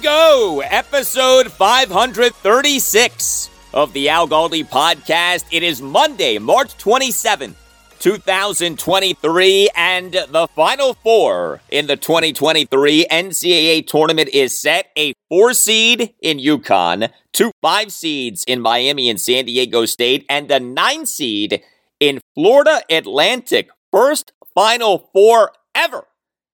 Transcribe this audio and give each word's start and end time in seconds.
Go, 0.00 0.62
episode 0.64 1.50
536 1.50 3.50
of 3.74 3.92
the 3.92 4.08
Al 4.08 4.28
Galdi 4.28 4.64
podcast. 4.64 5.44
It 5.50 5.64
is 5.64 5.82
Monday, 5.82 6.38
March 6.38 6.78
27th, 6.78 7.54
2023, 7.98 9.70
and 9.76 10.12
the 10.12 10.48
final 10.54 10.94
four 10.94 11.60
in 11.70 11.88
the 11.88 11.96
2023 11.96 13.06
NCAA 13.10 13.84
tournament 13.86 14.28
is 14.32 14.58
set. 14.58 14.86
A 14.96 15.12
four 15.28 15.52
seed 15.52 16.14
in 16.20 16.38
UConn, 16.38 17.10
two 17.32 17.50
five 17.60 17.90
seeds 17.90 18.44
in 18.44 18.60
Miami 18.60 19.10
and 19.10 19.20
San 19.20 19.46
Diego 19.46 19.84
State, 19.84 20.24
and 20.28 20.48
a 20.50 20.60
nine 20.60 21.06
seed 21.06 21.60
in 21.98 22.20
Florida 22.34 22.82
Atlantic. 22.88 23.68
First 23.90 24.32
final 24.54 25.10
four 25.12 25.50
ever 25.74 26.06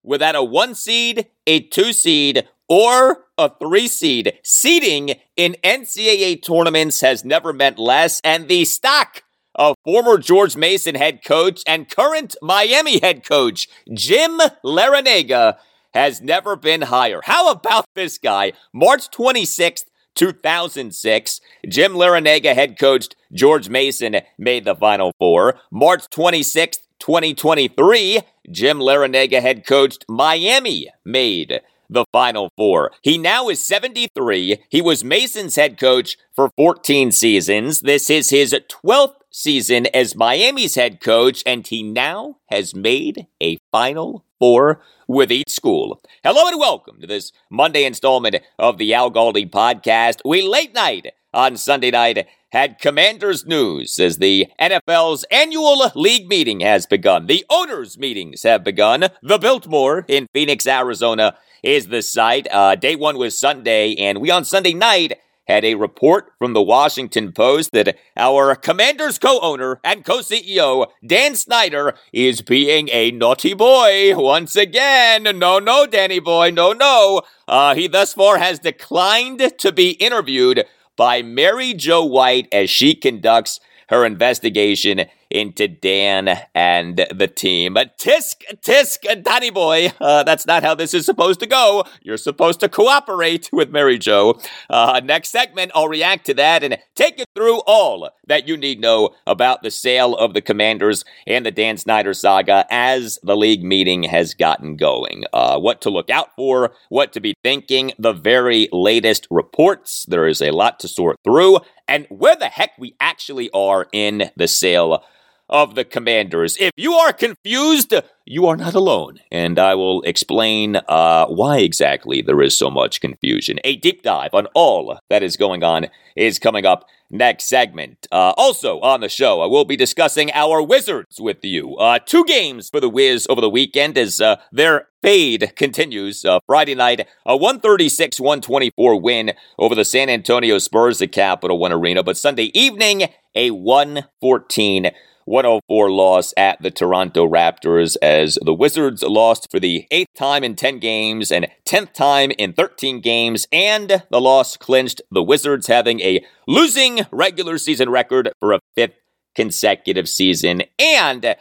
without 0.03 0.35
a 0.35 0.43
one 0.43 0.75
seed, 0.75 1.27
a 1.47 1.61
two 1.61 1.93
seed, 1.93 2.49
or 2.69 3.24
a 3.39 3.51
three 3.59 3.89
seed. 3.89 4.39
Seeding 4.43 5.15
in 5.37 5.57
NCAA 5.63 6.43
tournaments 6.43 7.01
has 7.01 7.25
never 7.25 7.53
meant 7.53 7.79
less, 7.79 8.21
and 8.23 8.49
the 8.49 8.65
stock 8.65 9.23
of 9.55 9.77
former 9.85 10.19
George 10.19 10.57
Mason 10.57 10.95
head 10.95 11.25
coach 11.25 11.63
and 11.67 11.89
current 11.89 12.35
Miami 12.43 12.99
head 12.99 13.25
coach 13.25 13.69
Jim 13.93 14.41
Larrañaga 14.65 15.57
has 15.93 16.21
never 16.21 16.57
been 16.57 16.83
higher. 16.83 17.21
How 17.25 17.51
about 17.51 17.87
this 17.95 18.19
guy? 18.19 18.53
March 18.73 19.11
26th, 19.11 19.85
2006, 20.17 21.41
Jim 21.69 21.93
Larrañaga 21.93 22.55
head 22.55 22.79
coached 22.79 23.15
George 23.33 23.69
Mason 23.69 24.17
made 24.39 24.65
the 24.65 24.75
Final 24.75 25.13
Four. 25.19 25.61
March 25.71 26.09
26th, 26.11 26.79
2023, 26.99 28.21
Jim 28.51 28.79
Larrañaga 28.79 29.41
head 29.41 29.67
coached 29.67 30.05
Miami 30.09 30.89
made 31.05 31.61
the 31.89 32.05
Final 32.13 32.51
Four. 32.57 32.93
He 33.03 33.19
now 33.19 33.49
is 33.49 33.65
73. 33.65 34.65
He 34.69 34.83
was 34.83 35.05
Mason's 35.05 35.57
head 35.57 35.79
coach 35.79 36.17
for 36.35 36.51
14 36.57 37.13
seasons. 37.13 37.81
This 37.81 38.11
is 38.11 38.31
his 38.31 38.55
12th 38.69 39.17
season 39.31 39.87
as 39.95 40.17
Miami's 40.17 40.75
head 40.75 41.01
coach, 41.01 41.43
and 41.45 41.67
he 41.67 41.83
now 41.83 42.37
has 42.49 42.75
made 42.75 43.27
a 43.43 43.59
Final 43.73 44.25
Four 44.39 44.81
with 45.09 45.31
each 45.31 45.51
school. 45.51 46.01
Hello 46.23 46.49
and 46.49 46.59
welcome 46.59 47.01
to 47.01 47.07
this 47.07 47.33
Monday 47.51 47.85
installment 47.85 48.37
of 48.59 48.79
the 48.79 48.95
Al 48.95 49.11
Galdi 49.11 49.51
podcast. 49.51 50.19
We 50.25 50.43
late 50.43 50.75
night 50.75 51.13
on 51.33 51.57
Sunday 51.57 51.91
night 51.91 52.27
had 52.53 52.79
Commanders 52.79 53.45
news 53.45 53.99
as 53.99 54.19
the 54.19 54.47
NFL's 54.61 55.25
annual 55.31 55.91
league 55.97 56.29
meeting 56.29 56.61
has 56.61 56.87
begun. 56.87 57.27
The 57.27 57.45
owners' 57.51 57.99
meetings 57.99 58.45
have 58.45 58.63
begun. 58.63 59.09
The 59.23 59.39
Biltmore 59.39 60.05
in 60.07 60.29
Phoenix, 60.33 60.65
Arizona 60.65 61.37
is 61.65 61.89
the 61.89 62.03
site. 62.03 62.47
Uh, 62.51 62.75
day 62.75 62.95
one 62.95 63.17
was 63.17 63.39
Sunday, 63.39 63.95
and 63.95 64.21
we 64.21 64.31
on 64.31 64.45
Sunday 64.45 64.75
night 64.75 65.19
had 65.47 65.65
a 65.65 65.75
report 65.75 66.33
from 66.39 66.53
the 66.53 66.63
Washington 66.63 67.33
Post 67.33 67.73
that 67.73 67.97
our 68.17 68.55
Commanders 68.55 69.19
co 69.19 69.41
owner 69.41 69.81
and 69.85 70.05
co 70.05 70.19
CEO, 70.19 70.87
Dan 71.07 71.35
Snyder, 71.35 71.95
is 72.13 72.41
being 72.41 72.89
a 72.91 73.11
naughty 73.11 73.55
boy 73.55 74.17
once 74.17 74.57
again. 74.57 75.25
No, 75.39 75.59
no, 75.59 75.87
Danny 75.87 76.21
boy, 76.21 76.51
no, 76.51 76.73
no. 76.73 77.23
Uh, 77.49 77.75
he 77.75 77.89
thus 77.89 78.15
far 78.15 78.39
has 78.39 78.59
declined 78.59 79.53
to 79.59 79.73
be 79.73 79.91
interviewed 79.93 80.65
by 80.97 81.23
Mary 81.23 81.75
Jo 81.75 82.05
White 82.05 82.49
as 82.53 82.71
she 82.71 82.95
conducts 82.95 83.61
her 83.89 84.05
investigation 84.05 85.07
into 85.35 85.67
Dan 85.67 86.39
and 86.55 87.05
the 87.13 87.27
team. 87.27 87.75
Tisk, 87.75 88.37
tisk, 88.63 89.25
Danny 89.25 89.51
boy, 89.51 89.91
uh, 90.01 90.23
that's 90.23 90.47
not 90.47 90.63
how 90.63 90.77
this 90.77 90.95
is 90.95 91.05
supposed 91.05 91.41
to 91.41 91.47
go. 91.47 91.85
You're 92.03 92.17
supposed 92.17 92.61
to 92.61 92.69
cooperate 92.69 93.51
with 93.53 93.71
Mary 93.71 93.99
Jo. 93.99 94.41
Uh, 94.71 95.01
next 95.05 95.31
segment, 95.31 95.73
I'll 95.75 95.89
react 95.89 96.25
to 96.27 96.35
that 96.35 96.63
and 96.63 96.79
take 96.95 97.19
you 97.19 97.25
through 97.35 97.59
all 97.67 98.09
that 98.29 98.47
you 98.47 98.57
need 98.57 98.77
to 98.77 98.81
know 98.81 99.11
about 99.27 99.63
the 99.63 99.71
sale 99.73 100.15
of 100.15 100.35
the 100.35 100.41
Commanders 100.41 101.05
and 101.27 101.45
the 101.45 101.51
Dan 101.51 101.77
Snyder 101.77 102.15
saga 102.15 102.65
as 102.71 103.19
the 103.25 103.37
league 103.37 103.65
meeting 103.65 104.05
has 104.05 104.35
gotten 104.35 104.77
going. 104.77 105.25
Uh, 105.33 105.59
what 105.59 105.81
to 105.81 105.91
look 105.91 106.11
out 106.11 106.35
for, 106.37 106.73
what 106.91 107.13
to 107.13 107.21
be 107.21 107.35
thinking, 107.43 107.93
the 107.99 108.13
very 108.13 108.69
latest 108.73 109.27
reports. 109.31 110.07
There 110.07 110.29
is 110.29 110.41
a 110.41 110.53
lot 110.53 110.79
to 110.81 110.89
sort 110.89 111.19
through, 111.25 111.59
and 111.89 112.07
where 112.09 112.37
the 112.37 112.47
heck 112.47 112.71
we 112.79 112.95
actually 113.01 113.51
are 113.51 113.89
in 113.93 114.31
the 114.37 114.47
sale 114.47 115.03
of 115.49 115.75
the 115.75 115.85
Commanders. 115.85 116.57
If 116.59 116.73
you 116.77 116.95
are 116.95 117.13
confused, 117.13 117.95
you 118.25 118.47
are 118.47 118.57
not 118.57 118.75
alone, 118.75 119.21
and 119.31 119.59
I 119.59 119.75
will 119.75 120.03
explain 120.03 120.77
uh, 120.77 121.27
why 121.27 121.59
exactly 121.59 122.23
there 122.23 122.41
is 122.41 122.57
so 122.57 122.71
much 122.71 123.01
confusion. 123.01 123.59
A 123.65 123.77
deep 123.77 124.03
dive 124.03 124.35
on 124.35 124.47
all 124.55 124.99
that 125.11 125.23
is 125.23 125.37
going 125.37 125.63
on 125.63 125.89
is 126.17 126.39
coming 126.39 126.65
up 126.65 126.87
next 127.11 127.45
segment. 127.49 128.07
Uh, 128.11 128.33
also 128.37 128.81
on 128.81 129.01
the 129.01 129.09
show, 129.09 129.41
I 129.41 129.47
will 129.47 129.65
be 129.65 129.77
discussing 129.77 130.31
our 130.33 130.63
Wizards 130.63 131.21
with 131.21 131.45
you. 131.45 131.77
Uh, 131.77 131.99
two 131.99 132.25
games 132.25 132.69
for 132.71 132.81
the 132.81 132.89
Wiz 132.89 133.27
over 133.29 133.41
the 133.41 133.51
weekend 133.51 133.97
as 133.97 134.21
uh, 134.21 134.37
their 134.51 134.89
fade 135.03 135.53
continues. 135.57 136.25
Uh, 136.25 136.41
Friday 136.47 136.75
night, 136.75 137.07
a 137.27 137.37
136 137.37 138.21
124 138.21 139.01
win 139.01 139.33
over 139.59 139.75
the 139.75 139.85
San 139.85 140.09
Antonio 140.09 140.59
Spurs 140.59 141.01
at 141.03 141.13
Capital 141.13 141.59
One 141.59 141.73
Arena, 141.73 142.03
but 142.03 142.17
Sunday 142.17 142.51
evening, 142.59 143.09
a 143.35 143.51
114 143.51 144.91
104 145.27 145.91
loss 145.91 146.35
at 146.37 146.61
the 146.63 146.71
Toronto 146.71 147.29
Raptors 147.29 147.97
as 148.03 148.39
the 148.43 148.55
Wizards 148.55 149.03
lost 149.03 149.51
for 149.51 149.59
the 149.59 149.87
eighth 149.91 150.15
time 150.17 150.45
in 150.45 150.55
10 150.55 150.79
games 150.79 151.33
and 151.33 151.49
10th 151.65 151.93
time 151.93 152.31
in 152.33 152.53
13 152.53 153.01
games, 153.01 153.47
and 153.53 154.03
the 154.11 154.21
loss 154.21 154.57
clinched 154.57 155.03
the 155.11 155.23
Wizards 155.23 155.67
having 155.67 156.01
a 156.01 156.25
losing 156.47 157.01
regular 157.11 157.59
season 157.59 157.89
record 157.91 158.31
for 158.41 158.53
a 158.53 158.61
fifth 158.75 158.95
consecutive 159.35 160.09
season. 160.09 160.63
And 160.79 161.37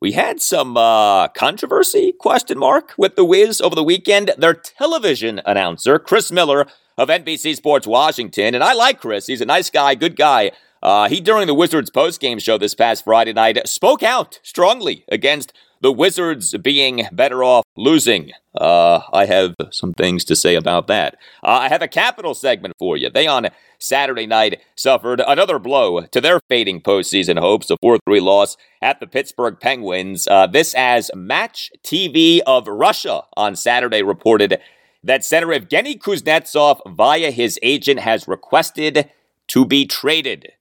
we 0.00 0.12
had 0.12 0.40
some 0.40 0.76
uh, 0.76 1.28
controversy, 1.28 2.12
question 2.18 2.58
mark, 2.58 2.92
with 2.98 3.14
the 3.14 3.24
Wiz 3.24 3.60
over 3.60 3.76
the 3.76 3.84
weekend. 3.84 4.32
Their 4.36 4.54
television 4.54 5.40
announcer, 5.46 6.00
Chris 6.00 6.32
Miller 6.32 6.66
of 6.98 7.08
NBC 7.08 7.54
Sports 7.54 7.86
Washington, 7.86 8.54
and 8.54 8.64
I 8.64 8.74
like 8.74 9.00
Chris. 9.00 9.28
He's 9.28 9.40
a 9.40 9.46
nice 9.46 9.70
guy, 9.70 9.94
good 9.94 10.16
guy. 10.16 10.50
Uh, 10.82 11.08
he, 11.08 11.20
during 11.20 11.46
the 11.46 11.54
Wizards 11.54 11.90
postgame 11.90 12.42
show 12.42 12.58
this 12.58 12.74
past 12.74 13.04
Friday 13.04 13.32
night, 13.32 13.66
spoke 13.68 14.02
out 14.02 14.40
strongly 14.42 15.04
against 15.08 15.52
the 15.80 15.92
Wizards 15.92 16.56
being 16.58 17.08
better 17.12 17.44
off 17.44 17.64
losing. 17.76 18.32
Uh, 18.54 19.00
I 19.12 19.26
have 19.26 19.54
some 19.70 19.92
things 19.94 20.24
to 20.24 20.36
say 20.36 20.54
about 20.54 20.86
that. 20.88 21.14
Uh, 21.42 21.60
I 21.62 21.68
have 21.68 21.82
a 21.82 21.88
capital 21.88 22.34
segment 22.34 22.74
for 22.78 22.96
you. 22.96 23.10
They 23.10 23.26
on 23.26 23.48
Saturday 23.78 24.26
night 24.26 24.60
suffered 24.76 25.20
another 25.26 25.58
blow 25.58 26.02
to 26.06 26.20
their 26.20 26.40
fading 26.48 26.80
postseason 26.80 27.38
hopes, 27.38 27.70
a 27.70 27.76
4 27.80 27.98
3 28.04 28.20
loss 28.20 28.56
at 28.80 29.00
the 29.00 29.06
Pittsburgh 29.06 29.58
Penguins. 29.60 30.28
Uh, 30.28 30.46
this 30.46 30.74
as 30.74 31.10
Match 31.14 31.70
TV 31.84 32.40
of 32.46 32.68
Russia 32.68 33.22
on 33.36 33.56
Saturday 33.56 34.02
reported 34.02 34.60
that 35.04 35.24
center 35.24 35.48
Evgeny 35.48 35.98
Kuznetsov, 35.98 36.80
via 36.86 37.30
his 37.32 37.58
agent, 37.62 38.00
has 38.00 38.28
requested 38.28 39.10
to 39.48 39.64
be 39.64 39.84
traded. 39.84 40.52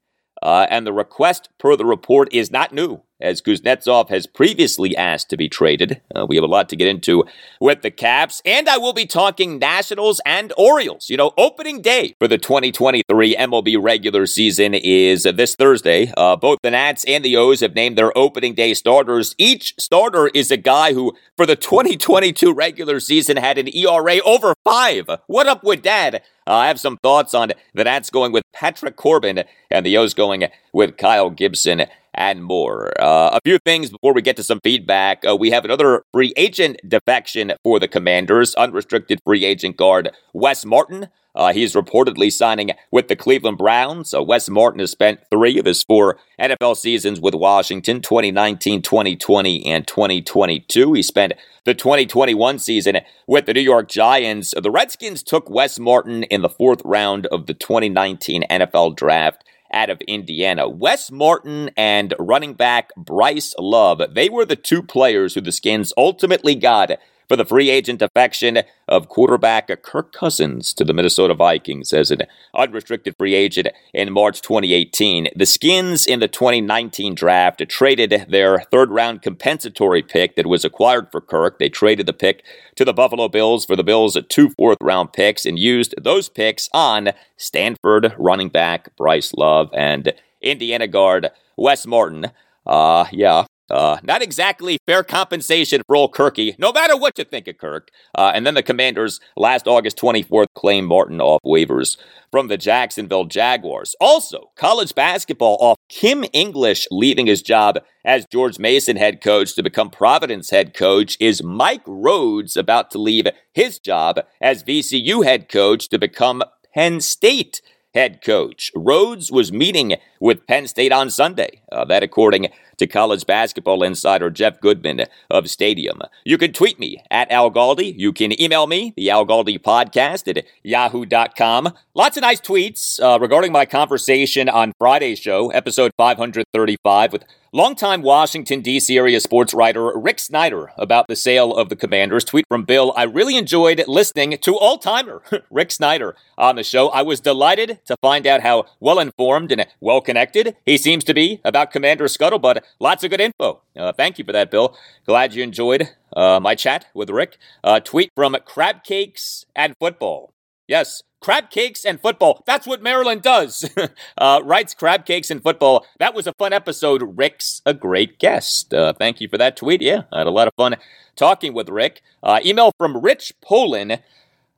Uh, 0.41 0.65
and 0.69 0.87
the 0.87 0.93
request, 0.93 1.49
per 1.59 1.75
the 1.75 1.85
report, 1.85 2.33
is 2.33 2.51
not 2.51 2.73
new 2.73 3.01
as 3.21 3.41
Kuznetsov 3.41 4.09
has 4.09 4.27
previously 4.27 4.95
asked 4.95 5.29
to 5.29 5.37
be 5.37 5.49
traded. 5.49 6.01
Uh, 6.15 6.25
we 6.27 6.35
have 6.35 6.43
a 6.43 6.47
lot 6.47 6.69
to 6.69 6.75
get 6.75 6.87
into 6.87 7.23
with 7.59 7.81
the 7.81 7.91
Caps, 7.91 8.41
and 8.45 8.67
I 8.67 8.77
will 8.77 8.93
be 8.93 9.05
talking 9.05 9.59
Nationals 9.59 10.21
and 10.25 10.53
Orioles. 10.57 11.09
You 11.09 11.17
know, 11.17 11.33
opening 11.37 11.81
day 11.81 12.15
for 12.19 12.27
the 12.27 12.37
2023 12.37 13.35
MLB 13.35 13.77
regular 13.81 14.25
season 14.25 14.73
is 14.73 15.23
this 15.23 15.55
Thursday. 15.55 16.11
Uh, 16.17 16.35
both 16.35 16.59
the 16.63 16.71
Nats 16.71 17.03
and 17.07 17.23
the 17.23 17.37
O's 17.37 17.61
have 17.61 17.75
named 17.75 17.97
their 17.97 18.15
opening 18.17 18.53
day 18.53 18.73
starters. 18.73 19.35
Each 19.37 19.73
starter 19.79 20.27
is 20.33 20.51
a 20.51 20.57
guy 20.57 20.93
who, 20.93 21.13
for 21.37 21.45
the 21.45 21.55
2022 21.55 22.53
regular 22.53 22.99
season, 22.99 23.37
had 23.37 23.57
an 23.57 23.73
ERA 23.75 24.19
over 24.25 24.53
five. 24.63 25.09
What 25.27 25.47
up 25.47 25.63
with 25.63 25.83
that? 25.83 26.23
Uh, 26.47 26.55
I 26.55 26.67
have 26.67 26.79
some 26.79 26.97
thoughts 26.97 27.33
on 27.33 27.51
the 27.73 27.83
Nats 27.83 28.09
going 28.09 28.31
with 28.31 28.43
Patrick 28.53 28.95
Corbin 28.95 29.43
and 29.69 29.85
the 29.85 29.97
O's 29.97 30.13
going 30.13 30.47
with 30.73 30.97
Kyle 30.97 31.29
Gibson 31.29 31.85
and 32.29 32.43
more. 32.43 32.93
Uh, 33.01 33.31
a 33.33 33.39
few 33.43 33.57
things 33.57 33.89
before 33.89 34.13
we 34.13 34.21
get 34.21 34.35
to 34.35 34.43
some 34.43 34.59
feedback. 34.63 35.25
Uh, 35.27 35.35
we 35.35 35.49
have 35.49 35.65
another 35.65 36.03
free 36.13 36.33
agent 36.37 36.77
defection 36.87 37.53
for 37.63 37.79
the 37.79 37.87
Commanders. 37.87 38.53
Unrestricted 38.55 39.19
free 39.25 39.43
agent 39.43 39.75
guard 39.75 40.11
Wes 40.33 40.63
Martin. 40.63 41.07
Uh, 41.33 41.53
he's 41.53 41.73
reportedly 41.73 42.31
signing 42.31 42.71
with 42.91 43.07
the 43.07 43.15
Cleveland 43.15 43.57
Browns. 43.57 44.13
Uh, 44.13 44.21
Wes 44.21 44.49
Martin 44.49 44.81
has 44.81 44.91
spent 44.91 45.21
three 45.31 45.57
of 45.57 45.65
his 45.65 45.81
four 45.81 46.19
NFL 46.39 46.75
seasons 46.75 47.19
with 47.19 47.33
Washington 47.33 48.01
2019, 48.01 48.81
2020, 48.81 49.65
and 49.65 49.87
2022. 49.87 50.93
He 50.93 51.01
spent 51.01 51.33
the 51.63 51.73
2021 51.73 52.59
season 52.59 52.99
with 53.27 53.45
the 53.45 53.53
New 53.53 53.61
York 53.61 53.87
Giants. 53.87 54.53
The 54.61 54.69
Redskins 54.69 55.23
took 55.23 55.49
Wes 55.49 55.79
Martin 55.79 56.23
in 56.23 56.41
the 56.41 56.49
fourth 56.49 56.81
round 56.83 57.25
of 57.27 57.47
the 57.47 57.53
2019 57.53 58.43
NFL 58.49 58.95
Draft 58.95 59.43
out 59.73 59.89
of 59.89 60.01
Indiana. 60.01 60.67
Wes 60.67 61.11
Martin 61.11 61.69
and 61.77 62.13
running 62.19 62.53
back 62.53 62.89
Bryce 62.95 63.53
Love, 63.57 64.01
they 64.13 64.29
were 64.29 64.45
the 64.45 64.55
two 64.55 64.81
players 64.83 65.33
who 65.33 65.41
the 65.41 65.51
Skins 65.51 65.93
ultimately 65.97 66.55
got 66.55 66.91
for 67.31 67.37
the 67.37 67.45
free 67.45 67.69
agent 67.69 67.99
defection 67.99 68.59
of 68.89 69.07
quarterback 69.07 69.69
Kirk 69.83 70.11
Cousins 70.11 70.73
to 70.73 70.83
the 70.83 70.93
Minnesota 70.93 71.33
Vikings 71.33 71.93
as 71.93 72.11
an 72.11 72.23
unrestricted 72.53 73.15
free 73.17 73.35
agent 73.35 73.69
in 73.93 74.11
March 74.11 74.41
2018. 74.41 75.29
The 75.33 75.45
Skins 75.45 76.05
in 76.05 76.19
the 76.19 76.27
2019 76.27 77.15
draft 77.15 77.63
traded 77.69 78.25
their 78.27 78.59
third 78.69 78.91
round 78.91 79.21
compensatory 79.21 80.01
pick 80.01 80.35
that 80.35 80.45
was 80.45 80.65
acquired 80.65 81.09
for 81.09 81.21
Kirk. 81.21 81.57
They 81.57 81.69
traded 81.69 82.05
the 82.05 82.11
pick 82.11 82.43
to 82.75 82.83
the 82.83 82.91
Buffalo 82.91 83.29
Bills 83.29 83.63
for 83.63 83.77
the 83.77 83.83
Bills' 83.85 84.17
two 84.27 84.49
fourth 84.49 84.79
round 84.81 85.13
picks 85.13 85.45
and 85.45 85.57
used 85.57 85.95
those 85.97 86.27
picks 86.27 86.67
on 86.73 87.11
Stanford 87.37 88.13
running 88.17 88.49
back 88.49 88.93
Bryce 88.97 89.33
Love 89.35 89.69
and 89.73 90.11
Indiana 90.41 90.85
guard 90.85 91.29
Wes 91.55 91.87
Martin. 91.87 92.29
Uh, 92.67 93.05
yeah, 93.13 93.45
uh, 93.71 93.97
not 94.03 94.21
exactly 94.21 94.77
fair 94.85 95.03
compensation 95.03 95.81
for 95.87 95.95
old 95.95 96.13
Kirky, 96.13 96.57
no 96.59 96.71
matter 96.71 96.95
what 96.97 97.17
you 97.17 97.23
think 97.23 97.47
of 97.47 97.57
Kirk. 97.57 97.89
Uh, 98.15 98.31
and 98.33 98.45
then 98.45 98.53
the 98.53 98.63
Commanders 98.63 99.19
last 99.35 99.67
August 99.67 99.97
24th 99.97 100.47
claimed 100.53 100.87
Martin 100.87 101.21
off 101.21 101.41
waivers 101.45 101.97
from 102.31 102.47
the 102.47 102.57
Jacksonville 102.57 103.25
Jaguars. 103.25 103.95
Also, 103.99 104.51
college 104.55 104.93
basketball 104.93 105.57
off 105.59 105.77
Kim 105.89 106.23
English 106.33 106.87
leaving 106.91 107.27
his 107.27 107.41
job 107.41 107.79
as 108.05 108.25
George 108.31 108.59
Mason 108.59 108.97
head 108.97 109.21
coach 109.21 109.55
to 109.55 109.63
become 109.63 109.89
Providence 109.89 110.49
head 110.49 110.73
coach. 110.73 111.17
Is 111.19 111.43
Mike 111.43 111.83
Rhodes 111.85 112.55
about 112.57 112.91
to 112.91 112.97
leave 112.97 113.27
his 113.53 113.79
job 113.79 114.19
as 114.39 114.63
VCU 114.63 115.23
head 115.23 115.49
coach 115.49 115.89
to 115.89 115.97
become 115.97 116.43
Penn 116.73 117.01
State 117.01 117.61
head 117.93 118.21
coach. 118.23 118.71
Rhodes 118.75 119.31
was 119.31 119.51
meeting 119.51 119.95
with 120.21 120.47
Penn 120.47 120.67
State 120.67 120.93
on 120.93 121.09
Sunday. 121.09 121.59
Uh, 121.69 121.83
that, 121.85 122.03
according 122.03 122.47
to 122.77 122.87
college 122.87 123.25
basketball 123.27 123.83
insider 123.83 124.29
Jeff 124.29 124.59
Goodman 124.59 125.05
of 125.29 125.49
Stadium. 125.49 126.01
You 126.23 126.37
can 126.37 126.51
tweet 126.51 126.79
me 126.79 127.03
at 127.11 127.31
Al 127.31 127.51
Galdi. 127.51 127.93
You 127.95 128.11
can 128.11 128.39
email 128.41 128.65
me, 128.65 128.93
the 128.95 129.09
Al 129.09 129.25
Galdi 129.25 129.59
podcast 129.59 130.27
at 130.27 130.45
yahoo.com. 130.63 131.73
Lots 131.93 132.17
of 132.17 132.21
nice 132.21 132.41
tweets 132.41 132.99
uh, 133.01 133.19
regarding 133.19 133.51
my 133.51 133.65
conversation 133.65 134.49
on 134.49 134.73
Friday's 134.79 135.19
show, 135.19 135.51
episode 135.51 135.91
535, 135.97 137.13
with 137.13 137.23
Longtime 137.53 138.01
Washington, 138.01 138.61
D.C. 138.61 138.97
area 138.97 139.19
sports 139.19 139.53
writer 139.53 139.91
Rick 139.93 140.19
Snyder 140.19 140.71
about 140.77 141.09
the 141.09 141.17
sale 141.17 141.53
of 141.53 141.67
the 141.67 141.75
Commanders. 141.75 142.23
Tweet 142.23 142.45
from 142.47 142.63
Bill 142.63 142.93
I 142.95 143.03
really 143.03 143.35
enjoyed 143.35 143.83
listening 143.89 144.37
to 144.37 144.57
all 144.57 144.77
timer 144.77 145.21
Rick 145.51 145.71
Snyder 145.71 146.15
on 146.37 146.55
the 146.55 146.63
show. 146.63 146.87
I 146.87 147.01
was 147.01 147.19
delighted 147.19 147.79
to 147.87 147.97
find 148.01 148.25
out 148.25 148.39
how 148.39 148.67
well 148.79 148.99
informed 148.99 149.51
and 149.51 149.67
well 149.81 149.99
connected 150.11 150.57
he 150.65 150.77
seems 150.77 151.05
to 151.05 151.13
be 151.13 151.39
about 151.45 151.71
Commander 151.71 152.03
Scuttlebutt. 152.05 152.61
Lots 152.81 153.01
of 153.05 153.11
good 153.11 153.21
info. 153.21 153.61
Uh, 153.77 153.93
thank 153.93 154.19
you 154.19 154.25
for 154.25 154.33
that, 154.33 154.51
Bill. 154.51 154.75
Glad 155.05 155.33
you 155.33 155.41
enjoyed 155.41 155.89
uh, 156.13 156.37
my 156.41 156.53
chat 156.53 156.87
with 156.93 157.09
Rick. 157.09 157.37
Uh, 157.63 157.79
tweet 157.79 158.11
from 158.13 158.35
Crab 158.45 158.83
Cakes 158.83 159.45
and 159.55 159.73
Football. 159.79 160.33
Yes, 160.67 161.01
crab 161.21 161.49
cakes 161.49 161.85
and 161.85 162.01
football. 162.01 162.43
That's 162.45 162.67
what 162.67 162.81
Maryland 162.81 163.21
does. 163.21 163.69
uh, 164.17 164.41
writes 164.43 164.73
crab 164.73 165.05
cakes 165.05 165.31
and 165.31 165.41
football. 165.41 165.85
That 165.99 166.13
was 166.13 166.27
a 166.27 166.33
fun 166.33 166.51
episode. 166.51 167.17
Rick's 167.17 167.61
a 167.65 167.73
great 167.73 168.19
guest. 168.19 168.73
Uh, 168.73 168.91
thank 168.93 169.21
you 169.21 169.29
for 169.29 169.37
that 169.37 169.55
tweet. 169.55 169.81
Yeah, 169.81 170.03
I 170.11 170.19
had 170.19 170.27
a 170.27 170.31
lot 170.31 170.47
of 170.47 170.53
fun 170.55 170.75
talking 171.15 171.53
with 171.53 171.69
Rick. 171.69 172.01
Uh, 172.21 172.39
email 172.45 172.71
from 172.77 172.97
Rich 172.97 173.33
Polin 173.41 173.99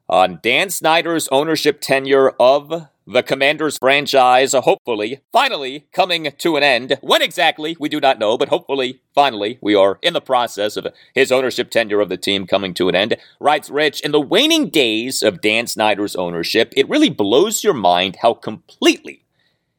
on 0.10 0.40
Dan 0.42 0.70
Snyder's 0.70 1.28
ownership 1.30 1.80
tenure 1.80 2.32
of 2.40 2.88
the 3.06 3.24
Commanders 3.24 3.78
franchise, 3.78 4.54
hopefully, 4.54 5.20
finally 5.32 5.86
coming 5.92 6.32
to 6.38 6.56
an 6.56 6.64
end. 6.64 6.98
When 7.02 7.22
exactly, 7.22 7.76
we 7.80 7.90
do 7.90 8.00
not 8.00 8.20
know, 8.20 8.38
but 8.38 8.50
hopefully, 8.50 9.02
finally, 9.14 9.58
we 9.62 9.76
are 9.76 10.00
in 10.02 10.14
the 10.14 10.22
process 10.22 10.78
of 10.78 10.88
his 11.14 11.32
ownership 11.32 11.70
tenure 11.70 12.00
of 12.00 12.10
the 12.10 12.18
team 12.18 12.48
coming 12.48 12.74
to 12.76 12.90
an 12.90 12.96
end. 12.96 13.18
Writes 13.40 13.70
Rich, 13.70 14.02
in 14.02 14.12
the 14.12 14.22
waning 14.22 14.70
days 14.70 15.22
of 15.22 15.42
Dan 15.42 15.68
Snyder's 15.68 16.16
ownership, 16.16 16.74
it 16.78 16.90
really 16.90 17.10
blows 17.10 17.64
your 17.64 17.74
mind 17.74 18.18
how 18.22 18.34
completely 18.34 19.24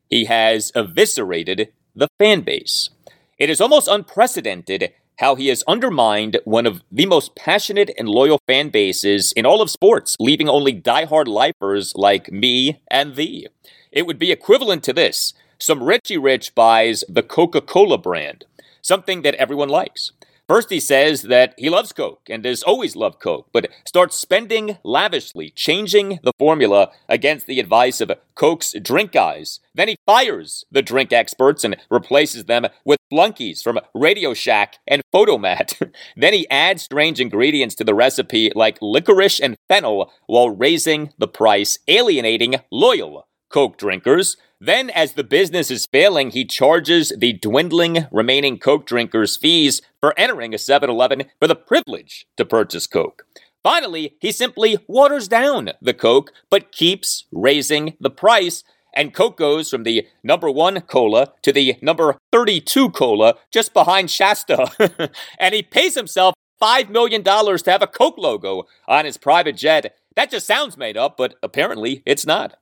he 0.09 0.27
has 0.27 0.71
eviscerated 0.75 1.73
the 1.97 2.09
fan 2.19 2.43
base. 2.43 2.91
It 3.39 3.51
is 3.51 3.61
almost 3.61 3.89
unprecedented 3.89 4.93
how 5.19 5.35
he 5.35 5.49
has 5.49 5.65
undermined 5.67 6.39
one 6.45 6.67
of 6.67 6.83
the 6.91 7.07
most 7.07 7.35
passionate 7.37 7.91
and 7.99 8.09
loyal 8.09 8.41
fan 8.47 8.69
bases 8.69 9.33
in 9.33 9.47
all 9.47 9.63
of 9.63 9.71
sports, 9.71 10.17
leaving 10.19 10.49
only 10.49 10.73
die-hard 10.73 11.29
lifers 11.29 11.95
like 11.95 12.33
me 12.33 12.81
and 12.89 13.15
thee. 13.15 13.47
It 13.93 14.07
would 14.07 14.19
be 14.19 14.33
equivalent 14.33 14.83
to 14.85 14.93
this. 14.93 15.35
Some 15.59 15.83
Richie 15.83 16.19
Rich 16.19 16.55
buys 16.55 17.05
the 17.09 17.23
Coca 17.23 17.61
Cola 17.61 17.97
brand, 17.97 18.45
something 18.83 19.23
that 19.23 19.37
everyone 19.37 19.69
likes. 19.69 20.11
First, 20.47 20.69
he 20.69 20.79
says 20.79 21.23
that 21.23 21.55
he 21.57 21.71
loves 21.71 21.95
Coke 21.95 22.29
and 22.29 22.45
has 22.45 22.63
always 22.63 22.95
loved 22.95 23.19
Coke, 23.19 23.49
but 23.51 23.71
starts 23.87 24.19
spending 24.19 24.77
lavishly, 24.85 25.49
changing 25.49 26.21
the 26.23 26.35
formula 26.39 26.91
against 27.09 27.47
the 27.47 27.59
advice 27.59 28.03
of 28.03 28.13
Coke's 28.35 28.75
drink 28.83 29.13
guys. 29.13 29.61
Then 29.75 29.89
he 29.89 29.97
fires 30.05 30.67
the 30.71 30.83
drink 30.83 31.15
experts 31.15 31.65
and 31.65 31.77
replaces 31.91 32.45
them 32.45 32.67
with 32.85 32.99
flunkies 33.09 33.63
from 33.63 33.81
Radio 33.95 34.35
Shack 34.35 34.77
and 34.87 35.01
Fotomat. 35.15 35.81
then 36.17 36.35
he 36.35 36.49
adds 36.51 36.83
strange 36.83 37.21
ingredients 37.21 37.75
to 37.77 37.85
the 37.85 37.95
recipe 37.95 38.53
like 38.55 38.77
licorice 38.83 39.41
and 39.41 39.57
fennel 39.69 40.13
while 40.27 40.51
raising 40.51 41.11
the 41.17 41.29
price, 41.29 41.79
alienating 41.89 42.57
loyal 42.71 43.27
Coke 43.55 43.79
drinkers. 43.79 44.37
Then, 44.61 44.91
as 44.91 45.13
the 45.13 45.23
business 45.23 45.71
is 45.71 45.87
failing, 45.87 46.33
he 46.33 46.45
charges 46.45 47.13
the 47.17 47.35
dwindling 47.35 48.09
remaining 48.11 48.59
Coke 48.59 48.85
drinkers 48.85 49.37
fees 49.37 49.81
for 50.01 50.13
entering 50.19 50.53
a 50.53 50.59
7 50.59 50.91
Eleven 50.91 51.27
for 51.39 51.47
the 51.47 51.55
privilege 51.55 52.27
to 52.37 52.45
purchase 52.45 52.89
Coke. 52.89 53.25
Finally, 53.63 54.17
he 54.19 54.33
simply 54.33 54.79
waters 54.89 55.29
down 55.29 55.71
the 55.81 55.95
Coke, 55.95 56.33
but 56.51 56.73
keeps 56.73 57.27
raising 57.31 57.95
the 58.01 58.11
price. 58.11 58.65
And 58.93 59.15
Coke 59.15 59.37
goes 59.37 59.71
from 59.71 59.85
the 59.85 60.09
number 60.25 60.51
one 60.51 60.81
cola 60.81 61.33
to 61.43 61.53
the 61.53 61.77
number 61.81 62.17
32 62.33 62.91
cola 62.91 63.35
just 63.53 63.73
behind 63.73 64.11
Shasta. 64.11 65.13
and 65.39 65.55
he 65.55 65.63
pays 65.63 65.95
himself 65.95 66.35
$5 66.61 66.91
million 66.91 67.23
to 67.23 67.71
have 67.71 67.83
a 67.83 67.87
Coke 67.87 68.19
logo 68.19 68.65
on 68.89 69.05
his 69.05 69.17
private 69.17 69.57
jet. 69.57 69.97
That 70.17 70.33
just 70.33 70.45
sounds 70.45 70.77
made 70.77 70.97
up, 70.97 71.17
but 71.17 71.37
apparently 71.41 72.03
it's 72.05 72.27
not. 72.27 72.57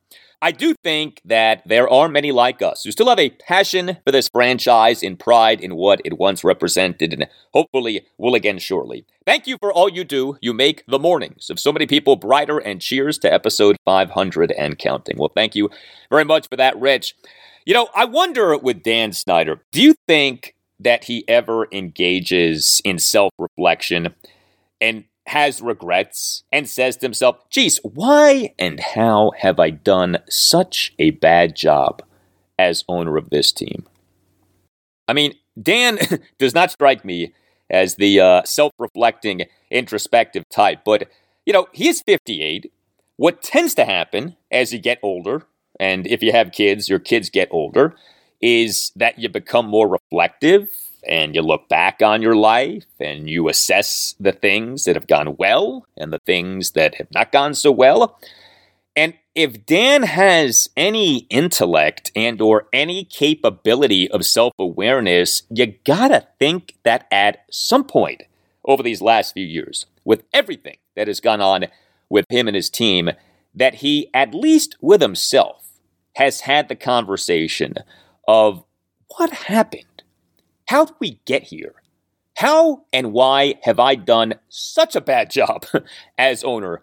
I 0.44 0.50
do 0.50 0.74
think 0.82 1.20
that 1.24 1.62
there 1.64 1.88
are 1.88 2.08
many 2.08 2.32
like 2.32 2.62
us 2.62 2.82
who 2.82 2.90
still 2.90 3.08
have 3.08 3.20
a 3.20 3.30
passion 3.30 3.98
for 4.04 4.10
this 4.10 4.28
franchise 4.28 5.00
and 5.00 5.16
pride 5.16 5.60
in 5.60 5.76
what 5.76 6.00
it 6.04 6.18
once 6.18 6.42
represented 6.42 7.12
and 7.12 7.28
hopefully 7.54 8.04
will 8.18 8.34
again 8.34 8.58
shortly. 8.58 9.06
Thank 9.24 9.46
you 9.46 9.56
for 9.60 9.72
all 9.72 9.88
you 9.88 10.02
do. 10.02 10.38
You 10.40 10.52
make 10.52 10.82
the 10.88 10.98
mornings 10.98 11.48
of 11.48 11.60
so 11.60 11.72
many 11.72 11.86
people 11.86 12.16
brighter 12.16 12.58
and 12.58 12.80
cheers 12.80 13.18
to 13.18 13.32
episode 13.32 13.76
500 13.84 14.50
and 14.50 14.76
counting. 14.76 15.16
Well, 15.16 15.30
thank 15.32 15.54
you 15.54 15.70
very 16.10 16.24
much 16.24 16.48
for 16.50 16.56
that, 16.56 16.76
Rich. 16.76 17.14
You 17.64 17.74
know, 17.74 17.88
I 17.94 18.04
wonder 18.06 18.58
with 18.58 18.82
Dan 18.82 19.12
Snyder, 19.12 19.62
do 19.70 19.80
you 19.80 19.94
think 20.08 20.56
that 20.80 21.04
he 21.04 21.24
ever 21.28 21.68
engages 21.70 22.82
in 22.84 22.98
self 22.98 23.32
reflection 23.38 24.12
and 24.80 25.04
has 25.26 25.62
regrets 25.62 26.44
and 26.50 26.68
says 26.68 26.96
to 26.96 27.06
himself, 27.06 27.48
geez, 27.48 27.78
why 27.82 28.54
and 28.58 28.80
how 28.80 29.32
have 29.38 29.60
I 29.60 29.70
done 29.70 30.18
such 30.28 30.94
a 30.98 31.10
bad 31.10 31.54
job 31.54 32.02
as 32.58 32.84
owner 32.88 33.16
of 33.16 33.30
this 33.30 33.52
team? 33.52 33.86
I 35.08 35.12
mean, 35.12 35.34
Dan 35.60 35.98
does 36.38 36.54
not 36.54 36.70
strike 36.70 37.04
me 37.04 37.34
as 37.70 37.96
the 37.96 38.20
uh, 38.20 38.42
self 38.44 38.72
reflecting, 38.78 39.42
introspective 39.70 40.48
type, 40.48 40.80
but, 40.84 41.08
you 41.46 41.52
know, 41.52 41.66
he 41.72 41.88
is 41.88 42.02
58. 42.02 42.70
What 43.16 43.42
tends 43.42 43.74
to 43.76 43.84
happen 43.84 44.36
as 44.50 44.72
you 44.72 44.78
get 44.78 44.98
older, 45.02 45.46
and 45.78 46.06
if 46.06 46.22
you 46.22 46.32
have 46.32 46.52
kids, 46.52 46.88
your 46.88 46.98
kids 46.98 47.30
get 47.30 47.48
older, 47.50 47.94
is 48.40 48.90
that 48.96 49.18
you 49.18 49.28
become 49.28 49.66
more 49.66 49.88
reflective 49.88 50.91
and 51.06 51.34
you 51.34 51.42
look 51.42 51.68
back 51.68 52.02
on 52.02 52.22
your 52.22 52.36
life 52.36 52.86
and 53.00 53.28
you 53.28 53.48
assess 53.48 54.14
the 54.20 54.32
things 54.32 54.84
that 54.84 54.96
have 54.96 55.06
gone 55.06 55.36
well 55.36 55.86
and 55.96 56.12
the 56.12 56.20
things 56.20 56.72
that 56.72 56.94
have 56.96 57.08
not 57.12 57.32
gone 57.32 57.54
so 57.54 57.72
well. 57.72 58.18
And 58.96 59.14
if 59.34 59.64
Dan 59.64 60.02
has 60.02 60.68
any 60.76 61.18
intellect 61.30 62.12
and 62.14 62.40
or 62.40 62.66
any 62.72 63.04
capability 63.04 64.10
of 64.10 64.26
self-awareness, 64.26 65.44
you 65.50 65.74
got 65.84 66.08
to 66.08 66.26
think 66.38 66.74
that 66.82 67.06
at 67.10 67.44
some 67.50 67.84
point 67.84 68.22
over 68.64 68.82
these 68.82 69.00
last 69.00 69.32
few 69.32 69.46
years 69.46 69.86
with 70.04 70.24
everything 70.32 70.76
that 70.94 71.08
has 71.08 71.20
gone 71.20 71.40
on 71.40 71.66
with 72.08 72.26
him 72.28 72.46
and 72.46 72.54
his 72.54 72.70
team 72.70 73.10
that 73.54 73.76
he 73.76 74.08
at 74.14 74.34
least 74.34 74.76
with 74.80 75.00
himself 75.00 75.68
has 76.16 76.40
had 76.40 76.68
the 76.68 76.76
conversation 76.76 77.74
of 78.28 78.62
what 79.16 79.30
happened 79.30 79.84
how 80.66 80.86
did 80.86 80.96
we 80.98 81.20
get 81.24 81.44
here? 81.44 81.74
How 82.36 82.84
and 82.92 83.12
why 83.12 83.54
have 83.62 83.78
I 83.78 83.94
done 83.94 84.34
such 84.48 84.96
a 84.96 85.00
bad 85.00 85.30
job 85.30 85.66
as 86.18 86.44
owner 86.44 86.82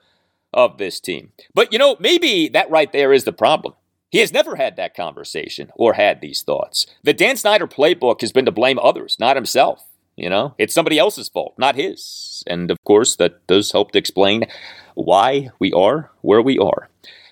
of 0.54 0.78
this 0.78 1.00
team? 1.00 1.32
But 1.54 1.74
you 1.74 1.80
know, 1.80 1.98
maybe 2.00 2.50
that 2.50 2.70
right 2.70 2.92
there 2.92 3.12
is 3.12 3.24
the 3.24 3.34
problem. 3.34 3.74
He 4.10 4.20
has 4.20 4.34
never 4.34 4.56
had 4.56 4.76
that 4.76 4.96
conversation 4.96 5.72
or 5.76 5.94
had 5.94 6.20
these 6.20 6.42
thoughts. 6.42 6.88
The 7.04 7.14
Dan 7.14 7.38
Snyder 7.38 7.68
playbook 7.68 8.22
has 8.22 8.32
been 8.32 8.46
to 8.46 8.52
blame 8.52 8.80
others, 8.80 9.18
not 9.20 9.36
himself. 9.36 9.86
You 10.16 10.30
know, 10.30 10.54
it's 10.58 10.74
somebody 10.74 11.00
else's 11.00 11.30
fault, 11.30 11.54
not 11.58 11.76
his. 11.76 12.44
And 12.46 12.72
of 12.72 12.78
course, 12.84 13.16
that 13.16 13.46
does 13.48 13.72
help 13.72 13.92
to 13.92 14.00
explain 14.00 14.48
why 14.96 15.50
we 15.60 15.72
are 15.72 16.12
where 16.22 16.42
we 16.42 16.58
are. 16.60 16.89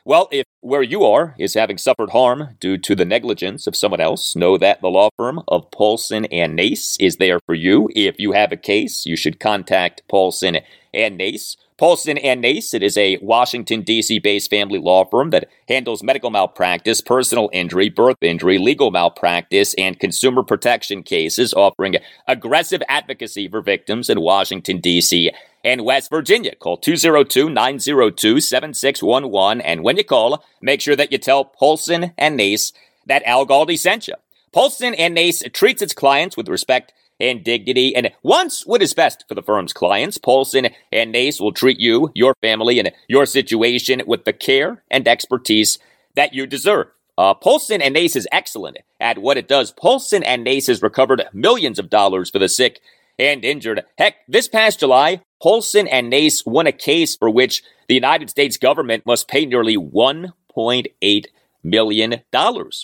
Well, 0.07 0.29
if 0.31 0.45
where 0.61 0.83
you 0.83 1.03
are 1.03 1.35
is 1.37 1.55
having 1.55 1.77
suffered 1.77 2.11
harm 2.11 2.55
due 2.61 2.77
to 2.77 2.95
the 2.95 3.03
negligence 3.03 3.67
of 3.67 3.75
someone 3.75 3.99
else, 3.99 4.37
know 4.37 4.57
that 4.57 4.79
the 4.79 4.87
law 4.87 5.09
firm 5.17 5.43
of 5.49 5.69
Paulson 5.69 6.23
and 6.27 6.55
Nace 6.55 6.95
is 7.01 7.17
there 7.17 7.41
for 7.45 7.53
you. 7.53 7.89
If 7.93 8.17
you 8.17 8.31
have 8.31 8.53
a 8.53 8.55
case, 8.55 9.05
you 9.05 9.17
should 9.17 9.41
contact 9.41 10.03
Paulson 10.07 10.59
and 10.93 11.17
Nace. 11.17 11.57
Paulson 11.77 12.17
and 12.19 12.39
Nace, 12.39 12.73
it 12.73 12.83
is 12.83 12.97
a 12.97 13.17
Washington, 13.21 13.81
D.C. 13.81 14.19
based 14.19 14.49
family 14.49 14.79
law 14.79 15.03
firm 15.03 15.31
that 15.31 15.49
handles 15.67 16.01
medical 16.01 16.29
malpractice, 16.29 17.01
personal 17.01 17.49
injury, 17.51 17.89
birth 17.89 18.15
injury, 18.21 18.57
legal 18.57 18.91
malpractice, 18.91 19.73
and 19.73 19.99
consumer 19.99 20.41
protection 20.41 21.03
cases, 21.03 21.53
offering 21.53 21.97
aggressive 22.29 22.81
advocacy 22.87 23.49
for 23.49 23.61
victims 23.61 24.09
in 24.09 24.21
Washington, 24.21 24.79
D.C. 24.79 25.31
and 25.67 25.83
West 25.83 26.09
Virginia. 26.09 26.55
Call 26.55 26.77
202 26.77 27.49
902 27.49 28.39
7611. 28.39 29.61
And 29.61 29.83
when 29.83 29.97
you 29.97 30.03
call, 30.05 30.41
make 30.61 30.79
sure 30.79 30.95
that 30.95 31.11
you 31.11 31.17
tell 31.17 31.43
Paulson 31.43 32.13
and 32.17 32.37
Nace 32.37 32.71
that 33.05 33.23
Al 33.25 33.45
Galdi 33.45 33.77
sent 33.77 34.07
you. 34.07 34.13
Paulson 34.53 34.93
and 34.93 35.13
Nace 35.13 35.43
treats 35.51 35.81
its 35.81 35.93
clients 35.93 36.37
with 36.37 36.47
respect 36.47 36.93
and 37.19 37.43
dignity 37.43 37.93
and 37.93 38.11
wants 38.23 38.65
what 38.65 38.81
is 38.81 38.93
best 38.93 39.25
for 39.27 39.35
the 39.35 39.41
firm's 39.41 39.73
clients. 39.73 40.17
Paulson 40.17 40.69
and 40.93 41.11
Nace 41.11 41.41
will 41.41 41.51
treat 41.51 41.81
you, 41.81 42.11
your 42.15 42.33
family, 42.41 42.79
and 42.79 42.93
your 43.09 43.25
situation 43.25 44.01
with 44.07 44.23
the 44.23 44.33
care 44.33 44.83
and 44.89 45.05
expertise 45.05 45.79
that 46.15 46.33
you 46.33 46.47
deserve. 46.47 46.87
Uh, 47.17 47.33
Paulson 47.33 47.81
and 47.81 47.93
Nace 47.93 48.15
is 48.15 48.27
excellent 48.31 48.77
at 49.01 49.17
what 49.17 49.37
it 49.37 49.49
does. 49.49 49.73
Paulson 49.73 50.23
and 50.23 50.45
Nace 50.45 50.67
has 50.67 50.81
recovered 50.81 51.25
millions 51.33 51.77
of 51.77 51.89
dollars 51.89 52.29
for 52.29 52.39
the 52.39 52.47
sick 52.47 52.79
and 53.19 53.43
injured. 53.43 53.83
Heck, 53.97 54.15
this 54.27 54.47
past 54.47 54.79
July, 54.79 55.21
Paulson 55.41 55.87
and 55.87 56.09
Nace 56.09 56.45
won 56.45 56.67
a 56.67 56.71
case 56.71 57.15
for 57.15 57.29
which 57.29 57.63
the 57.87 57.95
United 57.95 58.29
States 58.29 58.57
government 58.57 59.05
must 59.05 59.27
pay 59.27 59.45
nearly 59.45 59.77
$1.8 59.77 61.25
million. 61.63 62.21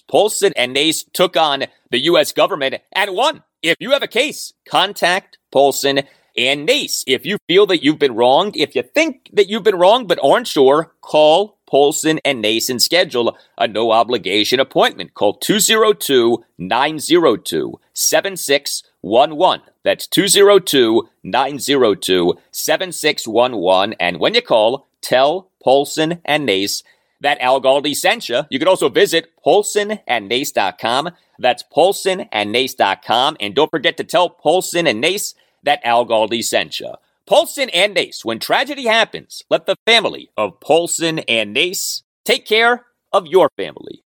Paulson 0.07 0.53
and 0.55 0.73
Nace 0.73 1.03
took 1.13 1.35
on 1.35 1.65
the 1.89 2.03
U.S. 2.03 2.31
government 2.31 2.75
and 2.91 3.15
won. 3.15 3.43
If 3.61 3.77
you 3.79 3.91
have 3.91 4.03
a 4.03 4.07
case, 4.07 4.53
contact 4.67 5.37
Paulson 5.51 6.01
and 6.37 6.65
Nace. 6.65 7.03
If 7.07 7.25
you 7.25 7.37
feel 7.47 7.65
that 7.67 7.83
you've 7.83 7.99
been 7.99 8.15
wronged, 8.15 8.57
if 8.57 8.75
you 8.75 8.83
think 8.83 9.29
that 9.33 9.49
you've 9.49 9.63
been 9.63 9.77
wronged 9.77 10.07
but 10.07 10.19
aren't 10.23 10.47
sure, 10.47 10.93
call 11.01 11.57
Paulson 11.67 12.19
and 12.25 12.41
Nace 12.41 12.69
and 12.69 12.81
schedule 12.81 13.37
a 13.57 13.67
no 13.67 13.91
obligation 13.91 14.59
appointment. 14.59 15.13
Call 15.13 15.33
202 15.35 16.43
902 16.57 17.79
7611. 19.03 19.61
That's 19.83 20.07
202 20.07 21.09
902 21.23 22.33
7611. 22.51 23.95
And 23.99 24.19
when 24.19 24.33
you 24.33 24.41
call, 24.41 24.87
tell 25.01 25.49
Paulson 25.61 26.19
and 26.25 26.45
Nace 26.45 26.83
that 27.21 27.39
Al 27.41 27.61
Galdi 27.61 27.95
sent 27.95 28.29
you. 28.29 28.41
You 28.49 28.59
can 28.59 28.67
also 28.67 28.89
visit 28.89 29.31
paulsonandnace.com. 29.45 31.09
That's 31.39 31.63
paulsonandnace.com. 31.75 33.37
And 33.39 33.55
don't 33.55 33.71
forget 33.71 33.97
to 33.97 34.03
tell 34.03 34.29
Paulson 34.29 34.87
and 34.87 35.01
Nace 35.01 35.35
that 35.63 35.81
Al 35.83 36.05
Galdi 36.05 36.43
sent 36.43 36.79
you. 36.79 36.93
Paulson 37.25 37.69
and 37.69 37.93
Nace, 37.93 38.25
when 38.25 38.39
tragedy 38.39 38.85
happens, 38.85 39.43
let 39.49 39.65
the 39.65 39.77
family 39.85 40.29
of 40.35 40.59
Paulson 40.59 41.19
and 41.19 41.53
Nace 41.53 42.03
take 42.25 42.45
care 42.45 42.85
of 43.13 43.27
your 43.27 43.49
family. 43.55 44.02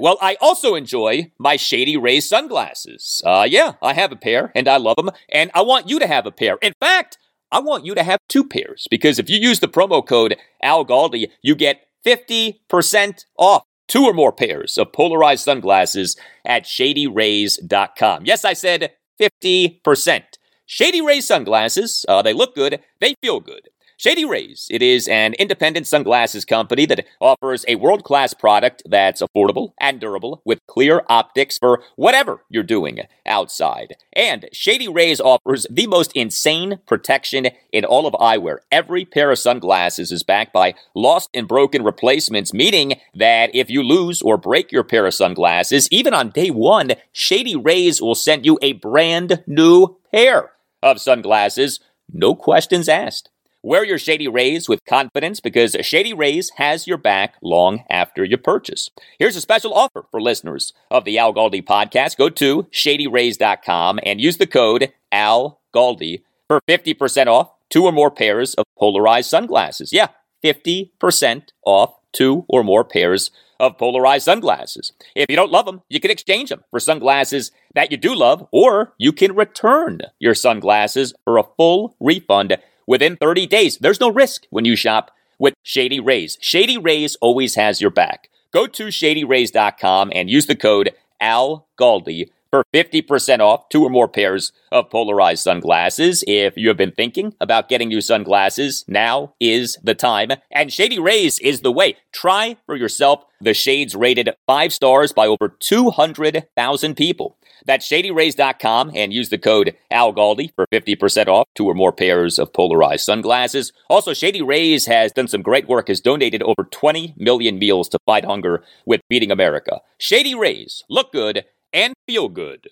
Well, 0.00 0.16
I 0.22 0.38
also 0.40 0.76
enjoy 0.76 1.30
my 1.38 1.56
Shady 1.56 1.94
Rays 1.98 2.26
sunglasses. 2.26 3.20
Uh, 3.22 3.46
yeah, 3.48 3.74
I 3.82 3.92
have 3.92 4.12
a 4.12 4.16
pair 4.16 4.50
and 4.54 4.66
I 4.66 4.78
love 4.78 4.96
them, 4.96 5.10
and 5.28 5.50
I 5.54 5.60
want 5.60 5.90
you 5.90 5.98
to 5.98 6.06
have 6.06 6.24
a 6.24 6.32
pair. 6.32 6.56
In 6.62 6.72
fact, 6.80 7.18
I 7.52 7.60
want 7.60 7.84
you 7.84 7.94
to 7.94 8.02
have 8.02 8.18
two 8.26 8.44
pairs 8.44 8.86
because 8.90 9.18
if 9.18 9.28
you 9.28 9.38
use 9.38 9.60
the 9.60 9.68
promo 9.68 10.06
code 10.06 10.36
Al 10.62 10.86
Galdi, 10.86 11.30
you 11.42 11.54
get 11.54 11.86
50% 12.06 13.24
off 13.36 13.64
two 13.88 14.04
or 14.04 14.14
more 14.14 14.32
pairs 14.32 14.78
of 14.78 14.90
polarized 14.90 15.44
sunglasses 15.44 16.16
at 16.46 16.64
shadyrays.com. 16.64 18.24
Yes, 18.24 18.44
I 18.46 18.54
said 18.54 18.92
50%. 19.20 20.22
Shady 20.64 21.02
Rays 21.02 21.26
sunglasses, 21.26 22.06
uh, 22.08 22.22
they 22.22 22.32
look 22.32 22.54
good, 22.54 22.80
they 23.00 23.16
feel 23.20 23.40
good. 23.40 23.68
Shady 24.00 24.24
Rays. 24.24 24.66
It 24.70 24.80
is 24.80 25.06
an 25.08 25.34
independent 25.34 25.86
sunglasses 25.86 26.46
company 26.46 26.86
that 26.86 27.04
offers 27.20 27.66
a 27.68 27.76
world 27.76 28.02
class 28.02 28.32
product 28.32 28.82
that's 28.88 29.20
affordable 29.20 29.74
and 29.78 30.00
durable 30.00 30.40
with 30.42 30.66
clear 30.66 31.02
optics 31.10 31.58
for 31.58 31.82
whatever 31.96 32.42
you're 32.48 32.62
doing 32.62 33.00
outside. 33.26 33.96
And 34.14 34.48
Shady 34.54 34.88
Rays 34.88 35.20
offers 35.20 35.66
the 35.68 35.86
most 35.86 36.12
insane 36.14 36.78
protection 36.86 37.48
in 37.74 37.84
all 37.84 38.06
of 38.06 38.14
eyewear. 38.14 38.60
Every 38.72 39.04
pair 39.04 39.30
of 39.30 39.38
sunglasses 39.38 40.10
is 40.10 40.22
backed 40.22 40.54
by 40.54 40.76
lost 40.94 41.28
and 41.34 41.46
broken 41.46 41.84
replacements, 41.84 42.54
meaning 42.54 42.98
that 43.14 43.54
if 43.54 43.68
you 43.68 43.82
lose 43.82 44.22
or 44.22 44.38
break 44.38 44.72
your 44.72 44.82
pair 44.82 45.04
of 45.04 45.12
sunglasses, 45.12 45.88
even 45.90 46.14
on 46.14 46.30
day 46.30 46.50
one, 46.50 46.92
Shady 47.12 47.54
Rays 47.54 48.00
will 48.00 48.14
send 48.14 48.46
you 48.46 48.58
a 48.62 48.72
brand 48.72 49.44
new 49.46 49.98
pair 50.10 50.52
of 50.82 51.02
sunglasses. 51.02 51.80
No 52.10 52.34
questions 52.34 52.88
asked. 52.88 53.28
Wear 53.62 53.84
your 53.84 53.98
Shady 53.98 54.26
Rays 54.26 54.70
with 54.70 54.80
confidence 54.86 55.38
because 55.38 55.76
Shady 55.82 56.14
Rays 56.14 56.50
has 56.56 56.86
your 56.86 56.96
back 56.96 57.34
long 57.42 57.84
after 57.90 58.24
your 58.24 58.38
purchase. 58.38 58.88
Here's 59.18 59.36
a 59.36 59.40
special 59.42 59.74
offer 59.74 60.06
for 60.10 60.18
listeners 60.18 60.72
of 60.90 61.04
the 61.04 61.18
Al 61.18 61.34
Galdi 61.34 61.62
podcast. 61.62 62.16
Go 62.16 62.30
to 62.30 62.62
shadyrays.com 62.72 64.00
and 64.02 64.18
use 64.18 64.38
the 64.38 64.46
code 64.46 64.94
Al 65.12 65.60
Galdi 65.74 66.22
for 66.48 66.62
50% 66.66 67.26
off 67.26 67.50
two 67.68 67.84
or 67.84 67.92
more 67.92 68.10
pairs 68.10 68.54
of 68.54 68.64
polarized 68.78 69.28
sunglasses. 69.28 69.92
Yeah, 69.92 70.08
50% 70.42 71.48
off 71.66 71.92
two 72.12 72.46
or 72.48 72.64
more 72.64 72.82
pairs 72.82 73.30
of 73.60 73.76
polarized 73.76 74.24
sunglasses. 74.24 74.92
If 75.14 75.26
you 75.28 75.36
don't 75.36 75.52
love 75.52 75.66
them, 75.66 75.82
you 75.90 76.00
can 76.00 76.10
exchange 76.10 76.48
them 76.48 76.64
for 76.70 76.80
sunglasses 76.80 77.52
that 77.74 77.90
you 77.90 77.98
do 77.98 78.14
love, 78.14 78.48
or 78.52 78.94
you 78.96 79.12
can 79.12 79.34
return 79.36 80.00
your 80.18 80.34
sunglasses 80.34 81.12
for 81.24 81.36
a 81.36 81.44
full 81.58 81.94
refund 82.00 82.56
within 82.90 83.16
30 83.16 83.46
days. 83.46 83.78
There's 83.78 84.00
no 84.00 84.10
risk 84.10 84.48
when 84.50 84.64
you 84.64 84.74
shop 84.74 85.12
with 85.38 85.54
Shady 85.62 86.00
Rays. 86.00 86.36
Shady 86.40 86.76
Rays 86.76 87.16
always 87.20 87.54
has 87.54 87.80
your 87.80 87.92
back. 87.92 88.28
Go 88.52 88.66
to 88.66 88.86
shadyrays.com 88.86 90.10
and 90.12 90.28
use 90.28 90.46
the 90.46 90.56
code 90.56 90.90
ALGALDI 91.22 92.30
for 92.50 92.64
50% 92.74 93.38
off 93.38 93.68
two 93.68 93.84
or 93.84 93.90
more 93.90 94.08
pairs 94.08 94.50
of 94.72 94.90
polarized 94.90 95.44
sunglasses. 95.44 96.24
If 96.26 96.54
you 96.56 96.66
have 96.66 96.76
been 96.76 96.90
thinking 96.90 97.32
about 97.40 97.68
getting 97.68 97.90
new 97.90 98.00
sunglasses, 98.00 98.84
now 98.88 99.34
is 99.38 99.78
the 99.84 99.94
time. 99.94 100.32
And 100.50 100.72
Shady 100.72 100.98
Rays 100.98 101.38
is 101.38 101.60
the 101.60 101.70
way. 101.70 101.96
Try 102.10 102.56
for 102.66 102.74
yourself 102.74 103.24
the 103.40 103.54
shades 103.54 103.94
rated 103.94 104.30
five 104.48 104.72
stars 104.72 105.12
by 105.12 105.28
over 105.28 105.56
200,000 105.60 106.96
people. 106.96 107.36
That's 107.66 107.88
shadyrays.com 107.88 108.92
and 108.94 109.12
use 109.12 109.28
the 109.28 109.38
code 109.38 109.76
ALGALDI 109.92 110.54
for 110.54 110.66
50% 110.72 111.28
off 111.28 111.46
two 111.54 111.66
or 111.66 111.74
more 111.74 111.92
pairs 111.92 112.38
of 112.38 112.52
polarized 112.52 113.04
sunglasses. 113.04 113.72
Also, 113.88 114.14
Shady 114.14 114.42
Rays 114.42 114.86
has 114.86 115.12
done 115.12 115.28
some 115.28 115.42
great 115.42 115.68
work, 115.68 115.88
has 115.88 116.00
donated 116.00 116.42
over 116.42 116.64
20 116.70 117.14
million 117.16 117.58
meals 117.58 117.88
to 117.90 117.98
fight 118.06 118.24
hunger 118.24 118.62
with 118.86 119.00
Feeding 119.08 119.30
America. 119.30 119.80
Shady 119.98 120.34
Rays, 120.34 120.82
look 120.88 121.12
good 121.12 121.44
and 121.72 121.94
feel 122.06 122.28
good. 122.28 122.68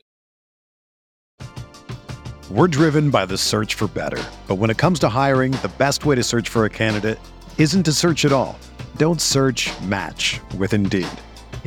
We're 2.50 2.68
driven 2.68 3.11
by 3.11 3.26
the 3.26 3.37
search 3.37 3.75
for 3.75 3.88
better. 3.88 4.23
But 4.47 4.54
when 4.54 4.71
it 4.71 4.78
comes 4.78 4.99
to 5.00 5.09
hiring, 5.11 5.52
the 5.52 5.71
best 5.76 6.07
way 6.07 6.14
to 6.14 6.23
search 6.23 6.49
for 6.49 6.64
a 6.64 6.71
candidate 6.71 7.18
isn't 7.59 7.83
to 7.83 7.92
search 7.92 8.25
at 8.25 8.33
all. 8.33 8.59
Don't 8.97 9.21
search 9.21 9.71
match 9.83 10.40
with 10.57 10.73
Indeed. 10.73 11.09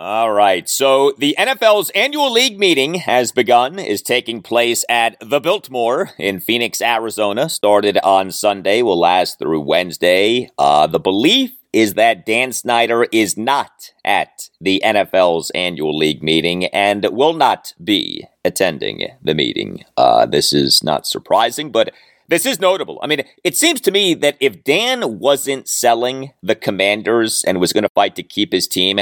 All 0.00 0.30
right. 0.30 0.68
So 0.68 1.12
the 1.18 1.34
NFL's 1.36 1.90
annual 1.90 2.30
league 2.32 2.56
meeting 2.56 2.94
has 2.94 3.32
begun, 3.32 3.80
is 3.80 4.00
taking 4.00 4.42
place 4.42 4.84
at 4.88 5.16
the 5.20 5.40
Biltmore 5.40 6.10
in 6.18 6.38
Phoenix, 6.38 6.80
Arizona. 6.80 7.48
Started 7.48 7.98
on 8.04 8.30
Sunday, 8.30 8.82
will 8.82 9.00
last 9.00 9.40
through 9.40 9.60
Wednesday. 9.60 10.52
Uh, 10.56 10.86
the 10.86 11.00
belief 11.00 11.50
is 11.72 11.94
that 11.94 12.24
Dan 12.24 12.52
Snyder 12.52 13.08
is 13.10 13.36
not 13.36 13.92
at 14.04 14.50
the 14.60 14.80
NFL's 14.84 15.50
annual 15.50 15.98
league 15.98 16.22
meeting 16.22 16.66
and 16.66 17.04
will 17.10 17.34
not 17.34 17.74
be 17.82 18.24
attending 18.44 19.08
the 19.20 19.34
meeting. 19.34 19.84
Uh, 19.96 20.26
this 20.26 20.52
is 20.52 20.80
not 20.80 21.08
surprising, 21.08 21.72
but 21.72 21.92
this 22.28 22.46
is 22.46 22.60
notable. 22.60 23.00
I 23.02 23.08
mean, 23.08 23.24
it 23.42 23.56
seems 23.56 23.80
to 23.80 23.90
me 23.90 24.14
that 24.14 24.36
if 24.38 24.62
Dan 24.62 25.18
wasn't 25.18 25.66
selling 25.66 26.34
the 26.40 26.54
commanders 26.54 27.42
and 27.44 27.58
was 27.58 27.72
going 27.72 27.82
to 27.82 27.88
fight 27.88 28.14
to 28.14 28.22
keep 28.22 28.52
his 28.52 28.68
team, 28.68 29.00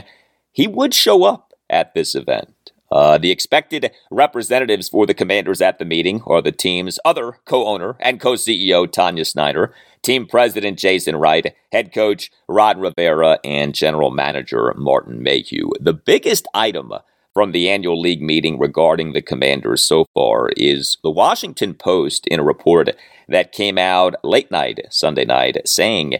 he 0.57 0.67
would 0.67 0.95
show 0.95 1.25
up 1.25 1.53
at 1.69 1.93
this 1.93 2.15
event. 2.15 2.73
Uh, 2.91 3.19
the 3.19 3.31
expected 3.31 3.91
representatives 4.11 4.89
for 4.89 5.05
the 5.05 5.13
commanders 5.13 5.61
at 5.61 5.79
the 5.79 5.85
meeting 5.85 6.23
are 6.27 6.41
the 6.41 6.51
team's 6.51 6.99
other 7.05 7.33
co 7.45 7.67
owner 7.67 7.95
and 8.01 8.21
co 8.21 8.33
CEO, 8.33 8.91
Tanya 8.91 9.27
Snyder, 9.27 9.75
team 10.03 10.27
president, 10.27 10.79
Jason 10.79 11.17
Wright, 11.17 11.55
head 11.73 11.93
coach, 11.93 12.31
Ron 12.49 12.81
Rivera, 12.81 13.39
and 13.45 13.75
general 13.75 14.11
manager, 14.11 14.73
Martin 14.79 15.23
Mayhew. 15.23 15.69
The 15.79 15.93
biggest 15.93 16.47
item 16.55 16.91
from 17.35 17.53
the 17.53 17.69
annual 17.69 18.01
league 18.01 18.23
meeting 18.23 18.59
regarding 18.59 19.13
the 19.13 19.21
commanders 19.21 19.83
so 19.83 20.07
far 20.15 20.49
is 20.57 20.97
the 21.03 21.11
Washington 21.11 21.75
Post 21.75 22.27
in 22.29 22.41
a 22.41 22.45
report 22.45 22.97
that 23.29 23.53
came 23.53 23.77
out 23.77 24.15
late 24.25 24.51
night, 24.51 24.81
Sunday 24.89 25.27
night, 25.27 25.59
saying 25.69 26.15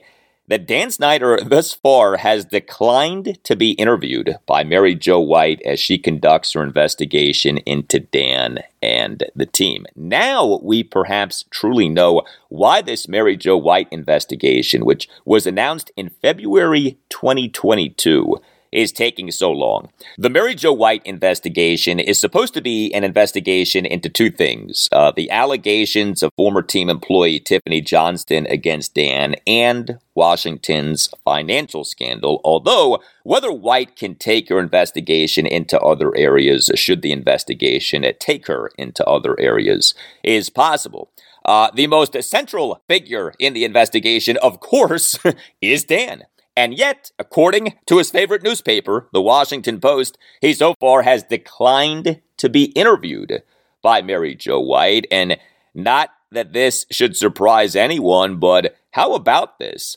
that 0.49 0.67
Dan 0.67 0.91
Snyder 0.91 1.39
thus 1.45 1.73
far 1.73 2.19
has 2.19 2.45
declined 2.45 3.39
to 3.45 3.57
be 3.57 3.73
interviewed 3.73 4.37
by 4.47 4.65
Mary 4.65 4.95
Jo 4.95 5.19
White 5.19 5.61
as 5.65 5.81
she 5.81 5.99
conducts 5.99 6.53
her 6.53 6.63
investigation 6.63 7.59
into 7.59 7.99
Dan 8.01 8.61
and 8.81 9.25
the 9.35 9.47
team. 9.47 9.87
Now 9.97 10.61
we 10.63 10.83
perhaps 10.83 11.45
truly 11.51 11.89
know 11.89 12.23
why 12.49 12.83
this 12.83 13.09
Mary 13.09 13.37
Jo 13.37 13.57
White 13.57 13.89
investigation, 13.91 14.85
which 14.85 15.09
was 15.25 15.47
announced 15.47 15.91
in 15.97 16.11
February 16.11 16.99
2022, 17.09 18.37
is 18.73 18.93
taking 18.93 19.31
so 19.31 19.51
long. 19.51 19.91
The 20.19 20.31
Mary 20.31 20.55
Jo 20.55 20.73
White 20.73 21.05
investigation 21.05 21.99
is 21.99 22.21
supposed 22.21 22.55
to 22.55 22.61
be 22.61 22.93
an 22.93 23.05
investigation 23.05 23.87
into 23.87 24.09
two 24.09 24.31
things 24.31 24.89
uh, 24.93 25.13
the 25.15 25.31
allegations 25.31 26.23
of 26.23 26.33
former 26.37 26.63
team 26.63 26.89
employee 26.89 27.41
Tiffany 27.41 27.81
Johnston 27.81 28.47
against 28.47 28.95
Dan 28.95 29.37
and 29.47 29.99
Washington's 30.15 31.09
financial 31.25 31.85
scandal. 31.85 32.41
Although, 32.45 33.01
whether 33.23 33.53
White 33.53 33.97
can 33.97 34.15
take 34.15 34.49
her 34.49 34.59
investigation 34.59 35.47
into 35.47 35.79
other 35.81 36.17
areas, 36.17 36.71
should 36.75 37.03
the 37.03 37.13
investigation 37.13 38.05
take 38.19 38.47
her 38.47 38.71
into 38.79 39.05
other 39.07 39.39
areas, 39.39 39.95
is 40.23 40.51
possible. 40.51 41.11
Uh, 41.45 41.71
the 41.75 41.87
most 41.87 42.21
central 42.25 42.83
figure 42.89 43.33
in 43.39 43.53
the 43.53 43.65
investigation, 43.65 44.37
of 44.39 44.59
course, 44.59 45.17
is 45.63 45.85
Dan. 45.85 46.25
And 46.57 46.77
yet, 46.77 47.11
according 47.19 47.75
to 47.87 47.99
his 47.99 48.11
favorite 48.11 48.43
newspaper, 48.43 49.09
the 49.13 49.21
Washington 49.21 49.79
Post, 49.79 50.17
he 50.41 50.55
so 50.55 50.75
far 50.81 51.03
has 51.03 51.23
declined 51.23 52.23
to 52.39 52.49
be 52.49 52.65
interviewed 52.67 53.43
by 53.83 54.01
Mary 54.01 54.35
Jo 54.35 54.59
White. 54.59 55.07
And 55.11 55.37
not 55.75 56.11
that 56.33 56.55
this 56.55 56.87
should 56.91 57.17
surprise 57.17 57.77
anyone, 57.77 58.39
but 58.39 58.75
how 58.93 59.15
about 59.15 59.59
this? 59.59 59.97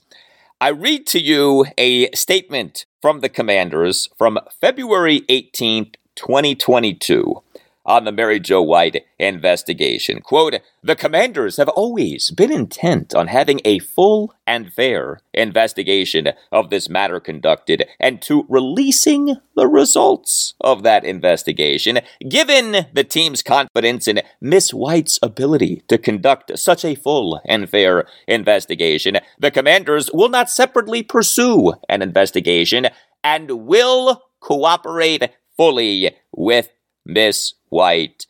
I 0.60 0.70
read 0.70 1.08
to 1.08 1.20
you 1.20 1.66
a 1.78 2.12
statement 2.12 2.86
from 3.02 3.22
the 3.22 3.30
commanders 3.30 4.10
from 4.18 4.38
February 4.60 5.22
18th, 5.22 5.96
2022 6.16 7.42
on 7.90 8.04
the 8.06 8.12
Mary 8.12 8.40
Jo 8.40 8.62
White 8.62 9.04
investigation. 9.18 10.22
Quote, 10.22 10.62
the 10.84 10.96
commanders 10.96 11.58
have 11.58 11.68
always 11.70 12.30
been 12.30 12.52
intent 12.52 13.16
on 13.16 13.28
having 13.28 13.60
a 13.66 13.80
full 13.80 14.32
and 14.46 14.72
fair 14.72 15.22
investigation 15.34 16.30
of 16.52 16.70
this 16.70 16.88
matter 16.88 17.20
conducted 17.20 17.86
and 18.00 18.22
to 18.22 18.46
releasing 18.48 19.38
the 19.56 19.68
results 19.68 20.54
of 20.62 20.84
that 20.84 21.04
investigation. 21.04 22.00
Given 22.30 22.86
the 22.94 23.04
team's 23.04 23.42
confidence 23.42 24.08
in 24.08 24.22
Miss 24.40 24.72
White's 24.72 25.18
ability 25.24 25.82
to 25.88 25.98
conduct 25.98 26.58
such 26.60 26.86
a 26.86 26.94
full 26.94 27.42
and 27.44 27.68
fair 27.68 28.06
investigation, 28.28 29.18
the 29.40 29.50
commanders 29.50 30.12
will 30.14 30.30
not 30.30 30.52
separately 30.52 31.02
pursue 31.02 31.74
an 31.90 32.04
investigation 32.04 32.88
and 33.24 33.66
will 33.66 34.22
cooperate 34.40 35.32
fully 35.58 36.16
with 36.32 36.70
Miss 37.06 37.56
White. 37.70 38.26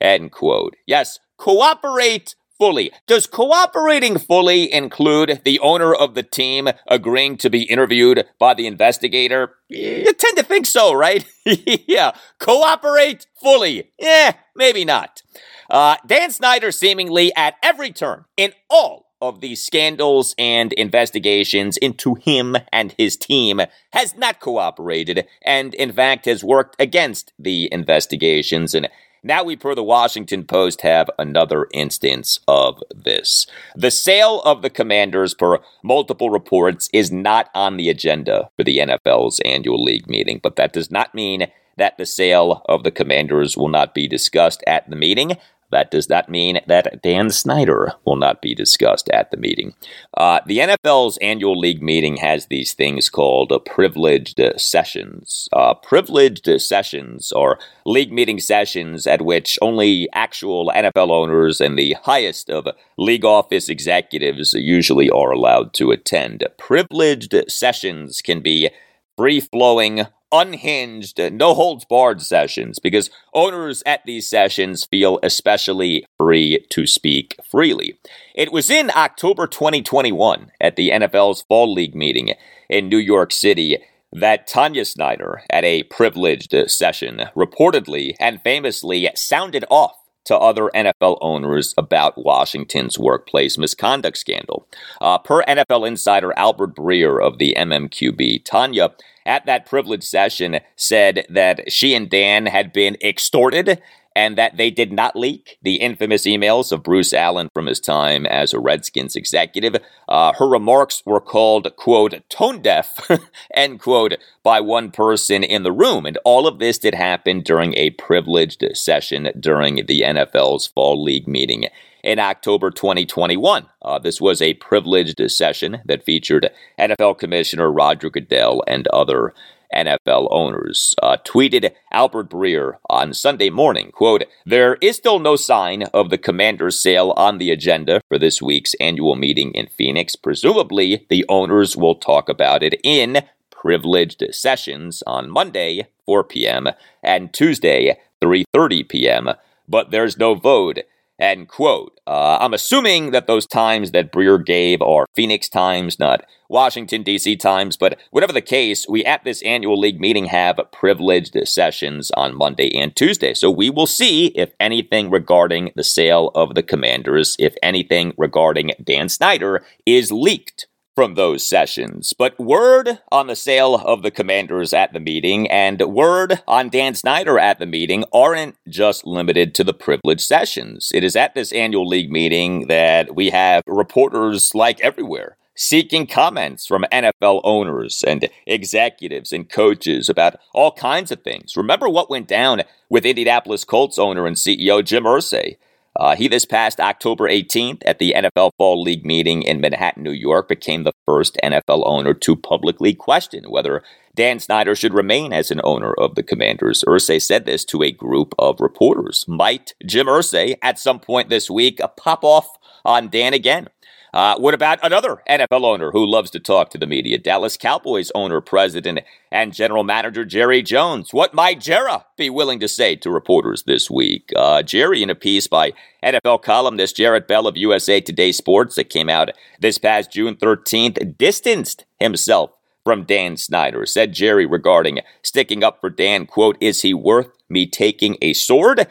End 0.00 0.32
quote. 0.32 0.74
Yes, 0.86 1.18
cooperate 1.38 2.34
fully. 2.58 2.92
Does 3.08 3.26
cooperating 3.26 4.18
fully 4.18 4.72
include 4.72 5.42
the 5.44 5.58
owner 5.58 5.92
of 5.92 6.14
the 6.14 6.22
team 6.22 6.68
agreeing 6.86 7.36
to 7.38 7.50
be 7.50 7.62
interviewed 7.62 8.24
by 8.38 8.54
the 8.54 8.68
investigator? 8.68 9.56
You 9.68 10.12
tend 10.12 10.36
to 10.36 10.44
think 10.44 10.66
so, 10.66 10.92
right? 10.92 11.24
yeah. 11.44 12.12
Cooperate 12.38 13.26
fully. 13.40 13.90
Yeah, 13.98 14.34
maybe 14.54 14.84
not. 14.84 15.22
Uh, 15.68 15.96
Dan 16.06 16.30
Snyder 16.30 16.70
seemingly 16.70 17.34
at 17.34 17.54
every 17.62 17.90
turn 17.90 18.26
in 18.36 18.52
all 18.70 19.06
of 19.22 19.40
these 19.40 19.64
scandals 19.64 20.34
and 20.36 20.72
investigations 20.74 21.76
into 21.78 22.16
him 22.16 22.56
and 22.72 22.94
his 22.98 23.16
team 23.16 23.62
has 23.92 24.16
not 24.16 24.40
cooperated 24.40 25.26
and, 25.40 25.72
in 25.74 25.92
fact, 25.92 26.26
has 26.26 26.44
worked 26.44 26.76
against 26.78 27.32
the 27.38 27.68
investigations 27.72 28.74
and 28.74 28.88
now 29.24 29.44
we, 29.44 29.54
per 29.54 29.76
the 29.76 29.84
Washington 29.84 30.42
Post, 30.44 30.80
have 30.80 31.08
another 31.16 31.68
instance 31.72 32.40
of 32.48 32.82
this. 32.92 33.46
The 33.76 33.92
sale 33.92 34.42
of 34.42 34.62
the 34.62 34.70
commanders, 34.70 35.32
per 35.32 35.60
multiple 35.80 36.28
reports, 36.28 36.90
is 36.92 37.12
not 37.12 37.48
on 37.54 37.76
the 37.76 37.88
agenda 37.88 38.50
for 38.56 38.64
the 38.64 38.78
NFL's 38.78 39.38
annual 39.44 39.80
league 39.80 40.08
meeting, 40.08 40.40
but 40.42 40.56
that 40.56 40.72
does 40.72 40.90
not 40.90 41.14
mean 41.14 41.46
that 41.76 41.98
the 41.98 42.06
sale 42.06 42.62
of 42.66 42.82
the 42.82 42.90
commanders 42.90 43.56
will 43.56 43.68
not 43.68 43.94
be 43.94 44.08
discussed 44.08 44.64
at 44.66 44.90
the 44.90 44.96
meeting. 44.96 45.36
That 45.72 45.90
does 45.90 46.08
not 46.08 46.28
mean 46.28 46.60
that 46.68 47.02
Dan 47.02 47.30
Snyder 47.30 47.94
will 48.04 48.16
not 48.16 48.40
be 48.40 48.54
discussed 48.54 49.08
at 49.08 49.30
the 49.30 49.36
meeting. 49.36 49.74
Uh, 50.16 50.40
the 50.46 50.58
NFL's 50.58 51.16
annual 51.18 51.58
league 51.58 51.82
meeting 51.82 52.18
has 52.18 52.46
these 52.46 52.74
things 52.74 53.08
called 53.08 53.50
uh, 53.50 53.58
privileged 53.58 54.40
sessions. 54.56 55.48
Uh, 55.52 55.74
privileged 55.74 56.48
sessions 56.60 57.32
are 57.32 57.58
league 57.86 58.12
meeting 58.12 58.38
sessions 58.38 59.06
at 59.06 59.22
which 59.22 59.58
only 59.62 60.08
actual 60.12 60.70
NFL 60.74 61.10
owners 61.10 61.60
and 61.60 61.78
the 61.78 61.96
highest 62.04 62.50
of 62.50 62.68
league 62.98 63.24
office 63.24 63.68
executives 63.68 64.52
usually 64.52 65.08
are 65.10 65.32
allowed 65.32 65.72
to 65.74 65.90
attend. 65.90 66.46
Privileged 66.58 67.34
sessions 67.48 68.20
can 68.20 68.40
be 68.40 68.68
free 69.16 69.40
flowing, 69.40 70.06
unhinged, 70.32 71.20
no 71.32 71.54
holds 71.54 71.84
barred 71.84 72.22
sessions 72.22 72.78
because 72.78 73.10
owners 73.34 73.82
at 73.86 74.04
these 74.06 74.28
sessions 74.28 74.84
feel 74.84 75.18
especially 75.22 76.06
free 76.18 76.66
to 76.70 76.86
speak 76.86 77.36
freely. 77.48 77.98
It 78.34 78.52
was 78.52 78.70
in 78.70 78.90
October 78.96 79.46
2021 79.46 80.50
at 80.60 80.76
the 80.76 80.90
NFL's 80.90 81.42
Fall 81.42 81.72
League 81.72 81.94
meeting 81.94 82.34
in 82.68 82.88
New 82.88 82.98
York 82.98 83.32
City 83.32 83.78
that 84.12 84.46
Tanya 84.46 84.84
Snyder, 84.84 85.42
at 85.48 85.64
a 85.64 85.84
privileged 85.84 86.54
session, 86.70 87.28
reportedly 87.34 88.14
and 88.20 88.42
famously 88.42 89.08
sounded 89.14 89.64
off 89.70 89.96
to 90.24 90.36
other 90.36 90.70
NFL 90.74 91.18
owners 91.20 91.74
about 91.76 92.22
Washington's 92.22 92.98
workplace 92.98 93.58
misconduct 93.58 94.16
scandal. 94.16 94.68
Uh, 95.00 95.18
per 95.18 95.42
NFL 95.44 95.88
insider 95.88 96.32
Albert 96.36 96.76
Breer 96.76 97.24
of 97.24 97.38
the 97.38 97.54
MMQB, 97.58 98.44
Tanya 98.44 98.90
at 99.26 99.46
that 99.46 99.66
privileged 99.66 100.04
session 100.04 100.60
said 100.76 101.26
that 101.28 101.72
she 101.72 101.94
and 101.94 102.08
Dan 102.08 102.46
had 102.46 102.72
been 102.72 102.96
extorted 103.02 103.80
and 104.14 104.36
that 104.36 104.56
they 104.56 104.70
did 104.70 104.92
not 104.92 105.16
leak 105.16 105.58
the 105.62 105.76
infamous 105.76 106.26
emails 106.26 106.72
of 106.72 106.82
Bruce 106.82 107.12
Allen 107.12 107.48
from 107.54 107.66
his 107.66 107.80
time 107.80 108.26
as 108.26 108.52
a 108.52 108.60
Redskins 108.60 109.16
executive. 109.16 109.76
Uh, 110.08 110.32
her 110.34 110.48
remarks 110.48 111.02
were 111.06 111.20
called, 111.20 111.74
quote, 111.76 112.28
tone 112.28 112.60
deaf, 112.60 113.10
end 113.54 113.80
quote, 113.80 114.14
by 114.42 114.60
one 114.60 114.90
person 114.90 115.42
in 115.42 115.62
the 115.62 115.72
room. 115.72 116.06
And 116.06 116.18
all 116.24 116.46
of 116.46 116.58
this 116.58 116.78
did 116.78 116.94
happen 116.94 117.40
during 117.40 117.74
a 117.74 117.90
privileged 117.90 118.64
session 118.74 119.30
during 119.38 119.86
the 119.86 120.02
NFL's 120.02 120.66
Fall 120.66 121.02
League 121.02 121.28
meeting 121.28 121.68
in 122.02 122.18
October 122.18 122.70
2021. 122.70 123.66
Uh, 123.80 123.98
this 123.98 124.20
was 124.20 124.42
a 124.42 124.54
privileged 124.54 125.20
session 125.30 125.80
that 125.84 126.04
featured 126.04 126.50
NFL 126.78 127.18
Commissioner 127.18 127.70
Roger 127.70 128.10
Goodell 128.10 128.62
and 128.66 128.86
other 128.88 129.32
NFL 129.74 130.28
owners. 130.30 130.94
Uh, 131.02 131.16
tweeted 131.24 131.72
Albert 131.90 132.28
Breer 132.28 132.76
on 132.88 133.14
Sunday 133.14 133.50
morning, 133.50 133.90
quote, 133.90 134.24
There 134.44 134.76
is 134.80 134.96
still 134.96 135.18
no 135.18 135.36
sign 135.36 135.84
of 135.94 136.10
the 136.10 136.18
commander's 136.18 136.78
sale 136.78 137.14
on 137.16 137.38
the 137.38 137.50
agenda 137.50 138.02
for 138.08 138.18
this 138.18 138.42
week's 138.42 138.74
annual 138.74 139.16
meeting 139.16 139.52
in 139.52 139.66
Phoenix. 139.66 140.16
Presumably, 140.16 141.06
the 141.08 141.24
owners 141.28 141.76
will 141.76 141.94
talk 141.94 142.28
about 142.28 142.62
it 142.62 142.78
in 142.82 143.22
privileged 143.50 144.24
sessions 144.32 145.02
on 145.06 145.30
Monday, 145.30 145.86
4 146.06 146.24
p.m., 146.24 146.68
and 147.02 147.32
Tuesday, 147.32 147.98
3.30 148.22 148.88
p.m., 148.88 149.30
but 149.68 149.90
there's 149.90 150.18
no 150.18 150.34
vote 150.34 150.80
End 151.22 151.46
quote. 151.46 152.00
Uh, 152.04 152.38
I'm 152.40 152.52
assuming 152.52 153.12
that 153.12 153.28
those 153.28 153.46
times 153.46 153.92
that 153.92 154.10
Breer 154.10 154.44
gave 154.44 154.82
are 154.82 155.06
Phoenix 155.14 155.48
times, 155.48 156.00
not 156.00 156.24
Washington, 156.48 157.04
D.C. 157.04 157.36
times, 157.36 157.76
but 157.76 157.96
whatever 158.10 158.32
the 158.32 158.40
case, 158.40 158.86
we 158.88 159.04
at 159.04 159.22
this 159.22 159.40
annual 159.42 159.78
league 159.78 160.00
meeting 160.00 160.24
have 160.24 160.58
privileged 160.72 161.36
sessions 161.46 162.10
on 162.16 162.34
Monday 162.34 162.76
and 162.76 162.96
Tuesday. 162.96 163.34
So 163.34 163.52
we 163.52 163.70
will 163.70 163.86
see 163.86 164.32
if 164.34 164.52
anything 164.58 165.10
regarding 165.10 165.70
the 165.76 165.84
sale 165.84 166.32
of 166.34 166.56
the 166.56 166.62
commanders, 166.64 167.36
if 167.38 167.54
anything 167.62 168.14
regarding 168.18 168.72
Dan 168.82 169.08
Snyder 169.08 169.64
is 169.86 170.10
leaked 170.10 170.66
from 170.94 171.14
those 171.14 171.46
sessions. 171.46 172.12
But 172.16 172.38
word 172.38 173.00
on 173.10 173.26
the 173.26 173.36
sale 173.36 173.76
of 173.76 174.02
the 174.02 174.10
commanders 174.10 174.72
at 174.72 174.92
the 174.92 175.00
meeting 175.00 175.50
and 175.50 175.80
word 175.80 176.42
on 176.46 176.68
Dan 176.68 176.94
Snyder 176.94 177.38
at 177.38 177.58
the 177.58 177.66
meeting 177.66 178.04
aren't 178.12 178.56
just 178.68 179.06
limited 179.06 179.54
to 179.54 179.64
the 179.64 179.74
privileged 179.74 180.22
sessions. 180.22 180.90
It 180.94 181.04
is 181.04 181.16
at 181.16 181.34
this 181.34 181.52
annual 181.52 181.86
league 181.86 182.10
meeting 182.10 182.66
that 182.68 183.14
we 183.14 183.30
have 183.30 183.62
reporters 183.66 184.54
like 184.54 184.80
everywhere 184.80 185.36
seeking 185.54 186.06
comments 186.06 186.66
from 186.66 186.84
NFL 186.92 187.40
owners 187.44 188.02
and 188.06 188.28
executives 188.46 189.32
and 189.32 189.48
coaches 189.48 190.08
about 190.08 190.36
all 190.54 190.72
kinds 190.72 191.10
of 191.10 191.22
things. 191.22 191.56
Remember 191.56 191.88
what 191.88 192.10
went 192.10 192.26
down 192.26 192.62
with 192.88 193.04
Indianapolis 193.04 193.64
Colts 193.64 193.98
owner 193.98 194.26
and 194.26 194.36
CEO 194.36 194.84
Jim 194.84 195.04
Irsay? 195.04 195.56
Uh, 195.94 196.16
he, 196.16 196.26
this 196.26 196.46
past 196.46 196.80
October 196.80 197.28
18th, 197.28 197.82
at 197.84 197.98
the 197.98 198.14
NFL 198.16 198.52
Fall 198.56 198.82
League 198.82 199.04
meeting 199.04 199.42
in 199.42 199.60
Manhattan, 199.60 200.02
New 200.02 200.12
York, 200.12 200.48
became 200.48 200.84
the 200.84 200.94
first 201.06 201.38
NFL 201.44 201.82
owner 201.86 202.14
to 202.14 202.36
publicly 202.36 202.94
question 202.94 203.44
whether 203.50 203.82
Dan 204.14 204.40
Snyder 204.40 204.74
should 204.74 204.94
remain 204.94 205.32
as 205.32 205.50
an 205.50 205.60
owner 205.64 205.92
of 205.94 206.14
the 206.14 206.22
Commanders. 206.22 206.84
Irsay 206.86 207.20
said 207.20 207.44
this 207.44 207.64
to 207.66 207.82
a 207.82 207.90
group 207.90 208.34
of 208.38 208.60
reporters. 208.60 209.24
Might 209.28 209.74
Jim 209.86 210.06
Irsay, 210.06 210.56
at 210.62 210.78
some 210.78 210.98
point 210.98 211.28
this 211.28 211.50
week, 211.50 211.80
pop 211.96 212.24
off 212.24 212.48
on 212.84 213.08
Dan 213.08 213.34
again? 213.34 213.68
Uh, 214.12 214.36
what 214.36 214.52
about 214.52 214.78
another 214.82 215.22
NFL 215.28 215.64
owner 215.64 215.90
who 215.90 216.04
loves 216.04 216.30
to 216.30 216.40
talk 216.40 216.68
to 216.70 216.78
the 216.78 216.86
media? 216.86 217.16
Dallas 217.16 217.56
Cowboys 217.56 218.12
owner, 218.14 218.42
president, 218.42 219.00
and 219.30 219.54
general 219.54 219.84
manager 219.84 220.26
Jerry 220.26 220.62
Jones. 220.62 221.14
What 221.14 221.32
might 221.32 221.60
Jerry 221.60 221.96
be 222.18 222.28
willing 222.28 222.60
to 222.60 222.68
say 222.68 222.94
to 222.96 223.10
reporters 223.10 223.62
this 223.62 223.90
week? 223.90 224.30
Uh, 224.36 224.62
Jerry, 224.62 225.02
in 225.02 225.08
a 225.08 225.14
piece 225.14 225.46
by 225.46 225.72
NFL 226.02 226.42
columnist 226.42 226.96
Jarrett 226.96 227.26
Bell 227.26 227.46
of 227.46 227.56
USA 227.56 228.02
Today 228.02 228.32
Sports 228.32 228.74
that 228.74 228.90
came 228.90 229.08
out 229.08 229.30
this 229.60 229.78
past 229.78 230.12
June 230.12 230.36
13th, 230.36 231.16
distanced 231.16 231.86
himself 231.98 232.50
from 232.84 233.04
Dan 233.04 233.38
Snyder. 233.38 233.86
Said 233.86 234.12
Jerry 234.12 234.44
regarding 234.44 235.00
sticking 235.22 235.64
up 235.64 235.80
for 235.80 235.88
Dan, 235.88 236.26
quote, 236.26 236.58
is 236.60 236.82
he 236.82 236.92
worth 236.92 237.30
me 237.48 237.66
taking 237.66 238.18
a 238.20 238.34
sword? 238.34 238.86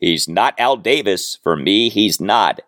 He's 0.00 0.26
not 0.26 0.58
Al 0.58 0.76
Davis. 0.76 1.38
For 1.40 1.56
me, 1.56 1.88
he's 1.88 2.20
not. 2.20 2.60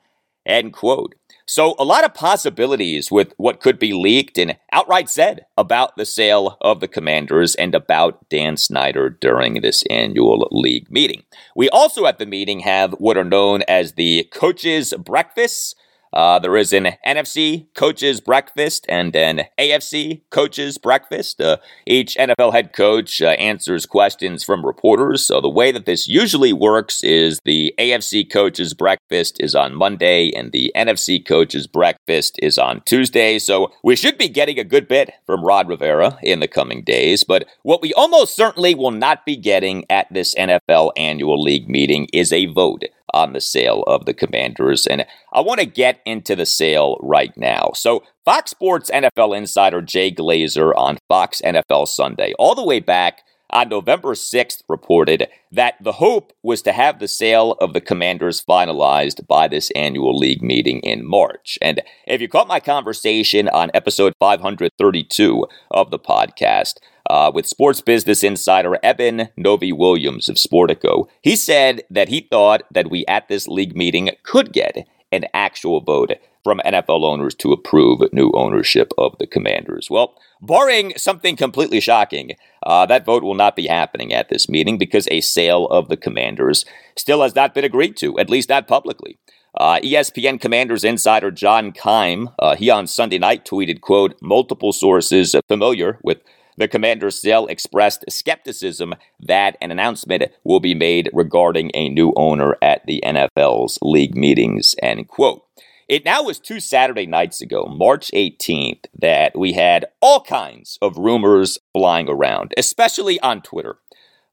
End 0.46 0.72
quote. 0.72 1.14
So, 1.50 1.74
a 1.78 1.84
lot 1.84 2.04
of 2.04 2.12
possibilities 2.12 3.11
with 3.11 3.32
what 3.38 3.58
could 3.58 3.78
be 3.78 3.94
leaked 3.94 4.37
and 4.37 4.58
outright 4.70 5.08
said 5.08 5.46
about 5.56 5.96
the 5.96 6.04
sale 6.04 6.58
of 6.61 6.80
the 6.80 6.88
Commanders 6.88 7.54
and 7.54 7.74
about 7.74 8.28
Dan 8.28 8.58
Snyder 8.58 9.08
during 9.08 9.62
this 9.62 9.82
annual 9.88 10.46
league 10.50 10.90
meeting. 10.90 11.22
We 11.56 11.70
also 11.70 12.04
at 12.04 12.18
the 12.18 12.26
meeting 12.26 12.61
have 12.61 12.92
what 12.98 13.16
are 13.16 13.24
known 13.24 13.62
as 13.66 13.94
the 13.94 14.24
coaches' 14.30 14.92
breakfasts. 14.98 15.74
Uh, 16.12 16.38
there 16.38 16.57
is 16.57 16.73
an 16.73 16.88
NFC 17.07 17.66
coaches 17.75 18.21
breakfast 18.21 18.87
and 18.88 19.14
an 19.14 19.42
AFC 19.59 20.23
coaches 20.31 20.79
breakfast. 20.79 21.40
Uh, 21.40 21.59
each 21.87 22.16
NFL 22.16 22.53
head 22.53 22.73
coach 22.73 23.21
uh, 23.23 23.29
answers 23.31 23.87
questions 23.87 24.44
from 24.44 24.64
reporters. 24.64 25.25
So 25.25 25.40
the 25.40 25.49
way 25.49 25.73
that 25.73 25.87
this 25.87 26.09
usually 26.09 26.53
works 26.53 27.03
is 27.05 27.40
the 27.44 27.75
AFC 27.79 28.31
coaches 28.31 28.75
breakfast 28.75 29.37
is 29.40 29.55
on 29.55 29.75
Monday 29.75 30.31
and 30.35 30.53
the 30.53 30.73
NFC 30.77 31.25
coaches 31.25 31.66
breakfast 31.66 32.38
is 32.42 32.59
on 32.59 32.83
Tuesday. 32.83 33.38
So 33.38 33.73
we 33.83 33.97
should 33.97 34.18
be 34.18 34.29
getting 34.29 34.59
a 34.59 34.64
good 34.64 34.88
bit 34.88 35.12
from 35.27 35.44
Ron 35.44 35.66
Rivera 35.68 36.18
in 36.23 36.40
the 36.40 36.49
coming 36.49 36.83
days. 36.83 37.25
But 37.25 37.47
what 37.62 37.83
we 37.83 37.92
almost 37.94 38.35
certainly 38.35 38.75
will 38.75 38.90
not 38.90 39.25
be 39.25 39.37
getting 39.37 39.85
at 39.90 40.12
this 40.12 40.35
NFL 40.35 40.92
annual 40.97 41.42
league 41.42 41.68
meeting 41.68 42.09
is 42.12 42.33
a 42.33 42.47
vote 42.47 42.85
on 43.14 43.33
the 43.33 43.40
sale 43.40 43.83
of 43.87 44.05
the 44.05 44.14
Commanders. 44.14 44.87
And 44.87 45.07
I 45.33 45.40
want 45.40 45.61
to 45.61 45.66
get 45.66 46.01
into 46.05 46.37
the 46.37 46.47
sale 46.47 46.99
right 47.01 47.33
now. 47.37 47.71
So, 47.75 48.03
Fox 48.25 48.51
Sports 48.51 48.90
NFL 48.90 49.37
insider 49.37 49.81
Jay 49.81 50.12
Glazer 50.12 50.73
on 50.77 50.99
Fox 51.09 51.40
NFL 51.42 51.88
Sunday, 51.88 52.35
all 52.38 52.55
the 52.55 52.64
way 52.64 52.81
back 52.81 53.23
on 53.50 53.68
November 53.68 54.14
6th, 54.14 54.62
reported 54.68 55.28
that 55.52 55.74
the 55.82 55.92
hope 55.92 56.32
was 56.42 56.62
to 56.62 56.72
have 56.72 56.98
the 56.98 57.08
sale 57.08 57.52
of 57.61 57.72
the 57.72 57.80
Commanders 57.80 58.44
finalized 58.44 59.26
by 59.26 59.48
this 59.48 59.70
annual 59.74 60.16
league 60.16 60.42
meeting 60.42 60.80
in 60.80 61.06
March. 61.06 61.58
And 61.62 61.80
if 62.06 62.20
you 62.20 62.28
caught 62.28 62.48
my 62.48 62.61
conversation 62.61 63.48
on 63.48 63.70
episode 63.74 64.12
532 64.20 65.46
of 65.70 65.90
the 65.90 65.98
podcast, 65.98 66.74
uh, 67.08 67.32
with 67.34 67.46
sports 67.46 67.80
business 67.80 68.22
insider 68.22 68.78
Eben 68.82 69.30
Novy-Williams 69.37 70.28
of 70.28 70.37
Sportico. 70.37 71.08
He 71.22 71.37
said 71.37 71.82
that 71.90 72.08
he 72.08 72.20
thought 72.20 72.62
that 72.70 72.90
we 72.90 73.06
at 73.06 73.28
this 73.28 73.48
league 73.48 73.74
meeting 73.74 74.11
could 74.24 74.52
get 74.52 74.87
an 75.11 75.24
actual 75.32 75.80
vote 75.80 76.12
from 76.48 76.62
NFL 76.64 77.04
owners 77.04 77.34
to 77.34 77.52
approve 77.52 78.11
new 78.11 78.30
ownership 78.32 78.90
of 78.96 79.18
the 79.18 79.26
Commanders. 79.26 79.90
Well, 79.90 80.14
barring 80.40 80.94
something 80.96 81.37
completely 81.37 81.78
shocking, 81.78 82.37
uh, 82.62 82.87
that 82.87 83.04
vote 83.04 83.22
will 83.22 83.34
not 83.34 83.54
be 83.54 83.66
happening 83.66 84.14
at 84.14 84.30
this 84.30 84.48
meeting 84.48 84.78
because 84.78 85.06
a 85.11 85.20
sale 85.20 85.66
of 85.66 85.90
the 85.90 85.96
Commanders 85.98 86.64
still 86.96 87.20
has 87.20 87.34
not 87.34 87.52
been 87.52 87.66
agreed 87.66 87.98
to, 87.98 88.18
at 88.18 88.30
least 88.30 88.48
not 88.48 88.66
publicly. 88.66 89.18
Uh, 89.58 89.78
ESPN 89.80 90.40
Commanders 90.40 90.84
insider 90.84 91.30
John 91.30 91.70
Keim, 91.70 92.30
uh, 92.38 92.56
he 92.56 92.70
on 92.70 92.87
Sunday 92.87 93.18
night 93.18 93.44
tweeted, 93.44 93.82
quote, 93.82 94.16
multiple 94.22 94.72
sources 94.72 95.37
familiar 95.48 95.98
with 96.02 96.22
the 96.56 96.66
Commanders 96.66 97.20
sale 97.20 97.46
expressed 97.48 98.06
skepticism 98.08 98.94
that 99.20 99.58
an 99.61 99.70
announcement 99.70 100.32
will 100.44 100.61
be 100.61 100.74
made 100.74 101.11
regarding 101.12 101.70
a 101.74 101.90
new 101.90 102.14
owner 102.16 102.56
at 102.62 102.87
the 102.87 103.02
NFL's 103.04 103.78
league 103.82 104.16
meetings, 104.16 104.74
end 104.82 105.08
quote. 105.08 105.44
It 105.88 106.05
now 106.05 106.22
was 106.22 106.38
two 106.38 106.61
Saturday 106.61 107.07
nights 107.07 107.40
ago, 107.40 107.64
March 107.64 108.11
18th, 108.12 108.85
that 108.98 109.37
we 109.38 109.55
had 109.55 109.87
all 110.03 110.20
kinds 110.20 110.79
of 110.83 110.98
rumors 110.98 111.59
flying 111.72 112.11
around, 112.11 112.53
especially 112.59 113.18
on 113.20 113.40
Twitter. 113.40 113.77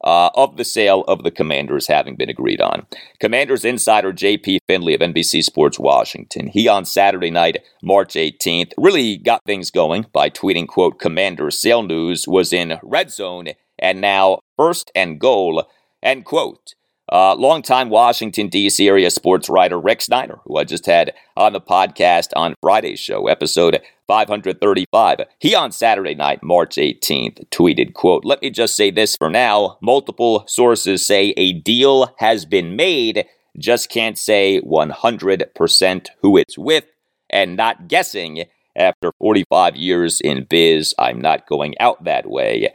Uh, 0.04 0.30
of 0.36 0.58
the 0.58 0.66
sale 0.66 1.04
of 1.08 1.24
the 1.24 1.32
Commanders 1.32 1.88
having 1.88 2.16
been 2.16 2.30
agreed 2.30 2.62
on. 2.62 2.86
Commanders 3.20 3.66
insider 3.66 4.14
J.P. 4.14 4.60
Finlay 4.68 4.94
of 4.94 5.00
NBC 5.00 5.42
Sports 5.42 5.80
Washington, 5.80 6.48
he 6.48 6.68
on 6.68 6.86
Saturday 6.86 7.32
night, 7.32 7.64
March 7.82 8.14
18th, 8.14 8.74
really 8.78 9.18
got 9.18 9.42
things 9.46 9.72
going 9.72 10.06
by 10.14 10.30
tweeting, 10.30 10.68
quote, 10.68 11.00
Commander 11.00 11.50
sale 11.50 11.82
news 11.82 12.28
was 12.28 12.54
in 12.54 12.78
red 12.84 13.10
zone 13.10 13.48
and 13.80 14.00
now 14.00 14.42
first 14.58 14.92
and 14.94 15.20
goal, 15.20 15.64
end 16.04 16.26
quote. 16.26 16.76
Uh, 17.12 17.36
longtime 17.36 17.90
Washington, 17.90 18.48
D.C. 18.48 18.88
area 18.88 19.12
sports 19.12 19.48
writer 19.48 19.80
Rick 19.80 20.02
Snyder, 20.02 20.40
who 20.46 20.58
I 20.58 20.64
just 20.64 20.88
had 20.88 21.14
on 21.38 21.54
the 21.54 21.62
podcast 21.62 22.30
on 22.36 22.56
Friday's 22.62 23.00
show, 23.00 23.28
episode 23.28 23.80
535. 24.08 25.20
He 25.40 25.54
on 25.54 25.72
Saturday 25.72 26.16
night, 26.16 26.42
March 26.42 26.76
18th, 26.78 27.48
tweeted, 27.50 27.94
quote, 27.94 28.26
Let 28.26 28.42
me 28.42 28.50
just 28.50 28.76
say 28.76 28.90
this 28.90 29.16
for 29.16 29.30
now. 29.30 29.78
Multiple 29.82 30.46
sources 30.48 31.06
say 31.06 31.34
a 31.38 31.54
deal 31.54 32.16
has 32.18 32.44
been 32.46 32.76
made, 32.76 33.26
just 33.58 33.90
can't 33.90 34.18
say 34.18 34.62
100% 34.62 36.08
who 36.22 36.38
it's 36.38 36.58
with, 36.58 36.86
and 37.30 37.56
not 37.56 37.88
guessing. 37.88 38.46
After 38.78 39.14
45 39.20 39.78
years 39.78 40.20
in 40.20 40.44
biz, 40.50 40.94
I'm 41.00 41.22
not 41.22 41.48
going 41.48 41.76
out 41.80 42.04
that 42.04 42.30
way. 42.30 42.74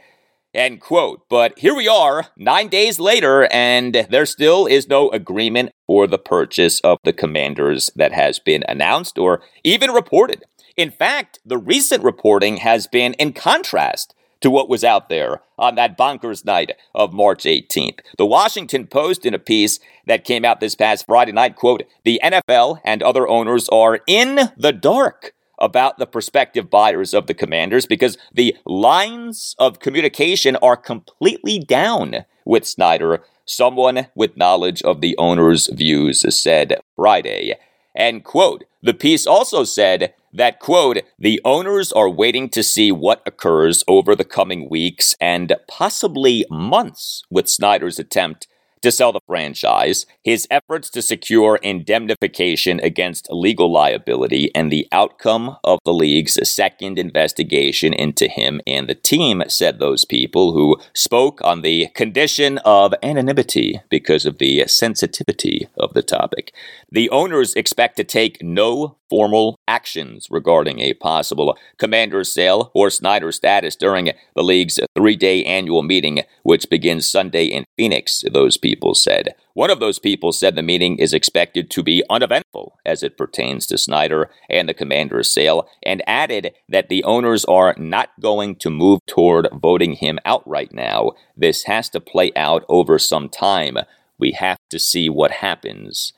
End 0.53 0.81
quote. 0.81 1.21
But 1.29 1.57
here 1.59 1.73
we 1.73 1.87
are, 1.87 2.27
nine 2.35 2.67
days 2.67 2.99
later, 2.99 3.47
and 3.53 4.05
there 4.09 4.25
still 4.25 4.65
is 4.65 4.89
no 4.89 5.09
agreement 5.11 5.71
for 5.87 6.07
the 6.07 6.17
purchase 6.17 6.81
of 6.81 6.97
the 7.05 7.13
commanders 7.13 7.89
that 7.95 8.11
has 8.11 8.37
been 8.37 8.63
announced 8.67 9.17
or 9.17 9.41
even 9.63 9.91
reported. 9.91 10.43
In 10.75 10.91
fact, 10.91 11.39
the 11.45 11.57
recent 11.57 12.03
reporting 12.03 12.57
has 12.57 12.85
been 12.87 13.13
in 13.13 13.31
contrast 13.31 14.13
to 14.41 14.51
what 14.51 14.67
was 14.67 14.83
out 14.83 15.07
there 15.07 15.41
on 15.57 15.75
that 15.75 15.97
bonkers 15.97 16.43
night 16.43 16.73
of 16.93 17.13
March 17.13 17.43
18th. 17.43 17.99
The 18.17 18.25
Washington 18.25 18.87
Post, 18.87 19.25
in 19.25 19.33
a 19.33 19.39
piece 19.39 19.79
that 20.07 20.25
came 20.25 20.43
out 20.43 20.59
this 20.59 20.75
past 20.75 21.05
Friday 21.05 21.31
night, 21.31 21.55
quote, 21.55 21.83
the 22.03 22.19
NFL 22.23 22.79
and 22.83 23.01
other 23.01 23.27
owners 23.27 23.69
are 23.69 23.99
in 24.07 24.49
the 24.57 24.73
dark 24.73 25.33
about 25.61 25.97
the 25.97 26.05
prospective 26.05 26.69
buyers 26.69 27.13
of 27.13 27.27
the 27.27 27.33
commanders 27.33 27.85
because 27.85 28.17
the 28.33 28.55
lines 28.65 29.55
of 29.59 29.79
communication 29.79 30.57
are 30.57 30.75
completely 30.75 31.59
down 31.59 32.25
with 32.45 32.67
Snyder, 32.67 33.23
someone 33.45 34.07
with 34.15 34.35
knowledge 34.35 34.81
of 34.81 34.99
the 34.99 35.15
owner's 35.17 35.67
views 35.67 36.25
said 36.35 36.81
Friday. 36.95 37.55
And 37.95 38.23
quote, 38.23 38.63
the 38.81 38.93
piece 38.93 39.27
also 39.27 39.63
said 39.63 40.13
that, 40.33 40.59
quote, 40.59 40.99
the 41.19 41.41
owners 41.43 41.91
are 41.91 42.09
waiting 42.09 42.49
to 42.49 42.63
see 42.63 42.91
what 42.91 43.21
occurs 43.25 43.83
over 43.87 44.15
the 44.15 44.25
coming 44.25 44.69
weeks 44.69 45.15
and 45.19 45.53
possibly 45.67 46.45
months 46.49 47.23
with 47.29 47.49
Snyder's 47.49 47.99
attempt 47.99 48.47
to 48.81 48.91
sell 48.91 49.11
the 49.11 49.19
franchise, 49.27 50.05
his 50.23 50.47
efforts 50.49 50.89
to 50.89 51.01
secure 51.01 51.57
indemnification 51.57 52.79
against 52.79 53.31
legal 53.31 53.71
liability, 53.71 54.51
and 54.55 54.71
the 54.71 54.87
outcome 54.91 55.57
of 55.63 55.79
the 55.85 55.93
league's 55.93 56.37
second 56.49 56.97
investigation 56.97 57.93
into 57.93 58.27
him 58.27 58.61
and 58.65 58.87
the 58.87 58.95
team, 58.95 59.43
said 59.47 59.79
those 59.79 60.05
people 60.05 60.53
who 60.53 60.77
spoke 60.93 61.41
on 61.43 61.61
the 61.61 61.87
condition 61.95 62.57
of 62.59 62.93
anonymity 63.03 63.81
because 63.89 64.25
of 64.25 64.37
the 64.37 64.65
sensitivity 64.67 65.67
of 65.77 65.93
the 65.93 66.03
topic. 66.03 66.53
The 66.91 67.09
owners 67.09 67.53
expect 67.55 67.97
to 67.97 68.03
take 68.03 68.41
no 68.41 68.97
formal 69.11 69.59
actions 69.67 70.27
regarding 70.31 70.79
a 70.79 70.93
possible 70.93 71.57
commander's 71.77 72.33
sale 72.33 72.71
or 72.73 72.89
Snyder 72.89 73.29
status 73.33 73.75
during 73.75 74.09
the 74.37 74.41
league's 74.41 74.79
three 74.95 75.17
day 75.17 75.43
annual 75.43 75.83
meeting, 75.83 76.21
which 76.43 76.69
begins 76.69 77.05
Sunday 77.05 77.43
in 77.43 77.65
Phoenix, 77.75 78.23
those 78.31 78.55
people 78.55 78.95
said. 78.95 79.35
One 79.53 79.69
of 79.69 79.81
those 79.81 79.99
people 79.99 80.31
said 80.31 80.55
the 80.55 80.63
meeting 80.63 80.97
is 80.97 81.13
expected 81.13 81.69
to 81.71 81.83
be 81.83 82.05
uneventful 82.09 82.79
as 82.85 83.03
it 83.03 83.17
pertains 83.17 83.67
to 83.67 83.77
Snyder 83.77 84.29
and 84.49 84.69
the 84.69 84.73
commander's 84.73 85.29
sale, 85.29 85.67
and 85.83 86.01
added 86.07 86.53
that 86.69 86.87
the 86.87 87.03
owners 87.03 87.43
are 87.43 87.75
not 87.77 88.11
going 88.21 88.55
to 88.59 88.69
move 88.69 89.01
toward 89.07 89.49
voting 89.51 89.93
him 89.95 90.19
out 90.23 90.47
right 90.47 90.71
now. 90.71 91.11
This 91.35 91.63
has 91.63 91.89
to 91.89 91.99
play 91.99 92.31
out 92.37 92.63
over 92.69 92.97
some 92.97 93.27
time. 93.27 93.77
We 94.17 94.31
have 94.31 94.59
to 94.69 94.79
see 94.79 95.09
what 95.09 95.31
happens. 95.31 96.13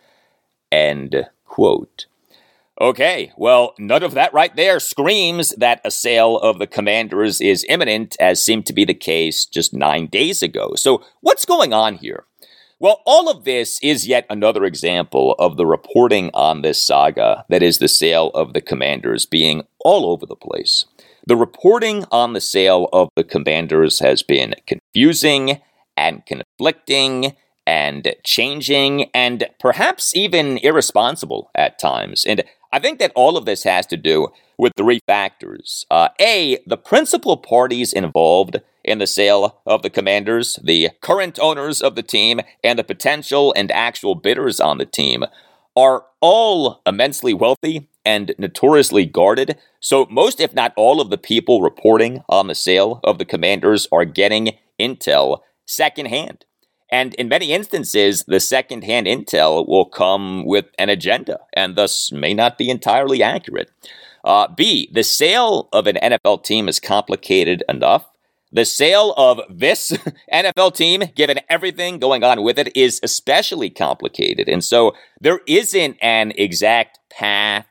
End 0.71 1.29
quote. 1.43 2.05
Okay, 2.81 3.31
well, 3.37 3.75
none 3.77 4.01
of 4.01 4.15
that 4.15 4.33
right 4.33 4.55
there 4.55 4.79
screams 4.79 5.51
that 5.57 5.79
a 5.85 5.91
sale 5.91 6.37
of 6.39 6.57
the 6.57 6.65
Commanders 6.65 7.39
is 7.39 7.65
imminent, 7.69 8.17
as 8.19 8.43
seemed 8.43 8.65
to 8.65 8.73
be 8.73 8.83
the 8.83 8.95
case 8.95 9.45
just 9.45 9.73
nine 9.73 10.07
days 10.07 10.41
ago. 10.41 10.73
So, 10.75 11.03
what's 11.21 11.45
going 11.45 11.71
on 11.71 11.95
here? 11.95 12.25
Well, 12.79 13.01
all 13.05 13.29
of 13.29 13.43
this 13.43 13.79
is 13.83 14.07
yet 14.07 14.25
another 14.29 14.65
example 14.65 15.35
of 15.37 15.55
the 15.55 15.67
reporting 15.67 16.31
on 16.33 16.63
this 16.63 16.81
saga 16.81 17.45
that 17.47 17.63
is 17.63 17.77
the 17.77 17.87
sale 17.87 18.29
of 18.29 18.53
the 18.53 18.61
Commanders 18.61 19.27
being 19.27 19.63
all 19.85 20.11
over 20.11 20.25
the 20.25 20.35
place. 20.35 20.85
The 21.25 21.37
reporting 21.37 22.05
on 22.11 22.33
the 22.33 22.41
sale 22.41 22.89
of 22.91 23.09
the 23.15 23.23
Commanders 23.23 23.99
has 23.99 24.23
been 24.23 24.55
confusing 24.65 25.61
and 25.95 26.25
conflicting 26.25 27.35
and 27.65 28.15
changing 28.23 29.09
and 29.13 29.47
perhaps 29.59 30.15
even 30.15 30.57
irresponsible 30.59 31.49
at 31.55 31.79
times. 31.79 32.25
And 32.25 32.43
I 32.71 32.79
think 32.79 32.99
that 32.99 33.11
all 33.15 33.37
of 33.37 33.45
this 33.45 33.63
has 33.63 33.85
to 33.87 33.97
do 33.97 34.29
with 34.57 34.73
three 34.77 34.99
factors. 35.05 35.85
Uh, 35.91 36.09
a, 36.19 36.59
the 36.65 36.77
principal 36.77 37.37
parties 37.37 37.93
involved 37.93 38.61
in 38.83 38.99
the 38.99 39.07
sale 39.07 39.61
of 39.65 39.81
the 39.81 39.89
commanders, 39.89 40.59
the 40.63 40.89
current 41.01 41.39
owners 41.41 41.81
of 41.81 41.95
the 41.95 42.03
team, 42.03 42.41
and 42.63 42.77
the 42.77 42.83
potential 42.83 43.53
and 43.55 43.71
actual 43.71 44.15
bidders 44.15 44.59
on 44.59 44.77
the 44.77 44.85
team 44.85 45.23
are 45.75 46.05
all 46.21 46.81
immensely 46.85 47.33
wealthy 47.33 47.89
and 48.05 48.35
notoriously 48.37 49.05
guarded. 49.05 49.57
So, 49.79 50.07
most, 50.09 50.39
if 50.39 50.53
not 50.53 50.73
all, 50.75 50.99
of 50.99 51.09
the 51.09 51.17
people 51.17 51.61
reporting 51.61 52.23
on 52.29 52.47
the 52.47 52.55
sale 52.55 52.99
of 53.03 53.17
the 53.17 53.25
commanders 53.25 53.87
are 53.91 54.05
getting 54.05 54.57
intel 54.79 55.39
secondhand. 55.65 56.45
And 56.93 57.15
in 57.15 57.27
many 57.27 57.53
instances, 57.53 58.23
the 58.27 58.39
secondhand 58.39 59.07
intel 59.07 59.67
will 59.67 59.85
come 59.85 60.45
with 60.45 60.65
an 60.77 60.89
agenda 60.89 61.39
and 61.53 61.75
thus 61.75 62.11
may 62.11 62.35
not 62.35 62.59
be 62.59 62.69
entirely 62.69 63.23
accurate. 63.23 63.71
Uh, 64.23 64.47
B, 64.47 64.91
the 64.93 65.03
sale 65.03 65.69
of 65.73 65.87
an 65.87 65.95
NFL 65.95 66.43
team 66.43 66.69
is 66.69 66.79
complicated 66.79 67.63
enough. 67.67 68.05
The 68.51 68.63
sale 68.63 69.15
of 69.17 69.41
this 69.49 69.91
NFL 70.31 70.75
team, 70.75 71.05
given 71.15 71.39
everything 71.49 71.97
going 71.97 72.23
on 72.23 72.43
with 72.43 72.59
it, 72.59 72.77
is 72.77 72.99
especially 73.01 73.71
complicated. 73.71 74.47
And 74.47 74.63
so 74.63 74.93
there 75.19 75.39
isn't 75.47 75.97
an 75.99 76.33
exact 76.35 76.99
path 77.09 77.65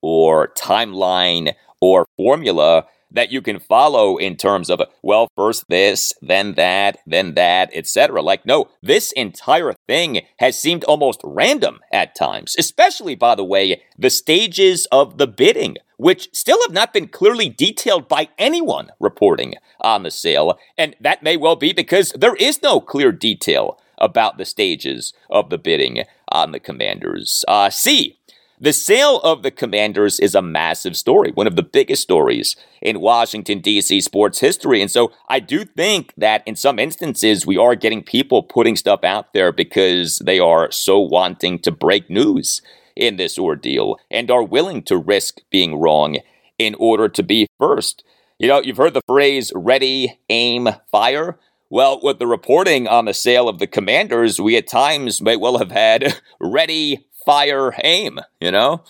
or 0.00 0.52
timeline 0.54 1.54
or 1.80 2.06
formula 2.16 2.86
that 3.10 3.32
you 3.32 3.42
can 3.42 3.58
follow 3.58 4.16
in 4.16 4.36
terms 4.36 4.70
of 4.70 4.80
well 5.02 5.28
first 5.36 5.64
this 5.68 6.12
then 6.22 6.54
that 6.54 6.98
then 7.06 7.34
that 7.34 7.70
etc 7.72 8.22
like 8.22 8.44
no 8.46 8.68
this 8.82 9.12
entire 9.12 9.74
thing 9.86 10.22
has 10.38 10.58
seemed 10.58 10.84
almost 10.84 11.20
random 11.24 11.80
at 11.92 12.14
times 12.14 12.54
especially 12.58 13.14
by 13.14 13.34
the 13.34 13.44
way 13.44 13.82
the 13.98 14.10
stages 14.10 14.86
of 14.92 15.18
the 15.18 15.26
bidding 15.26 15.76
which 16.00 16.30
still 16.32 16.58
have 16.62 16.72
not 16.72 16.94
been 16.94 17.06
clearly 17.06 17.50
detailed 17.50 18.08
by 18.08 18.28
anyone 18.38 18.88
reporting 18.98 19.54
on 19.82 20.02
the 20.02 20.10
sale. 20.10 20.58
And 20.78 20.96
that 20.98 21.22
may 21.22 21.36
well 21.36 21.56
be 21.56 21.74
because 21.74 22.12
there 22.12 22.36
is 22.36 22.62
no 22.62 22.80
clear 22.80 23.12
detail 23.12 23.78
about 23.98 24.38
the 24.38 24.46
stages 24.46 25.12
of 25.28 25.50
the 25.50 25.58
bidding 25.58 26.04
on 26.28 26.52
the 26.52 26.60
commanders. 26.60 27.44
Uh, 27.46 27.68
c 27.68 28.18
the 28.60 28.72
sale 28.72 29.20
of 29.20 29.42
the 29.42 29.50
Commanders 29.50 30.20
is 30.20 30.34
a 30.34 30.42
massive 30.42 30.96
story, 30.96 31.30
one 31.32 31.46
of 31.46 31.56
the 31.56 31.62
biggest 31.62 32.02
stories 32.02 32.56
in 32.82 33.00
Washington, 33.00 33.60
D.C. 33.60 34.00
sports 34.02 34.40
history. 34.40 34.82
And 34.82 34.90
so 34.90 35.12
I 35.28 35.40
do 35.40 35.64
think 35.64 36.12
that 36.16 36.42
in 36.46 36.56
some 36.56 36.78
instances, 36.78 37.46
we 37.46 37.56
are 37.56 37.74
getting 37.74 38.02
people 38.02 38.42
putting 38.42 38.76
stuff 38.76 39.02
out 39.02 39.32
there 39.32 39.50
because 39.52 40.18
they 40.18 40.38
are 40.38 40.70
so 40.70 41.00
wanting 41.00 41.58
to 41.60 41.70
break 41.72 42.10
news. 42.10 42.60
in 42.96 43.16
this 43.16 43.38
ordeal 43.38 43.96
and 44.10 44.30
are 44.30 44.42
willing 44.42 44.82
to 44.82 44.96
risk 44.96 45.40
being 45.50 45.76
wrong 45.80 46.18
in 46.58 46.74
order 46.78 47.08
to 47.08 47.22
be 47.22 47.46
first. 47.58 48.04
You 48.38 48.48
know, 48.48 48.60
you've 48.60 48.76
heard 48.76 48.94
the 48.94 49.00
phrase 49.06 49.52
ready, 49.54 50.18
aim, 50.28 50.68
fire. 50.90 51.38
Well, 51.70 52.00
with 52.02 52.18
the 52.18 52.26
reporting 52.26 52.88
on 52.88 53.04
the 53.04 53.14
sale 53.14 53.48
of 53.48 53.58
the 53.58 53.66
commanders, 53.66 54.40
we 54.40 54.56
at 54.56 54.66
times 54.66 55.22
may 55.22 55.36
well 55.36 55.58
have 55.58 55.70
had 55.70 56.20
ready, 56.40 57.06
fire, 57.24 57.72
aim, 57.82 58.20
you 58.40 58.50
know? 58.50 58.82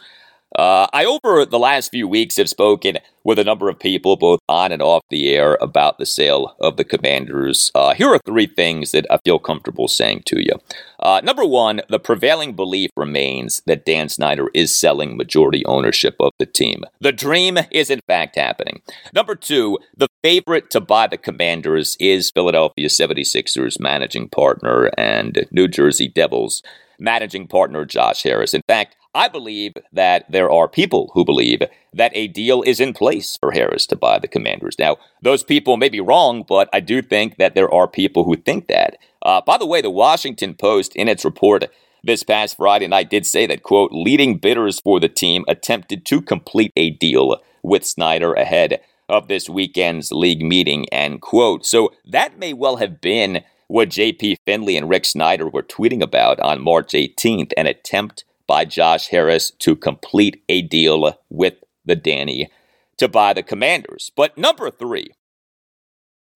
Uh, 0.57 0.87
I, 0.93 1.05
over 1.05 1.47
the 1.47 1.59
last 1.59 1.91
few 1.91 2.09
weeks, 2.09 2.37
have 2.37 2.49
spoken 2.49 2.99
with 3.23 3.39
a 3.39 3.45
number 3.45 3.69
of 3.69 3.79
people, 3.79 4.17
both 4.17 4.41
on 4.49 4.73
and 4.73 4.83
off 4.83 5.03
the 5.11 5.31
air, 5.31 5.57
about 5.61 5.99
the 5.99 6.07
sale 6.07 6.57
of 6.61 6.77
the 6.77 6.85
commanders. 6.85 7.71
Uh, 7.75 7.95
here 7.95 8.09
are 8.09 8.19
three 8.25 8.47
things 8.47 8.93
that 8.93 9.07
I 9.11 9.19
feel 9.19 9.39
comfortable 9.39 9.89
saying 9.89 10.23
to 10.27 10.41
you. 10.41 10.53
Uh, 10.99 11.21
number 11.23 11.45
one, 11.45 11.83
the 11.89 12.01
prevailing 12.01 12.55
belief 12.55 12.91
remains 12.97 13.63
that 13.67 13.85
Dan 13.85 14.09
Snyder 14.09 14.49
is 14.55 14.75
selling 14.75 15.17
majority 15.17 15.65
ownership 15.67 16.17
of 16.19 16.33
the 16.39 16.47
team. 16.47 16.85
The 17.01 17.13
dream 17.13 17.59
is, 17.71 17.91
in 17.91 18.01
fact, 18.07 18.37
happening. 18.37 18.83
Number 19.15 19.37
two, 19.37 19.79
the 19.97 20.09
favorite 20.23 20.71
to 20.71 20.81
buy 20.81 21.07
the 21.07 21.19
commanders 21.19 21.97
is 22.01 22.31
Philadelphia 22.31 22.89
76ers 22.89 23.79
managing 23.79 24.29
partner 24.29 24.91
and 24.97 25.47
New 25.51 25.69
Jersey 25.69 26.09
Devils 26.09 26.63
managing 26.99 27.49
partner 27.49 27.85
Josh 27.85 28.23
Harris. 28.23 28.55
In 28.55 28.63
fact, 28.69 28.97
I 29.15 29.29
believe 29.29 29.75
that 29.93 30.31
there 30.31 30.51
are 30.51 30.69
people 30.69 31.11
who 31.15 31.25
believe 31.25 31.63
that 31.93 32.13
a 32.15 32.29
deal 32.29 32.63
is 32.63 32.79
in 32.79 32.93
place 32.93 33.37
for 33.41 33.51
Harris 33.51 33.87
to 33.87 33.97
buy 33.97 34.19
the 34.19 34.29
Commanders. 34.29 34.79
Now, 34.79 34.99
those 35.21 35.43
people 35.43 35.77
may 35.77 35.89
be 35.89 36.01
wrong, 36.01 36.45
but 36.47 36.69
I 36.73 36.81
do 36.81 37.03
think 37.03 37.37
that 37.37 37.55
there 37.55 37.73
are 37.73 37.89
people 37.89 38.25
who 38.25 38.37
think 38.37 38.69
that. 38.69 38.99
Uh, 39.23 39.41
by 39.41 39.59
the 39.59 39.67
way, 39.67 39.81
the 39.81 39.91
Washington 39.91 40.55
Post, 40.55 40.95
in 40.95 41.09
its 41.09 41.25
report 41.25 41.65
this 42.05 42.23
past 42.23 42.57
Friday 42.57 42.87
night, 42.87 43.11
did 43.11 43.27
say 43.27 43.47
that, 43.47 43.65
quote, 43.65 43.91
leading 43.93 44.39
bidders 44.39 44.81
for 44.81 45.01
the 45.01 45.09
team 45.09 45.45
attempted 45.49 46.07
to 46.07 46.23
complete 46.23 46.73
a 46.77 46.91
deal 46.91 47.43
with 47.63 47.85
Snyder 47.85 48.33
ahead 48.35 48.81
of 49.09 49.27
this 49.27 49.51
weekend's 49.51 50.13
league 50.13 50.41
meeting, 50.41 50.89
end 50.91 51.21
quote. 51.21 51.67
So 51.67 51.93
that 52.07 52.39
may 52.39 52.53
well 52.53 52.77
have 52.77 53.01
been 53.01 53.43
what 53.67 53.89
JP 53.89 54.37
Finlay 54.47 54.77
and 54.77 54.89
Rick 54.89 55.05
Snider 55.05 55.49
were 55.49 55.65
tweeting 55.65 56.01
about 56.01 56.39
on 56.41 56.63
March 56.63 56.93
18th, 56.93 57.53
an 57.57 57.67
attempt 57.67 58.25
by 58.51 58.65
Josh 58.65 59.07
Harris 59.07 59.53
to 59.61 59.77
complete 59.77 60.43
a 60.49 60.61
deal 60.61 61.17
with 61.29 61.55
the 61.85 61.95
Danny 61.95 62.51
to 62.97 63.07
buy 63.07 63.33
the 63.33 63.45
commanders. 63.45 64.11
But 64.17 64.37
number 64.37 64.73
three, 64.73 65.13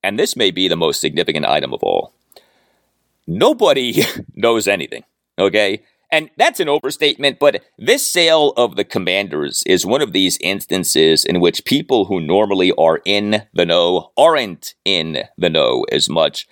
and 0.00 0.16
this 0.16 0.36
may 0.36 0.52
be 0.52 0.68
the 0.68 0.76
most 0.76 1.00
significant 1.00 1.44
item 1.44 1.74
of 1.74 1.82
all, 1.82 2.14
nobody 3.26 4.04
knows 4.36 4.68
anything, 4.68 5.02
okay? 5.40 5.82
And 6.08 6.30
that's 6.38 6.60
an 6.60 6.68
overstatement, 6.68 7.40
but 7.40 7.64
this 7.78 8.08
sale 8.08 8.52
of 8.56 8.76
the 8.76 8.84
commanders 8.84 9.64
is 9.66 9.84
one 9.84 10.00
of 10.00 10.12
these 10.12 10.38
instances 10.40 11.24
in 11.24 11.40
which 11.40 11.64
people 11.64 12.04
who 12.04 12.20
normally 12.20 12.70
are 12.78 13.00
in 13.04 13.42
the 13.52 13.66
know 13.66 14.12
aren't 14.16 14.74
in 14.84 15.24
the 15.36 15.50
know 15.50 15.84
as 15.90 16.08
much 16.08 16.46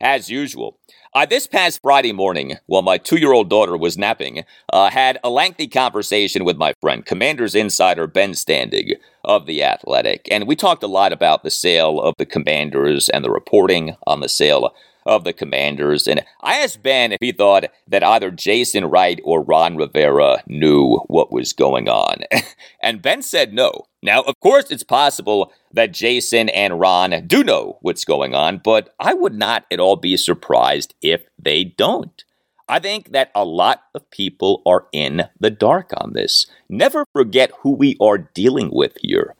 as 0.00 0.30
usual. 0.30 0.77
Uh, 1.14 1.24
this 1.24 1.46
past 1.46 1.80
Friday 1.80 2.12
morning, 2.12 2.58
while 2.66 2.82
my 2.82 2.98
two 2.98 3.16
year 3.16 3.32
old 3.32 3.48
daughter 3.48 3.76
was 3.78 3.96
napping, 3.96 4.44
uh, 4.72 4.90
had 4.90 5.18
a 5.24 5.30
lengthy 5.30 5.66
conversation 5.66 6.44
with 6.44 6.58
my 6.58 6.74
friend, 6.82 7.06
Commanders 7.06 7.54
insider 7.54 8.06
Ben 8.06 8.32
Standig 8.32 8.96
of 9.24 9.46
The 9.46 9.62
Athletic. 9.62 10.28
And 10.30 10.46
we 10.46 10.54
talked 10.54 10.82
a 10.82 10.86
lot 10.88 11.12
about 11.12 11.42
the 11.42 11.50
sale 11.50 11.98
of 11.98 12.14
the 12.18 12.26
Commanders 12.26 13.08
and 13.08 13.24
the 13.24 13.30
reporting 13.30 13.96
on 14.06 14.20
the 14.20 14.28
sale 14.28 14.74
of 15.08 15.24
the 15.24 15.32
Commanders. 15.32 16.06
And 16.06 16.22
I 16.42 16.58
asked 16.58 16.82
Ben 16.82 17.10
if 17.10 17.18
he 17.20 17.32
thought 17.32 17.64
that 17.88 18.04
either 18.04 18.30
Jason 18.30 18.84
Wright 18.84 19.20
or 19.24 19.42
Ron 19.42 19.76
Rivera 19.76 20.42
knew 20.46 20.98
what 21.08 21.32
was 21.32 21.52
going 21.52 21.88
on. 21.88 22.18
and 22.82 23.02
Ben 23.02 23.22
said 23.22 23.52
no. 23.52 23.86
Now, 24.02 24.22
of 24.22 24.34
course, 24.40 24.70
it's 24.70 24.84
possible 24.84 25.52
that 25.72 25.92
Jason 25.92 26.48
and 26.50 26.78
Ron 26.78 27.26
do 27.26 27.42
know 27.42 27.78
what's 27.80 28.04
going 28.04 28.34
on, 28.34 28.58
but 28.62 28.94
I 29.00 29.14
would 29.14 29.34
not 29.34 29.64
at 29.72 29.80
all 29.80 29.96
be 29.96 30.16
surprised 30.16 30.94
if 31.02 31.24
they 31.38 31.64
don't. 31.64 32.24
I 32.68 32.78
think 32.78 33.12
that 33.12 33.30
a 33.34 33.44
lot 33.44 33.84
of 33.94 34.10
people 34.10 34.62
are 34.66 34.86
in 34.92 35.24
the 35.40 35.50
dark 35.50 35.90
on 35.96 36.12
this. 36.12 36.46
Never 36.68 37.06
forget 37.14 37.50
who 37.62 37.72
we 37.72 37.96
are 38.00 38.18
dealing 38.18 38.68
with 38.70 38.96
here 39.00 39.34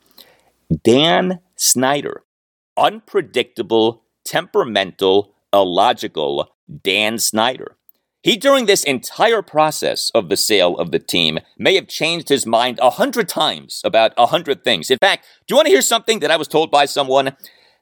Dan 0.83 1.39
Snyder. 1.55 2.23
Unpredictable, 2.75 4.03
temperamental, 4.23 5.33
illogical 5.53 6.55
Dan 6.83 7.17
Snyder. 7.19 7.75
He, 8.21 8.35
during 8.35 8.65
this 8.65 8.83
entire 8.83 9.41
process 9.41 10.11
of 10.13 10.27
the 10.27 10.35
sale 10.35 10.77
of 10.77 10.91
the 10.91 10.99
team, 10.99 11.39
may 11.57 11.75
have 11.75 11.87
changed 11.87 12.27
his 12.27 12.45
mind 12.45 12.77
a 12.81 12.89
hundred 12.89 13.29
times 13.29 13.81
about 13.85 14.13
a 14.17 14.25
hundred 14.25 14.63
things. 14.63 14.91
In 14.91 14.97
fact, 14.97 15.25
do 15.47 15.53
you 15.53 15.55
want 15.55 15.67
to 15.67 15.73
hear 15.73 15.81
something 15.81 16.19
that 16.19 16.31
I 16.31 16.35
was 16.35 16.49
told 16.49 16.69
by 16.69 16.85
someone? 16.85 17.35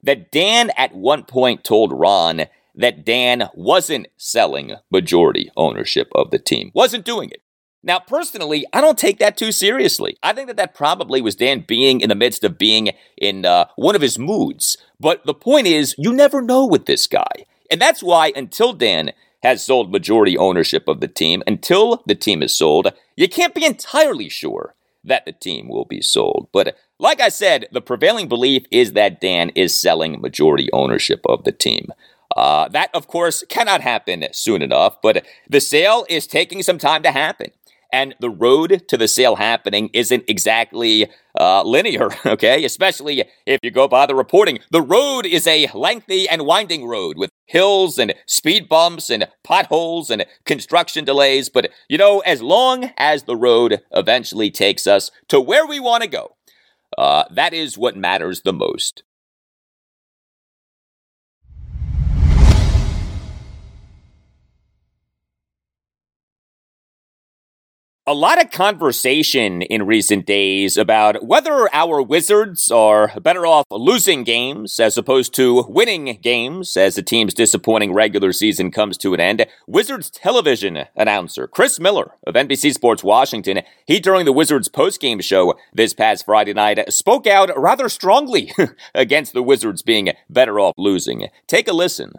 That 0.04 0.32
Dan 0.32 0.72
at 0.78 0.94
one 0.94 1.24
point 1.24 1.64
told 1.64 1.92
Ron 1.92 2.46
that 2.76 3.04
Dan 3.04 3.50
wasn't 3.56 4.08
selling 4.16 4.76
majority 4.92 5.50
ownership 5.58 6.10
of 6.14 6.30
the 6.30 6.38
team, 6.38 6.72
wasn't 6.76 7.04
doing 7.04 7.32
it. 7.32 7.42
Now, 7.84 8.00
personally, 8.00 8.66
I 8.74 8.82
don't 8.82 8.98
take 8.98 9.18
that 9.20 9.38
too 9.38 9.52
seriously. 9.52 10.18
I 10.22 10.34
think 10.34 10.48
that 10.48 10.58
that 10.58 10.76
probably 10.76 11.22
was 11.22 11.36
Dan 11.36 11.64
being 11.68 12.02
in 12.02 12.10
the 12.10 12.16
midst 12.16 12.44
of 12.44 12.58
being 12.58 12.92
in 13.18 13.46
uh, 13.46 13.66
one 13.76 13.96
of 13.96 14.02
his 14.02 14.20
moods. 14.20 14.78
But 15.00 15.26
the 15.26 15.34
point 15.34 15.68
is, 15.68 15.96
you 15.98 16.14
never 16.14 16.42
know 16.42 16.66
with 16.66 16.86
this 16.86 17.08
guy. 17.08 17.46
And 17.72 17.82
that's 17.82 18.04
why 18.04 18.32
until 18.36 18.74
Dan 18.74 19.12
has 19.44 19.64
sold 19.64 19.92
majority 19.92 20.38
ownership 20.38 20.88
of 20.88 21.00
the 21.00 21.08
team, 21.08 21.44
until 21.46 22.04
the 22.06 22.16
team 22.16 22.42
is 22.42 22.56
sold, 22.56 22.92
you 23.16 23.30
can't 23.30 23.54
be 23.54 23.66
entirely 23.66 24.30
sure 24.30 24.76
that 25.04 25.26
the 25.26 25.32
team 25.32 25.70
will 25.70 25.86
be 25.86 26.02
sold. 26.02 26.50
But 26.52 26.76
like 27.00 27.22
I 27.22 27.30
said, 27.30 27.68
the 27.72 27.82
prevailing 27.82 28.28
belief 28.28 28.66
is 28.72 28.94
that 28.94 29.22
Dan 29.22 29.50
is 29.50 29.80
selling 29.80 30.20
majority 30.20 30.70
ownership 30.74 31.22
of 31.28 31.44
the 31.44 31.52
team. 31.52 31.90
Uh, 32.36 32.68
that, 32.70 32.90
of 32.94 33.08
course, 33.08 33.44
cannot 33.48 33.82
happen 33.82 34.26
soon 34.32 34.62
enough, 34.62 35.02
but 35.02 35.26
the 35.50 35.62
sale 35.62 36.06
is 36.10 36.28
taking 36.28 36.62
some 36.62 36.78
time 36.78 37.02
to 37.04 37.12
happen 37.12 37.52
and 37.92 38.16
the 38.20 38.30
road 38.30 38.84
to 38.88 38.98
the 38.98 39.08
sale 39.08 39.36
happening 39.36 39.90
isn't 39.94 40.24
exactly 40.28 41.10
uh, 41.40 41.64
linear, 41.64 42.10
okay? 42.26 42.64
Especially 42.66 43.24
if 43.46 43.60
you 43.64 43.72
go 43.72 43.88
by 43.88 44.06
the 44.06 44.16
reporting. 44.16 44.60
The 44.72 44.82
road 44.82 45.26
is 45.26 45.48
a 45.48 45.68
lengthy 45.74 46.28
and 46.28 46.46
winding 46.46 46.86
road 46.88 47.18
with 47.18 47.30
hills 47.46 47.98
and 47.98 48.14
speed 48.26 48.68
bumps 48.68 49.10
and 49.10 49.28
potholes 49.44 50.10
and 50.10 50.26
construction 50.46 51.06
delays. 51.06 51.50
But, 51.50 51.72
you 51.88 51.98
know, 51.98 52.20
as 52.20 52.42
long 52.42 52.92
as 52.98 53.24
the 53.24 53.36
road 53.36 53.82
eventually 53.92 54.52
takes 54.52 54.88
us 54.88 55.12
to 55.30 55.40
where 55.40 55.66
we 55.66 55.80
want 55.80 56.04
to 56.04 56.10
go, 56.10 56.36
uh, 56.98 57.26
that 57.32 57.54
is 57.54 57.78
what 57.78 57.96
matters 57.96 58.42
the 58.42 58.54
most. 58.54 59.04
A 68.10 68.14
lot 68.14 68.42
of 68.42 68.50
conversation 68.52 69.62
in 69.62 69.86
recent 69.86 70.26
days 70.26 70.78
about 70.78 71.26
whether 71.26 71.68
our 71.76 72.02
Wizards 72.02 72.72
are 72.72 73.12
better 73.20 73.46
off 73.46 73.66
losing 73.70 74.24
games 74.24 74.80
as 74.80 74.98
opposed 74.98 75.36
to 75.36 75.66
winning 75.68 76.18
games 76.22 76.78
as 76.78 76.96
the 76.96 77.04
team's 77.04 77.34
disappointing 77.34 77.94
regular 77.94 78.32
season 78.32 78.72
comes 78.72 78.98
to 78.98 79.14
an 79.14 79.20
end. 79.20 79.46
Wizards 79.68 80.10
television 80.10 80.86
announcer 80.96 81.48
Chris 81.48 81.82
Miller 81.82 82.14
of 82.26 82.36
NBC 82.36 82.74
Sports 82.74 83.04
Washington, 83.04 83.60
he 83.86 84.00
during 84.00 84.24
the 84.24 84.32
Wizards 84.32 84.70
postgame 84.70 85.22
show 85.22 85.56
this 85.74 85.94
past 85.94 86.24
Friday 86.24 86.54
night 86.54 86.80
spoke 86.94 87.28
out 87.28 87.52
rather 87.60 87.90
strongly 87.90 88.54
against 88.96 89.34
the 89.34 89.44
Wizards 89.44 89.82
being 89.82 90.14
better 90.30 90.62
off 90.62 90.74
losing. 90.78 91.28
Take 91.46 91.68
a 91.68 91.74
listen. 91.74 92.14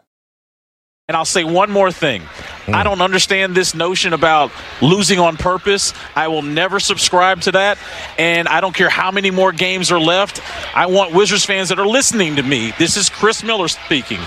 And 1.08 1.16
I'll 1.16 1.24
say 1.24 1.42
one 1.42 1.70
more 1.70 1.90
thing. 1.90 2.20
Mm. 2.66 2.74
I 2.74 2.82
don't 2.82 3.00
understand 3.00 3.54
this 3.54 3.74
notion 3.74 4.12
about 4.12 4.52
losing 4.82 5.18
on 5.18 5.38
purpose. 5.38 5.94
I 6.14 6.28
will 6.28 6.42
never 6.42 6.78
subscribe 6.80 7.40
to 7.42 7.52
that. 7.52 7.78
And 8.18 8.46
I 8.46 8.60
don't 8.60 8.74
care 8.74 8.90
how 8.90 9.10
many 9.10 9.30
more 9.30 9.50
games 9.50 9.90
are 9.90 9.98
left. 9.98 10.42
I 10.76 10.84
want 10.84 11.14
Wizards 11.14 11.46
fans 11.46 11.70
that 11.70 11.78
are 11.78 11.86
listening 11.86 12.36
to 12.36 12.42
me. 12.42 12.74
This 12.78 12.98
is 12.98 13.08
Chris 13.08 13.42
Miller 13.42 13.68
speaking. 13.68 14.20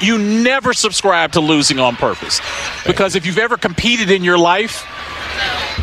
You 0.00 0.18
never 0.18 0.72
subscribe 0.72 1.32
to 1.32 1.40
losing 1.40 1.78
on 1.78 1.96
purpose. 1.96 2.40
Because 2.86 3.16
if 3.16 3.26
you've 3.26 3.38
ever 3.38 3.56
competed 3.56 4.10
in 4.10 4.22
your 4.22 4.38
life, 4.38 4.86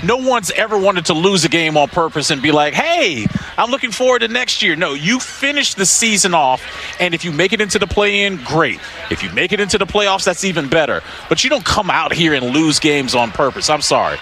no 0.04 0.18
one's 0.18 0.52
ever 0.52 0.78
wanted 0.78 1.06
to 1.06 1.14
lose 1.14 1.46
a 1.46 1.50
game 1.50 1.78
on 1.78 1.88
purpose 1.88 2.30
and 2.30 2.42
be 2.42 2.52
like, 2.52 2.74
hey, 2.74 3.26
I'm 3.58 3.72
looking 3.72 3.92
forward 3.92 4.20
to 4.20 4.28
next 4.28 4.62
year. 4.62 4.76
No, 4.76 4.94
you 4.94 5.20
finish 5.20 5.74
the 5.74 5.86
season 5.86 6.34
off, 6.34 6.64
and 7.00 7.14
if 7.14 7.26
you 7.26 7.32
make 7.32 7.54
it 7.54 7.62
into 7.62 7.80
the 7.80 7.88
play 7.88 8.24
in, 8.24 8.38
great. 8.44 8.80
If 9.10 9.24
you 9.24 9.32
make 9.32 9.52
it 9.52 9.60
into 9.60 9.78
the 9.78 9.86
playoffs, 9.86 10.26
that's 10.26 10.44
even 10.44 10.70
better. 10.70 11.02
But 11.30 11.44
you 11.44 11.50
don't 11.50 11.66
come 11.66 11.90
out 11.90 12.14
here 12.14 12.34
and 12.34 12.52
lose 12.52 12.80
games 12.80 13.16
on 13.16 13.32
purpose. 13.32 13.70
I'm 13.70 13.82
sorry. 13.82 14.18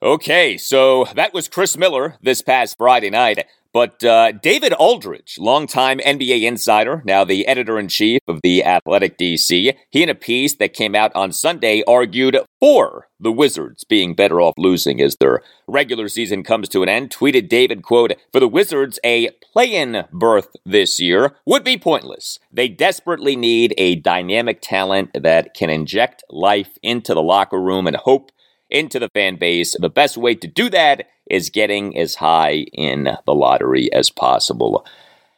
Okay, 0.00 0.56
so 0.56 1.06
that 1.16 1.34
was 1.34 1.48
Chris 1.48 1.76
Miller 1.76 2.16
this 2.22 2.40
past 2.40 2.78
Friday 2.78 3.10
night. 3.10 3.44
But 3.72 4.02
uh, 4.02 4.32
David 4.32 4.72
Aldridge, 4.72 5.36
longtime 5.38 5.98
NBA 5.98 6.42
insider, 6.42 7.02
now 7.04 7.24
the 7.24 7.46
editor 7.46 7.78
in 7.78 7.88
chief 7.88 8.20
of 8.26 8.40
the 8.42 8.64
Athletic 8.64 9.18
DC, 9.18 9.74
he 9.90 10.02
in 10.02 10.08
a 10.08 10.14
piece 10.14 10.54
that 10.56 10.72
came 10.72 10.94
out 10.94 11.12
on 11.14 11.32
Sunday 11.32 11.82
argued 11.86 12.38
for 12.60 13.08
the 13.20 13.32
Wizards 13.32 13.84
being 13.84 14.14
better 14.14 14.40
off 14.40 14.54
losing 14.56 15.00
as 15.00 15.16
their 15.16 15.42
regular 15.66 16.08
season 16.08 16.42
comes 16.42 16.68
to 16.70 16.82
an 16.82 16.88
end. 16.88 17.10
Tweeted 17.10 17.48
David, 17.48 17.82
quote, 17.82 18.12
For 18.32 18.40
the 18.40 18.48
Wizards, 18.48 18.98
a 19.04 19.30
play 19.52 19.74
in 19.74 20.04
berth 20.12 20.56
this 20.64 20.98
year 20.98 21.36
would 21.44 21.64
be 21.64 21.76
pointless. 21.76 22.38
They 22.50 22.68
desperately 22.68 23.36
need 23.36 23.74
a 23.76 23.96
dynamic 23.96 24.60
talent 24.62 25.10
that 25.14 25.52
can 25.52 25.68
inject 25.68 26.24
life 26.30 26.78
into 26.82 27.12
the 27.12 27.22
locker 27.22 27.60
room 27.60 27.86
and 27.86 27.96
hope 27.96 28.30
into 28.70 28.98
the 28.98 29.08
fan 29.10 29.36
base. 29.36 29.76
The 29.78 29.88
best 29.88 30.16
way 30.16 30.34
to 30.36 30.46
do 30.46 30.68
that 30.70 31.08
is 31.30 31.50
getting 31.50 31.96
as 31.96 32.16
high 32.16 32.66
in 32.72 33.04
the 33.26 33.34
lottery 33.34 33.92
as 33.92 34.10
possible. 34.10 34.86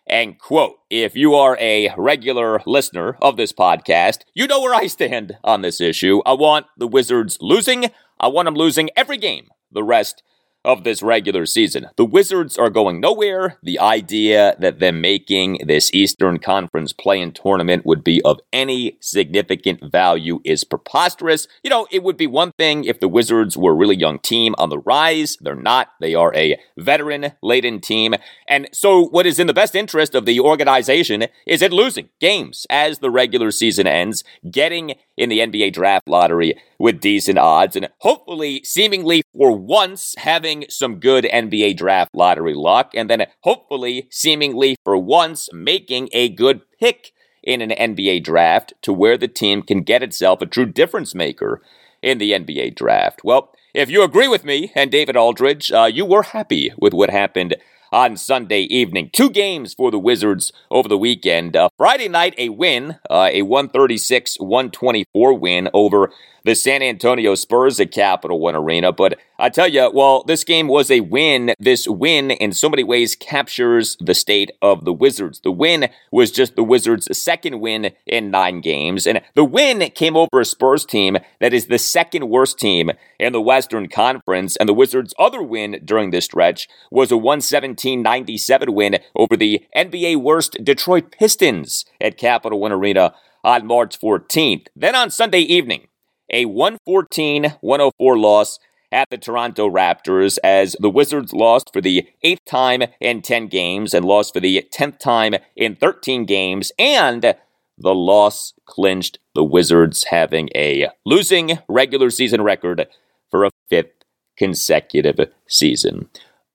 And 0.07 0.39
quote, 0.39 0.79
if 0.91 1.15
you 1.15 1.35
are 1.35 1.57
a 1.61 1.95
regular 1.97 2.61
listener 2.67 3.17
of 3.23 3.37
this 3.37 3.53
podcast, 3.53 4.23
you 4.35 4.47
know 4.47 4.61
where 4.61 4.75
I 4.75 4.89
stand 4.89 5.37
on 5.45 5.63
this 5.63 5.81
issue. 5.81 6.21
I 6.27 6.33
want 6.33 6.67
the 6.77 6.89
Wizards 6.89 7.39
losing. 7.41 7.91
I 8.19 8.27
want 8.27 8.47
them 8.47 8.55
losing 8.55 8.91
every 8.97 9.19
game 9.19 9.49
the 9.71 9.85
rest 9.85 10.23
of 10.65 10.85
this 10.85 11.03
regular 11.03 11.47
season. 11.47 11.87
The 11.97 12.05
Wizards 12.05 12.59
are 12.59 12.71
going 12.71 13.01
nowhere. 13.01 13.57
The 13.63 13.79
idea 13.79 14.57
that 14.59 14.79
them 14.79 15.01
making 15.01 15.61
this 15.67 15.93
Eastern 15.95 16.39
Conference 16.39 16.93
play-in 16.93 17.33
tournament 17.33 17.87
would 17.87 18.05
be 18.05 18.21
of 18.23 18.41
any 18.53 18.99
significant 19.01 19.91
value 19.91 20.41
is 20.45 20.65
preposterous. 20.65 21.49
You 21.63 21.71
know, 21.71 21.87
it 21.91 22.03
would 22.03 22.17
be 22.17 22.27
one 22.27 22.53
thing 22.53 22.85
if 22.85 23.01
the 23.01 23.09
Wizards 23.09 23.57
were 23.57 23.73
a 23.73 23.77
really 23.77 23.97
young 23.97 24.19
team 24.19 24.55
on 24.59 24.69
the 24.69 24.79
rise. 24.79 25.37
They're 25.41 25.55
not. 25.55 25.89
They 26.01 26.15
are 26.15 26.35
a 26.35 26.59
veteran-laden 26.77 27.81
team. 27.81 28.15
And 28.47 28.69
so 28.73 29.05
what 29.07 29.27
is 29.27 29.39
in 29.39 29.47
the 29.47 29.55
best 29.55 29.75
interest 29.75 30.15
of 30.15 30.27
the 30.27 30.41
organization 30.41 31.27
is 31.47 31.63
it 31.63 31.73
losing 31.73 32.11
games 32.21 32.67
as 32.69 32.99
the 32.99 33.11
regular 33.11 33.51
season 33.51 33.87
ends, 33.87 34.25
getting 34.51 34.95
in 35.17 35.29
the 35.29 35.39
NBA 35.39 35.73
draft 35.73 36.09
lottery 36.09 36.55
with 36.81 36.99
decent 36.99 37.39
odds, 37.39 37.77
and 37.77 37.91
hopefully, 37.99 38.63
seemingly 38.65 39.23
for 39.37 39.53
once, 39.53 40.15
having 40.17 40.65
some 40.71 40.99
good 40.99 41.25
NBA 41.25 41.77
draft 41.77 42.11
lottery 42.15 42.55
luck, 42.55 42.93
and 42.95 43.11
then 43.11 43.27
hopefully, 43.43 44.09
seemingly 44.11 44.77
for 44.83 44.97
once, 44.97 45.51
making 45.53 46.09
a 46.13 46.31
good 46.31 46.63
pick 46.81 47.13
in 47.43 47.61
an 47.61 47.71
NBA 47.71 48.25
draft 48.25 48.73
to 48.81 48.95
where 48.95 49.19
the 49.19 49.29
team 49.29 49.63
can 49.63 49.83
get 49.83 50.03
itself 50.03 50.41
a 50.41 50.47
true 50.47 50.65
difference 50.65 51.15
maker 51.15 51.61
in 52.03 52.17
the 52.17 52.33
NBA 52.33 52.77
draft. 52.77 53.21
Well, 53.23 53.53
if 53.75 53.91
you 53.91 54.03
agree 54.03 54.29
with 54.29 54.47
me 54.47 54.73
and 54.75 54.91
David 54.91 55.17
Aldridge, 55.17 55.71
uh, 55.71 55.85
you 55.85 56.07
were 56.07 56.23
happy 56.23 56.73
with 56.79 56.95
what 56.95 57.11
happened 57.11 57.57
on 57.93 58.17
Sunday 58.17 58.63
evening. 58.63 59.11
Two 59.13 59.31
games 59.31 59.75
for 59.75 59.91
the 59.91 59.99
Wizards 59.99 60.53
over 60.71 60.89
the 60.89 60.99
weekend. 60.99 61.57
Uh, 61.57 61.69
Friday 61.77 62.09
night, 62.09 62.35
a 62.39 62.49
win, 62.49 62.99
uh, 63.09 63.31
a 63.33 63.43
136 63.43 64.37
124 64.39 65.35
win 65.35 65.69
over 65.75 66.11
the 66.45 66.55
San 66.55 66.83
Antonio 66.83 67.35
Spurs 67.35 67.81
at 67.81 67.93
Capital 67.93 68.41
One 68.41 68.57
Arena. 68.57 68.93
But 68.93 69.19
I 69.39 69.49
tell 69.49 69.69
you, 69.69 69.91
well, 69.93 70.23
this 70.25 70.45
game 70.45 70.69
was 70.69 70.91
a 70.91 71.01
win. 71.01 71.55
This 71.59 71.87
win, 71.89 72.31
in 72.31 72.53
so 72.53 72.69
many 72.69 72.85
ways, 72.85 73.15
captures 73.15 73.97
the 74.01 74.15
state 74.15 74.51
of 74.63 74.85
the 74.85 74.93
Wizards. 74.93 75.41
The 75.41 75.53
win 75.53 75.89
was 76.11 76.31
just 76.31 76.57
the 76.57 76.65
Wizards' 76.65 77.09
second 77.17 77.61
win 77.61 77.93
in 78.07 78.31
nine 78.31 78.61
games. 78.61 79.07
And 79.07 79.21
the 79.35 79.45
win 79.45 79.91
came 79.91 80.17
over 80.17 80.41
a 80.41 80.45
Spurs 80.45 80.85
team 80.85 81.19
that 81.41 81.53
is 81.55 81.67
the 81.67 81.79
second 81.79 82.29
worst 82.29 82.59
team 82.59 82.91
in 83.19 83.33
the 83.33 83.41
Western 83.41 83.89
Conference. 83.89 84.57
And 84.57 84.69
the 84.69 84.75
Wizards' 84.75 85.15
other 85.19 85.43
win 85.43 85.81
during 85.85 86.11
this 86.11 86.27
stretch 86.27 86.69
was 86.91 87.11
a 87.11 87.17
117 87.17 87.80
97 87.85 88.73
win 88.73 88.99
over 89.15 89.37
the 89.37 89.65
NBA 89.77 90.17
worst 90.17 90.57
Detroit 90.63 91.13
Pistons 91.13 91.85
at 92.01 92.17
Capital 92.17 92.61
One 92.61 92.73
Arena 92.73 93.15
on 93.43 93.67
March 93.67 93.99
14th. 94.01 94.67
Then 94.77 94.95
on 94.95 95.11
Sunday 95.11 95.41
evening, 95.41 95.89
a 96.31 96.45
114 96.45 97.57
104 97.61 98.19
loss 98.19 98.59
at 98.93 99.09
the 99.11 99.19
Toronto 99.19 99.69
Raptors 99.69 100.39
as 100.43 100.77
the 100.81 100.91
Wizards 100.91 101.33
lost 101.33 101.73
for 101.73 101.81
the 101.81 102.09
eighth 102.23 102.45
time 102.45 102.83
in 103.01 103.23
10 103.23 103.49
games 103.49 103.95
and 103.95 104.05
lost 104.05 104.35
for 104.35 104.41
the 104.41 104.67
10th 104.73 104.99
time 104.99 105.35
in 105.57 105.77
13 105.77 106.25
games. 106.25 106.73
And 106.79 107.35
the 107.79 107.95
loss 107.95 108.53
clinched 108.67 109.19
the 109.35 109.45
Wizards 109.45 110.05
having 110.05 110.49
a 110.55 110.89
losing 111.05 111.59
regular 111.69 112.11
season 112.11 112.43
record 112.43 112.87
for 113.31 113.45
a 113.45 113.51
fifth 113.69 114.05
consecutive 114.37 115.19
season. 115.47 116.09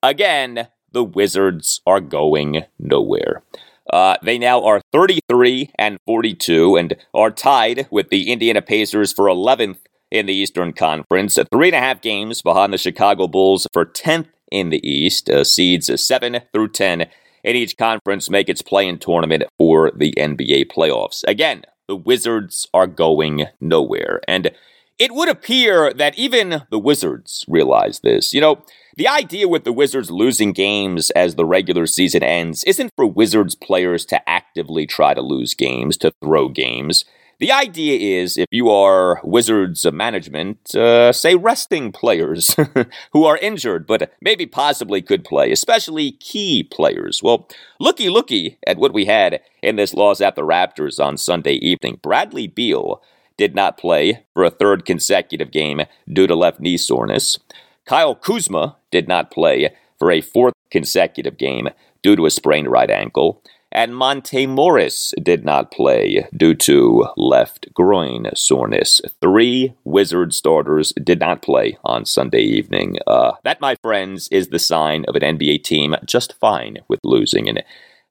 Again, 0.03 0.67
the 0.95 1.03
Wizards 1.03 1.81
are 1.85 1.99
going 1.99 2.63
nowhere. 2.79 3.43
Uh, 3.91 4.15
they 4.23 4.39
now 4.39 4.63
are 4.63 4.81
33 4.93 5.71
and 5.77 5.99
42 6.07 6.77
and 6.77 6.95
are 7.13 7.29
tied 7.29 7.87
with 7.91 8.09
the 8.09 8.31
Indiana 8.31 8.61
Pacers 8.61 9.11
for 9.11 9.25
11th 9.25 9.77
in 10.09 10.25
the 10.25 10.33
Eastern 10.33 10.71
Conference, 10.71 11.37
three 11.51 11.67
and 11.67 11.75
a 11.75 11.79
half 11.79 12.01
games 12.01 12.41
behind 12.41 12.71
the 12.71 12.77
Chicago 12.77 13.27
Bulls 13.27 13.67
for 13.73 13.85
10th 13.85 14.29
in 14.51 14.69
the 14.69 14.87
East. 14.89 15.29
Uh, 15.29 15.43
seeds 15.43 15.91
7 15.93 16.39
through 16.53 16.69
10 16.69 17.07
in 17.43 17.55
each 17.55 17.77
conference 17.77 18.29
make 18.29 18.47
its 18.47 18.61
play-in 18.61 18.97
tournament 18.97 19.43
for 19.57 19.91
the 19.93 20.13
NBA 20.17 20.71
playoffs. 20.71 21.23
Again, 21.27 21.63
the 21.89 21.95
Wizards 21.97 22.67
are 22.73 22.87
going 22.87 23.47
nowhere. 23.59 24.21
And 24.29 24.51
it 24.97 25.13
would 25.13 25.27
appear 25.27 25.93
that 25.93 26.17
even 26.17 26.63
the 26.71 26.79
Wizards 26.79 27.43
realize 27.49 27.99
this. 27.99 28.33
You 28.33 28.39
know, 28.39 28.63
the 28.97 29.07
idea 29.07 29.47
with 29.47 29.65
the 29.65 29.73
Wizards 29.73 30.09
losing 30.09 30.53
games 30.53 31.09
as 31.11 31.35
the 31.35 31.45
regular 31.45 31.85
season 31.85 32.23
ends 32.23 32.63
isn't 32.63 32.93
for 32.95 33.05
Wizards 33.05 33.55
players 33.55 34.05
to 34.05 34.29
actively 34.29 34.85
try 34.85 35.13
to 35.13 35.21
lose 35.21 35.53
games, 35.53 35.97
to 35.97 36.11
throw 36.23 36.47
games. 36.47 37.03
The 37.37 37.51
idea 37.51 38.21
is 38.21 38.37
if 38.37 38.47
you 38.51 38.69
are 38.69 39.19
Wizards 39.21 39.85
management, 39.91 40.73
uh, 40.73 41.11
say 41.11 41.35
resting 41.35 41.91
players 41.91 42.55
who 43.11 43.25
are 43.25 43.37
injured 43.37 43.85
but 43.85 44.13
maybe 44.21 44.45
possibly 44.45 45.01
could 45.01 45.25
play, 45.25 45.51
especially 45.51 46.13
key 46.13 46.63
players. 46.63 47.21
Well, 47.21 47.49
looky 47.79 48.09
looky 48.09 48.57
at 48.65 48.77
what 48.77 48.93
we 48.93 49.05
had 49.05 49.41
in 49.61 49.75
this 49.75 49.93
loss 49.93 50.21
at 50.21 50.35
the 50.35 50.43
Raptors 50.43 51.03
on 51.03 51.17
Sunday 51.17 51.55
evening. 51.55 51.99
Bradley 52.01 52.47
Beal 52.47 53.01
did 53.37 53.53
not 53.53 53.77
play 53.77 54.23
for 54.33 54.45
a 54.45 54.49
third 54.49 54.85
consecutive 54.85 55.51
game 55.51 55.81
due 56.07 56.27
to 56.27 56.35
left 56.35 56.61
knee 56.61 56.77
soreness. 56.77 57.37
Kyle 57.85 58.15
Kuzma 58.15 58.77
did 58.91 59.07
not 59.07 59.31
play 59.31 59.69
for 59.99 60.11
a 60.11 60.21
fourth 60.21 60.53
consecutive 60.71 61.37
game 61.37 61.69
due 62.01 62.15
to 62.15 62.25
a 62.25 62.31
sprained 62.31 62.69
right 62.69 62.89
ankle. 62.89 63.41
And 63.71 63.95
Monte 63.95 64.47
Morris 64.47 65.13
did 65.21 65.43
not 65.43 65.69
play 65.69 66.27
due 66.35 66.55
to 66.55 67.07
left 67.17 67.73
groin 67.73 68.29
soreness. 68.33 69.01
Three 69.21 69.73
Wizard 69.83 70.33
starters 70.33 70.93
did 71.03 71.19
not 71.19 71.41
play 71.41 71.77
on 71.83 72.05
Sunday 72.05 72.41
evening. 72.41 72.97
Uh, 73.05 73.33
that, 73.43 73.59
my 73.59 73.75
friends, 73.81 74.29
is 74.31 74.47
the 74.47 74.59
sign 74.59 75.03
of 75.07 75.15
an 75.15 75.37
NBA 75.37 75.63
team 75.63 75.95
just 76.05 76.33
fine 76.39 76.77
with 76.87 77.01
losing. 77.03 77.49
And 77.49 77.63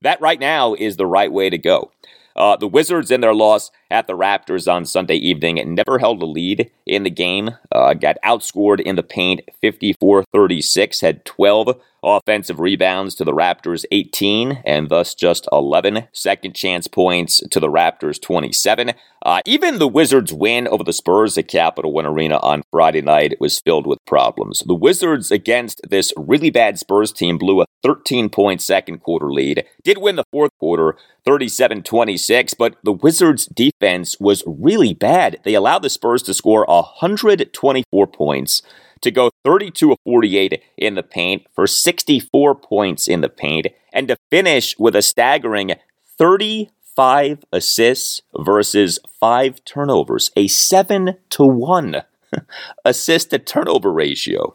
that 0.03 0.21
right 0.21 0.39
now 0.39 0.75
is 0.75 0.97
the 0.97 1.07
right 1.07 1.33
way 1.33 1.49
to 1.49 1.57
go. 1.57 1.91
Uh, 2.37 2.57
the 2.57 2.67
Wizards, 2.67 3.11
in 3.11 3.21
their 3.21 3.35
loss 3.35 3.71
at 3.91 4.07
the 4.07 4.17
Raptors 4.17 4.71
on 4.73 4.85
Sunday 4.85 5.17
evening, 5.17 5.75
never 5.75 5.99
held 5.99 6.23
a 6.23 6.27
lead 6.27 6.71
in 6.87 7.05
the 7.05 7.11
game. 7.11 7.51
Uh, 7.71 7.95
got 7.95 8.17
outscored 8.25 8.81
in 8.81 8.97
the 8.97 9.03
paint 9.03 9.41
54 9.61 10.25
36, 10.33 11.01
had 11.01 11.25
12 11.25 11.81
offensive 12.05 12.61
rebounds 12.61 13.15
to 13.17 13.25
the 13.25 13.33
Raptors 13.33 13.85
18, 13.91 14.63
and 14.65 14.89
thus 14.89 15.15
just 15.15 15.49
11 15.51 16.09
second 16.13 16.55
chance 16.55 16.87
points 16.87 17.43
to 17.51 17.59
the 17.59 17.69
Raptors 17.69 18.21
27. 18.21 18.93
Uh, 19.25 19.41
even 19.47 19.79
the 19.79 19.89
Wizards' 19.89 20.33
win 20.33 20.69
over 20.69 20.85
the 20.85 20.93
Spurs 20.93 21.39
at 21.39 21.49
Capital 21.49 21.93
One 21.93 22.05
Arena 22.07 22.37
on 22.39 22.63
Friday 22.71 23.01
night 23.01 23.37
was 23.41 23.61
filled 23.61 23.87
with 23.87 23.99
problems. 24.07 24.63
The 24.67 24.75
Wizards 24.75 25.31
against 25.31 25.81
this 25.89 26.13
really 26.17 26.51
bad 26.51 26.79
Spurs 26.79 27.11
team 27.11 27.39
blew 27.39 27.63
a 27.63 27.67
13 27.83 28.29
point 28.29 28.61
second 28.61 28.99
quarter 28.99 29.33
lead, 29.33 29.65
did 29.83 29.99
win 29.99 30.17
the 30.17 30.25
fourth 30.31 30.51
quarter 30.61 30.97
37 31.25 31.83
26, 31.83 32.55
but 32.55 32.77
the 32.85 32.93
Wizards' 32.93 33.47
defense 33.47 34.17
was 34.21 34.43
really 34.47 34.93
bad. 34.93 35.41
They 35.45 35.55
allowed 35.55 35.83
the 35.83 35.91
Spurs 35.91 36.23
to 36.25 36.35
score 36.35 36.67
124 36.69 38.07
points 38.09 38.63
to 39.01 39.11
go 39.11 39.31
32 39.45 39.93
of 39.93 39.99
48 40.05 40.63
in 40.77 40.95
the 40.95 41.03
paint 41.03 41.47
for 41.55 41.67
64 41.67 42.55
points 42.55 43.07
in 43.07 43.21
the 43.21 43.29
paint. 43.29 43.67
And 43.93 44.09
to 44.09 44.17
finish 44.31 44.77
with 44.79 44.97
a 44.97 45.03
staggering 45.03 45.73
35 46.19 47.45
assists 47.53 48.23
versus 48.39 48.99
5 49.21 49.65
turnovers, 49.65 50.31
a 50.37 50.47
7 50.49 51.17
to 51.31 51.45
1 51.45 52.03
assist 52.85 53.31
to 53.31 53.39
turnover 53.39 53.93
ratio. 53.93 54.55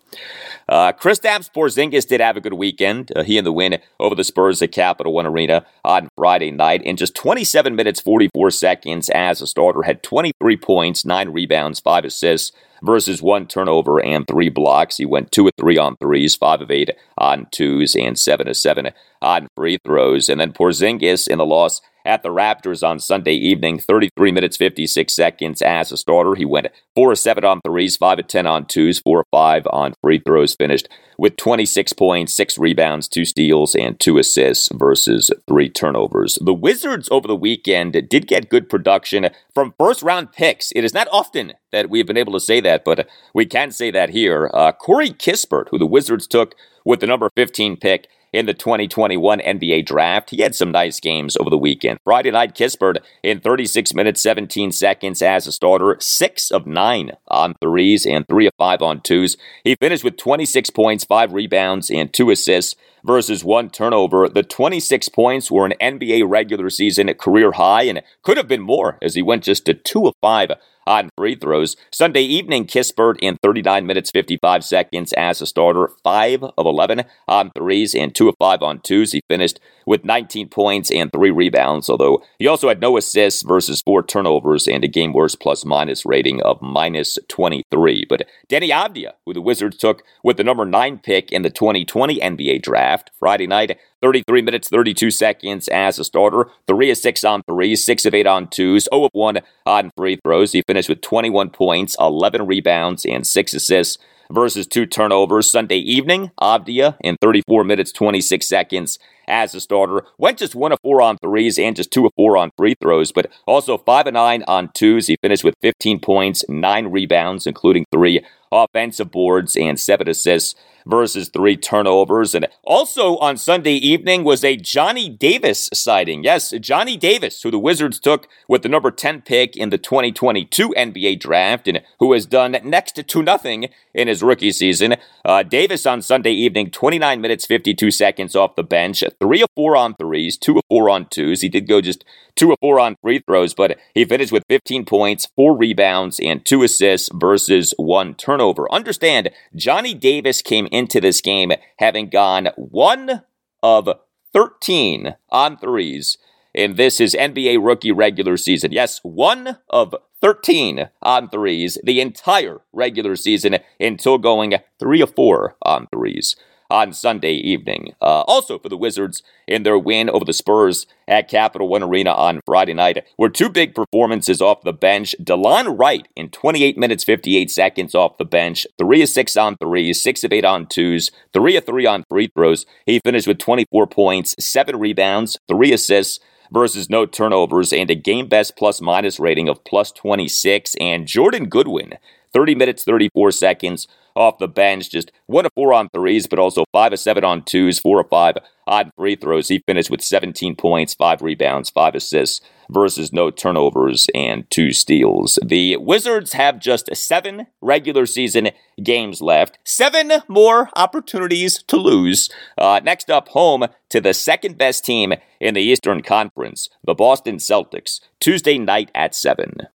Uh, 0.68 0.92
Kristaps 0.94 1.50
Porzingis 1.52 2.08
did 2.08 2.22
have 2.22 2.38
a 2.38 2.42
good 2.42 2.54
weekend. 2.54 3.12
Uh, 3.16 3.24
he 3.24 3.38
and 3.38 3.48
the 3.48 3.52
win 3.52 3.80
over 4.00 4.14
the 4.16 4.24
Spurs 4.24 4.62
at 4.62 4.72
Capital 4.72 5.14
One 5.14 5.26
Arena 5.26 5.66
on 5.84 6.10
Friday 6.16 6.52
night. 6.52 6.84
In 6.84 6.96
just 6.96 7.16
27 7.16 7.76
minutes, 7.76 8.00
44 8.02 8.52
seconds 8.52 9.10
as 9.10 9.42
a 9.42 9.48
starter, 9.48 9.84
had 9.84 10.04
23 10.04 10.58
points, 10.58 11.06
9 11.06 11.30
rebounds, 11.30 11.80
5 11.80 12.06
assists 12.06 12.52
versus 12.84 13.22
one 13.22 13.48
turnover 13.48 14.04
and 14.04 14.28
three 14.28 14.50
blocks. 14.50 14.98
He 14.98 15.06
went 15.06 15.32
two 15.32 15.48
of 15.48 15.54
three 15.58 15.78
on 15.78 15.98
threes, 15.98 16.36
five 16.36 16.62
of 16.62 16.72
eight 16.72 16.92
on 17.18 17.48
twos, 17.52 17.96
and 17.96 18.18
seven 18.18 18.48
of 18.48 18.58
seven 18.58 18.92
on 19.22 19.48
free 19.56 19.78
throws. 19.84 20.30
And 20.30 20.40
then 20.40 20.54
Porzingis 20.54 21.28
in 21.28 21.38
the 21.38 21.46
loss 21.46 21.82
at 22.10 22.24
the 22.24 22.30
Raptors 22.30 22.86
on 22.86 23.00
Sunday 23.00 23.36
evening, 23.36 23.78
33 23.78 24.32
minutes 24.32 24.58
56 24.58 25.16
seconds 25.16 25.62
as 25.62 25.92
a 25.92 25.98
starter. 25.98 26.34
He 26.34 26.44
went 26.44 26.68
4 26.96 27.12
of 27.12 27.20
7 27.20 27.46
on 27.46 27.62
threes, 27.62 27.98
5 27.98 28.20
of 28.20 28.28
10 28.28 28.48
on 28.48 28.66
twos, 28.66 29.00
4 29.00 29.20
of 29.20 29.26
5 29.30 29.68
on 29.72 29.94
free 30.02 30.20
throws, 30.20 30.56
finished 30.56 30.90
with 31.20 31.38
26 31.38 31.94
points, 31.94 32.34
6 32.34 32.58
rebounds, 32.58 33.08
2 33.08 33.26
steals, 33.26 33.76
and 33.76 34.00
2 34.00 34.18
assists 34.18 34.70
versus 34.74 35.30
3 35.48 35.70
turnovers. 35.70 36.40
The 36.42 36.54
Wizards 36.54 37.10
over 37.12 37.28
the 37.28 37.36
weekend 37.36 37.94
did 38.10 38.28
get 38.28 38.50
good 38.50 38.70
production 38.70 39.30
from 39.54 39.76
first 39.78 40.02
round 40.02 40.32
picks. 40.32 40.72
It 40.72 40.84
is 40.84 40.96
not 40.96 41.08
often 41.12 41.54
that 41.72 41.92
we've 41.92 42.08
been 42.08 42.18
able 42.18 42.34
to 42.34 42.40
say 42.40 42.60
that, 42.62 42.84
but 42.84 43.08
we 43.36 43.46
can 43.46 43.70
say 43.70 43.92
that 43.92 44.10
here. 44.10 44.50
Uh, 44.52 44.72
Corey 44.72 45.12
Kispert, 45.12 45.70
who 45.70 45.78
the 45.78 45.86
Wizards 45.86 46.26
took 46.26 46.56
with 46.84 47.02
the 47.02 47.08
number 47.08 47.30
15 47.36 47.78
pick, 47.78 48.08
in 48.34 48.46
the 48.46 48.54
2021 48.54 49.40
NBA 49.40 49.86
draft. 49.86 50.30
He 50.30 50.42
had 50.42 50.56
some 50.56 50.72
nice 50.72 51.00
games 51.00 51.38
over 51.38 51.50
the 51.50 51.58
weekend. 51.58 52.00
Friday 52.04 52.32
night, 52.32 52.56
Kispert 52.56 52.98
in 53.24 53.40
36 53.40 53.94
minutes, 53.94 54.22
17 54.22 54.72
seconds 54.72 55.22
as 55.22 55.48
a 55.48 55.52
starter, 55.52 55.98
6 56.00 56.52
of 56.52 56.66
9 56.66 57.12
on 57.28 57.56
threes 57.62 58.06
and 58.06 58.28
3 58.28 58.48
of 58.48 58.54
5 58.58 58.82
on 58.82 59.02
twos. 59.02 59.38
He 59.64 59.76
finished 59.76 60.04
with 60.04 60.18
26 60.18 60.70
points, 60.72 61.04
5 61.04 61.34
rebounds, 61.34 61.90
and 61.90 62.12
2 62.12 62.32
assists 62.32 62.76
versus 63.04 63.44
one 63.44 63.70
turnover. 63.70 64.28
The 64.28 64.44
26 64.44 65.10
points 65.10 65.50
were 65.50 65.66
an 65.66 65.74
NBA 65.82 66.30
regular 66.30 66.70
season 66.70 67.14
career 67.14 67.54
high 67.54 67.84
and 67.84 68.02
could 68.24 68.38
have 68.38 68.48
been 68.48 68.62
more 68.62 68.98
as 69.02 69.16
he 69.16 69.22
went 69.22 69.44
just 69.44 69.66
to 69.66 69.74
2 69.74 70.08
of 70.08 70.14
5 70.22 70.52
on 70.90 71.10
free 71.16 71.36
throws. 71.36 71.78
Sunday 71.92 72.24
evening, 72.24 72.66
Kispert 72.66 73.18
in 73.22 73.38
39 73.44 73.86
minutes 73.86 74.10
55 74.12 74.66
seconds 74.66 75.14
as 75.14 75.40
a 75.40 75.46
starter, 75.46 75.92
5 76.04 76.44
of 76.44 76.66
11 76.66 77.04
on 77.28 77.52
threes 77.52 77.94
and 77.94 78.14
2 78.14 78.28
of 78.28 78.36
5 78.40 78.64
on 78.64 78.82
twos. 78.82 79.12
He 79.12 79.22
finished 79.30 79.60
with 79.86 80.04
19 80.04 80.50
points 80.50 80.92
and 80.92 81.12
3 81.12 81.30
rebounds, 81.30 81.90
although 81.90 82.24
he 82.40 82.48
also 82.48 82.68
had 82.68 82.82
no 82.82 82.98
assists 82.98 83.44
versus 83.44 83.82
4 83.86 84.04
turnovers 84.04 84.68
and 84.68 84.84
a 84.84 84.88
game 84.88 85.14
worst 85.14 85.40
plus 85.40 85.64
minus 85.64 86.06
rating 86.06 86.42
of 86.42 86.62
minus 86.62 87.20
23. 87.28 88.06
But 88.10 88.28
Danny 88.48 88.70
Avdija, 88.70 89.14
who 89.26 89.34
the 89.34 89.42
Wizards 89.42 89.78
took 89.78 90.04
with 90.24 90.38
the 90.38 90.44
number 90.44 90.66
9 90.66 90.98
pick 91.00 91.32
in 91.32 91.44
the 91.44 91.52
2020 91.52 92.20
NBA 92.20 92.64
draft, 92.64 93.12
Friday 93.20 93.46
night 93.46 93.78
33 94.02 94.42
minutes, 94.42 94.70
32 94.70 95.12
seconds 95.12 95.68
as 95.68 96.00
a 96.00 96.04
starter. 96.04 96.50
3 96.68 96.92
of 96.92 96.98
6 96.98 97.24
on 97.24 97.44
3, 97.44 97.76
6 97.76 98.06
of 98.06 98.14
8 98.14 98.28
on 98.28 98.48
2s, 98.48 98.88
0 98.92 99.06
of 99.06 99.12
1 99.14 99.40
on 99.66 99.92
free 99.98 100.18
throws. 100.24 100.54
He 100.54 100.62
finished 100.62 100.90
with 100.90 101.02
21 101.02 101.50
points, 101.50 101.96
11 102.00 102.46
rebounds, 102.46 103.06
and 103.06 103.26
6 103.26 103.54
assists 103.54 103.98
versus 104.32 104.68
2 104.68 104.86
turnovers. 104.86 105.50
Sunday 105.50 105.78
evening, 105.78 106.32
Avdija 106.40 106.96
in 107.02 107.18
34 107.22 107.64
minutes, 107.64 107.92
26 107.92 108.48
seconds 108.48 109.00
as 109.28 109.54
a 109.54 109.62
starter. 109.62 110.06
Went 110.18 110.38
just 110.38 110.56
1 110.56 110.72
of 110.72 110.80
4 110.82 111.02
on 111.02 111.18
3s 111.18 111.62
and 111.62 111.76
just 111.76 111.92
2 111.92 112.06
of 112.06 112.14
4 112.16 112.38
on 112.38 112.52
free 112.58 112.76
throws, 112.82 113.12
but 113.12 113.32
also 113.46 113.78
5 113.78 114.08
of 114.08 114.14
9 114.14 114.44
on 114.48 114.70
2s. 114.70 115.08
He 115.08 115.18
finished 115.22 115.44
with 115.44 115.56
15 115.62 116.00
points, 116.00 116.46
9 116.48 116.88
rebounds, 116.88 117.46
including 117.46 117.86
3 117.92 118.24
offensive 118.52 119.12
boards 119.12 119.56
and 119.56 119.80
7 119.80 120.08
assists 120.08 120.56
versus 120.90 121.30
three 121.30 121.56
turnovers. 121.56 122.34
And 122.34 122.48
also 122.64 123.18
on 123.18 123.38
Sunday 123.38 123.74
evening 123.74 124.24
was 124.24 124.44
a 124.44 124.56
Johnny 124.56 125.10
Davis 125.10 125.70
sighting. 125.74 126.24
Yes, 126.24 126.52
Johnny 126.60 126.98
Davis, 126.98 127.42
who 127.42 127.52
the 127.52 127.60
Wizards 127.60 128.00
took 128.00 128.28
with 128.48 128.64
the 128.64 128.70
number 128.70 128.92
10 128.92 129.22
pick 129.22 129.56
in 129.56 129.70
the 129.70 129.78
2022 129.78 130.70
NBA 130.70 131.20
draft 131.20 131.68
and 131.68 131.82
who 132.00 132.14
has 132.14 132.26
done 132.26 132.58
next 132.64 132.96
to 133.08 133.24
nothing 133.24 133.70
in 133.94 134.08
his 134.08 134.24
rookie 134.24 134.52
season. 134.52 134.96
Uh, 135.24 135.44
Davis 135.44 135.86
on 135.86 136.02
Sunday 136.02 136.32
evening, 136.32 136.72
29 136.72 137.22
minutes, 137.22 137.46
52 137.46 137.92
seconds 137.92 138.36
off 138.36 138.56
the 138.56 138.64
bench, 138.64 139.04
three 139.20 139.42
of 139.42 139.50
four 139.56 139.76
on 139.76 139.96
threes, 139.96 140.38
two 140.38 140.58
of 140.58 140.64
four 140.70 140.90
on 140.90 141.06
twos. 141.06 141.42
He 141.42 141.50
did 141.50 141.68
go 141.68 141.82
just 141.82 142.04
two 142.36 142.52
of 142.52 142.58
four 142.62 142.80
on 142.80 142.96
free 143.02 143.20
throws, 143.20 143.54
but 143.54 143.78
he 143.94 144.06
finished 144.06 144.32
with 144.32 144.44
15 144.50 144.86
points, 144.86 145.28
four 145.36 145.56
rebounds, 145.56 146.20
and 146.20 146.46
two 146.46 146.64
assists 146.64 147.10
versus 147.14 147.74
one 147.78 148.16
turnover. 148.16 148.39
Understand, 148.72 149.32
Johnny 149.56 149.94
Davis 149.94 150.42
came 150.42 150.68
into 150.72 151.02
this 151.02 151.22
game 151.22 151.52
having 151.78 152.10
gone 152.10 152.50
one 152.56 153.24
of 153.62 153.90
13 154.34 155.16
on 155.30 155.58
threes. 155.58 156.18
And 156.56 156.78
this 156.78 157.00
is 157.00 157.16
NBA 157.16 157.58
rookie 157.62 157.92
regular 157.92 158.38
season. 158.38 158.72
Yes, 158.72 159.00
one 159.04 159.58
of 159.70 159.96
13 160.22 160.90
on 161.02 161.30
threes 161.30 161.78
the 161.84 162.02
entire 162.02 162.62
regular 162.74 163.16
season 163.16 163.58
until 163.80 164.18
going 164.18 164.56
three 164.80 165.02
of 165.02 165.14
four 165.16 165.56
on 165.62 165.88
threes 165.88 166.36
on 166.70 166.94
Sunday 166.94 167.34
evening. 167.34 167.94
Uh, 168.02 168.22
also 168.28 168.60
for 168.60 168.70
the 168.70 168.78
Wizards 168.78 169.24
in 169.48 169.64
their 169.64 169.78
win 169.78 170.10
over 170.10 170.26
the 170.26 170.34
Spurs 170.34 170.86
at 171.08 171.28
Capital 171.28 171.68
One 171.68 171.84
Arena 171.84 172.12
on 172.12 172.42
Friday 172.46 172.74
night 172.74 173.06
were 173.18 173.30
two 173.30 173.50
big 173.50 173.74
performances 173.74 174.42
off 174.42 174.62
the 174.62 174.74
bench. 174.74 175.16
Delon 175.22 175.78
Wright 175.80 176.08
in 176.16 176.30
28 176.30 176.78
minutes 176.78 177.04
58 177.04 177.50
seconds 177.50 177.96
off 177.96 178.18
the 178.18 178.26
bench, 178.26 178.68
three 178.78 179.02
of 179.02 179.10
six 179.10 179.36
on 179.36 179.58
threes, 179.58 180.02
six 180.02 180.24
of 180.24 180.32
eight 180.32 180.46
on 180.46 180.68
twos, 180.68 181.12
three 181.34 181.56
of 181.56 181.66
three 181.66 181.86
on 181.86 182.04
free 182.10 182.28
throws. 182.28 182.66
He 182.86 183.00
finished 183.04 183.28
with 183.28 183.40
24 183.40 183.88
points, 183.88 184.36
seven 184.40 184.78
rebounds, 184.78 185.38
three 185.48 185.74
assists 185.74 186.20
versus 186.52 186.90
no 186.90 187.06
turnovers 187.06 187.72
and 187.72 187.90
a 187.92 187.96
game 187.96 188.28
best 188.28 188.56
plus 188.58 188.82
minus 188.82 189.20
rating 189.20 189.48
of 189.50 189.64
plus 189.64 189.92
26. 189.92 190.76
And 190.80 191.08
Jordan 191.08 191.48
Goodwin, 191.48 191.94
30 192.34 192.56
minutes, 192.56 192.84
34 192.84 193.32
seconds 193.32 193.88
off 194.20 194.38
the 194.38 194.48
bench, 194.48 194.92
just 194.92 195.12
one 195.28 195.46
of 195.46 195.54
four 195.56 195.74
on 195.74 195.90
threes, 195.90 196.28
but 196.28 196.38
also 196.38 196.66
five 196.74 196.94
of 196.94 197.00
seven 197.00 197.24
on 197.24 197.42
twos, 197.44 197.80
four 197.80 198.02
of 198.02 198.10
five 198.10 198.36
on 198.68 198.92
free 198.98 199.16
throws. 199.16 199.48
He 199.48 199.64
finished 199.66 199.90
with 199.90 200.02
17 200.02 200.56
points, 200.56 200.94
five 200.94 201.22
rebounds, 201.22 201.70
five 201.70 201.96
assists 201.96 202.42
versus 202.70 203.12
no 203.12 203.32
turnovers 203.32 204.08
and 204.14 204.50
two 204.52 204.74
steals. 204.74 205.40
The 205.44 205.78
Wizards 205.78 206.34
have 206.34 206.60
just 206.60 206.94
seven 206.96 207.48
regular 207.62 208.06
season 208.06 208.50
games 208.84 209.22
left, 209.22 209.58
seven 209.64 210.12
more 210.28 210.70
opportunities 210.76 211.64
to 211.64 211.78
lose. 211.78 212.30
Uh, 212.58 212.82
next 212.84 213.10
up, 213.10 213.30
home 213.30 213.68
to 213.90 214.02
the 214.02 214.14
second 214.14 214.58
best 214.58 214.86
team 214.86 215.14
in 215.40 215.56
the 215.56 215.62
Eastern 215.62 216.02
Conference, 216.02 216.70
the 216.84 216.94
Boston 216.94 217.38
Celtics, 217.38 218.02
Tuesday 218.20 218.60
night 218.60 218.92
at 218.94 219.16
7. 219.16 219.68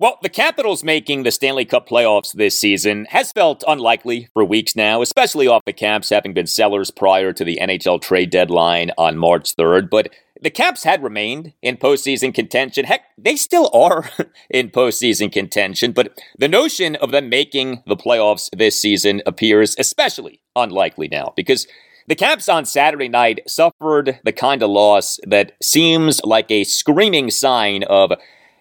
Well, 0.00 0.16
the 0.22 0.30
Capitals 0.30 0.82
making 0.82 1.24
the 1.24 1.30
Stanley 1.30 1.66
Cup 1.66 1.86
playoffs 1.86 2.32
this 2.32 2.58
season 2.58 3.06
has 3.10 3.32
felt 3.32 3.62
unlikely 3.68 4.30
for 4.32 4.42
weeks 4.42 4.74
now, 4.74 5.02
especially 5.02 5.46
off 5.46 5.66
the 5.66 5.74
Caps 5.74 6.08
having 6.08 6.32
been 6.32 6.46
sellers 6.46 6.90
prior 6.90 7.34
to 7.34 7.44
the 7.44 7.58
NHL 7.60 8.00
trade 8.00 8.30
deadline 8.30 8.92
on 8.96 9.18
March 9.18 9.54
3rd. 9.56 9.90
But 9.90 10.08
the 10.40 10.48
Caps 10.48 10.84
had 10.84 11.02
remained 11.02 11.52
in 11.60 11.76
postseason 11.76 12.32
contention. 12.32 12.86
Heck, 12.86 13.02
they 13.18 13.36
still 13.36 13.68
are 13.74 14.08
in 14.48 14.70
postseason 14.70 15.30
contention, 15.30 15.92
but 15.92 16.18
the 16.38 16.48
notion 16.48 16.96
of 16.96 17.10
them 17.10 17.28
making 17.28 17.82
the 17.86 17.94
playoffs 17.94 18.48
this 18.56 18.80
season 18.80 19.20
appears 19.26 19.76
especially 19.78 20.40
unlikely 20.56 21.08
now 21.08 21.34
because 21.36 21.66
the 22.08 22.14
Caps 22.16 22.48
on 22.48 22.64
Saturday 22.64 23.10
night 23.10 23.40
suffered 23.46 24.18
the 24.24 24.32
kind 24.32 24.62
of 24.62 24.70
loss 24.70 25.20
that 25.26 25.52
seems 25.62 26.24
like 26.24 26.50
a 26.50 26.64
screaming 26.64 27.30
sign 27.30 27.82
of, 27.82 28.12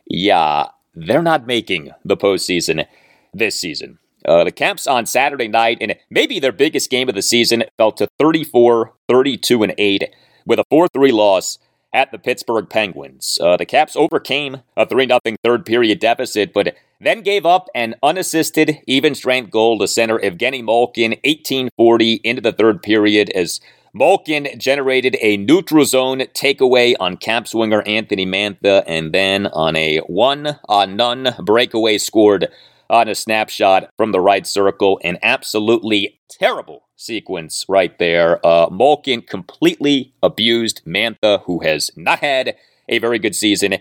yeah, 0.05 0.65
they're 1.05 1.21
not 1.21 1.47
making 1.47 1.91
the 2.03 2.17
postseason 2.17 2.85
this 3.33 3.59
season. 3.59 3.99
Uh, 4.25 4.43
the 4.43 4.51
Caps 4.51 4.85
on 4.85 5.05
Saturday 5.05 5.47
night, 5.47 5.77
and 5.79 5.95
maybe 6.09 6.39
their 6.39 6.51
biggest 6.51 6.89
game 6.89 7.07
of 7.07 7.15
the 7.15 7.21
season, 7.21 7.63
fell 7.77 7.91
to 7.93 8.07
34, 8.19 8.93
32, 9.07 9.63
and 9.63 9.73
8 9.77 10.15
with 10.45 10.59
a 10.59 10.65
4 10.69 10.87
3 10.89 11.11
loss 11.11 11.57
at 11.93 12.11
the 12.11 12.19
Pittsburgh 12.19 12.69
Penguins. 12.69 13.39
Uh, 13.41 13.57
the 13.57 13.65
Caps 13.65 13.95
overcame 13.95 14.57
a 14.75 14.85
3 14.85 15.07
0 15.07 15.19
third 15.43 15.65
period 15.65 15.99
deficit, 15.99 16.53
but 16.53 16.75
then 16.99 17.21
gave 17.21 17.45
up 17.45 17.69
an 17.73 17.95
unassisted 18.03 18.79
even 18.85 19.15
strength 19.15 19.51
goal 19.51 19.79
to 19.79 19.87
center 19.87 20.19
Evgeny 20.19 20.63
Malkin 20.63 21.11
1840 21.23 22.21
into 22.23 22.41
the 22.41 22.51
third 22.51 22.83
period 22.83 23.29
as 23.31 23.61
Malkin 23.93 24.47
generated 24.57 25.17
a 25.19 25.37
neutral 25.37 25.85
zone 25.85 26.19
takeaway 26.33 26.93
on 26.99 27.17
Caps 27.17 27.55
winger 27.55 27.81
Anthony 27.83 28.25
Mantha, 28.25 28.83
and 28.85 29.13
then 29.13 29.47
on 29.47 29.75
a 29.75 29.97
one 29.99 30.59
on 30.67 30.95
none 30.95 31.35
breakaway 31.41 31.97
scored 31.97 32.49
on 32.89 33.07
a 33.07 33.15
snapshot 33.15 33.89
from 33.97 34.11
the 34.11 34.21
right 34.21 34.45
circle. 34.45 34.99
An 35.03 35.17
absolutely 35.23 36.19
terrible 36.29 36.83
sequence 36.95 37.65
right 37.67 37.97
there. 37.97 38.45
Uh, 38.45 38.69
Malkin 38.69 39.21
completely 39.21 40.13
abused 40.21 40.81
Mantha, 40.85 41.41
who 41.43 41.59
has 41.59 41.89
not 41.95 42.19
had 42.19 42.55
a 42.87 42.99
very 42.99 43.17
good 43.17 43.35
season. 43.35 43.77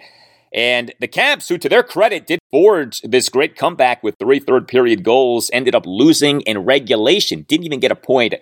And 0.52 0.94
the 0.98 1.08
Caps, 1.08 1.48
who 1.48 1.58
to 1.58 1.68
their 1.68 1.82
credit 1.82 2.26
did 2.26 2.40
forge 2.50 3.02
this 3.02 3.28
great 3.28 3.56
comeback 3.56 4.02
with 4.02 4.16
three 4.18 4.38
third 4.38 4.66
period 4.66 5.04
goals, 5.04 5.50
ended 5.52 5.74
up 5.74 5.84
losing 5.84 6.40
in 6.42 6.64
regulation. 6.64 7.44
Didn't 7.46 7.66
even 7.66 7.80
get 7.80 7.92
a 7.92 7.96
point 7.96 8.34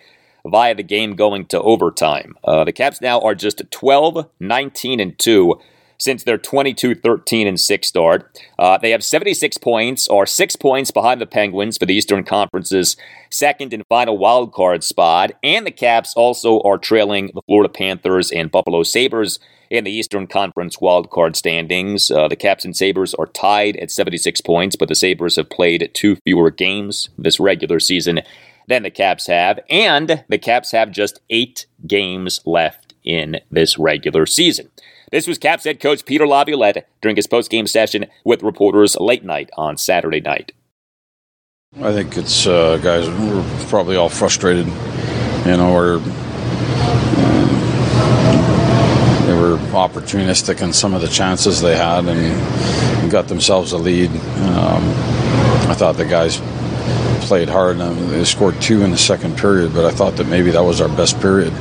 via 0.51 0.75
the 0.75 0.83
game 0.83 1.15
going 1.17 1.47
to 1.47 1.61
overtime. 1.61 2.35
Uh, 2.45 2.65
the 2.65 2.73
Caps 2.73 3.01
now 3.01 3.21
are 3.21 3.35
just 3.35 3.63
12, 3.71 4.29
19, 4.41 5.01
and 5.01 5.19
2 5.19 5.61
since 5.99 6.25
their 6.25 6.39
22 6.39 6.95
13 6.95 7.47
and 7.47 7.61
6 7.61 7.89
start. 7.89 8.41
Uh, 8.59 8.79
they 8.79 8.91
have 8.91 9.05
76 9.05 9.59
points, 9.59 10.09
or 10.09 10.27
six 10.27 10.57
points 10.57 10.91
behind 10.91 11.21
the 11.21 11.27
Penguins 11.27 11.79
for 11.79 11.87
the 11.87 11.95
Eastern 11.95 12.25
Conference's 12.25 12.97
second 13.31 13.73
and 13.73 13.85
final 13.89 14.19
wild 14.19 14.53
card 14.53 14.85
spot. 14.85 15.33
And 15.43 15.67
the 15.67 15.71
Caps 15.71 16.15
also 16.15 16.61
are 16.61 16.79
trailing 16.79 17.31
the 17.35 17.43
Florida 17.47 17.73
Panthers 17.73 18.31
and 18.31 18.51
Buffalo 18.51 18.83
Sabres 18.83 19.39
in 19.69 19.85
the 19.85 19.91
Eastern 19.91 20.27
Conference 20.27 20.81
wild 20.81 21.11
card 21.11 21.37
standings. 21.37 22.11
Uh, 22.11 22.29
the 22.29 22.37
Caps 22.37 22.65
and 22.65 22.77
Sabres 22.77 23.15
are 23.15 23.27
tied 23.27 23.77
at 23.77 23.91
76 23.91 24.41
points, 24.43 24.77
but 24.77 24.89
the 24.89 24.95
Sabres 24.95 25.37
have 25.37 25.51
played 25.51 25.91
two 25.93 26.17
fewer 26.25 26.51
games 26.51 27.09
this 27.19 27.41
regular 27.41 27.81
season 27.81 28.21
than 28.67 28.83
the 28.83 28.91
Caps 28.91 29.27
have. 29.27 29.61
And 29.71 30.25
the 30.29 30.39
Caps 30.39 30.73
have 30.73 30.91
just 30.91 31.21
eight 31.31 31.67
games 31.87 32.41
left 32.45 32.95
in 33.05 33.41
this 33.51 33.79
regular 33.79 34.27
season. 34.27 34.71
This 35.13 35.27
was 35.27 35.39
Caps 35.39 35.65
head 35.65 35.81
coach 35.81 36.05
Peter 36.05 36.27
Laviolette 36.27 36.89
during 37.01 37.17
his 37.17 37.29
post-game 37.29 37.67
session 37.67 38.07
with 38.25 38.43
reporters 38.43 38.97
late 38.99 39.25
night 39.25 39.51
on 39.57 39.77
Saturday 39.77 40.21
night. 40.21 40.53
I 41.81 41.93
think 41.93 42.17
it's 42.17 42.47
uh, 42.47 42.79
guys. 42.79 43.09
We're 43.09 43.67
probably 43.69 43.97
all 43.97 44.09
frustrated. 44.09 44.67
You 44.67 45.57
know, 45.57 45.75
we're 45.75 45.99
they 49.27 49.35
were 49.35 49.59
opportunistic 49.73 50.63
in 50.63 50.73
some 50.73 50.95
of 50.95 51.03
the 51.03 51.09
chances 51.09 51.61
they 51.61 51.77
had 51.77 52.07
and 52.07 53.11
got 53.11 53.29
themselves 53.29 53.73
a 53.73 53.79
lead. 53.79 54.11
Um, 54.11 54.83
I 55.69 55.75
thought 55.75 55.97
the 55.97 56.05
guys 56.05 56.41
played 57.27 57.49
hard. 57.49 57.79
and 57.79 58.11
they 58.11 58.25
scored 58.25 58.61
two 58.61 58.83
in 58.83 58.91
the 58.91 58.99
second 58.99 59.37
period, 59.37 59.75
but 59.75 59.85
I 59.85 59.91
thought 59.91 60.17
that 60.17 60.29
maybe 60.29 60.51
that 60.53 60.63
was 60.63 60.81
our 60.81 60.89
best 60.89 61.21
period 61.21 61.53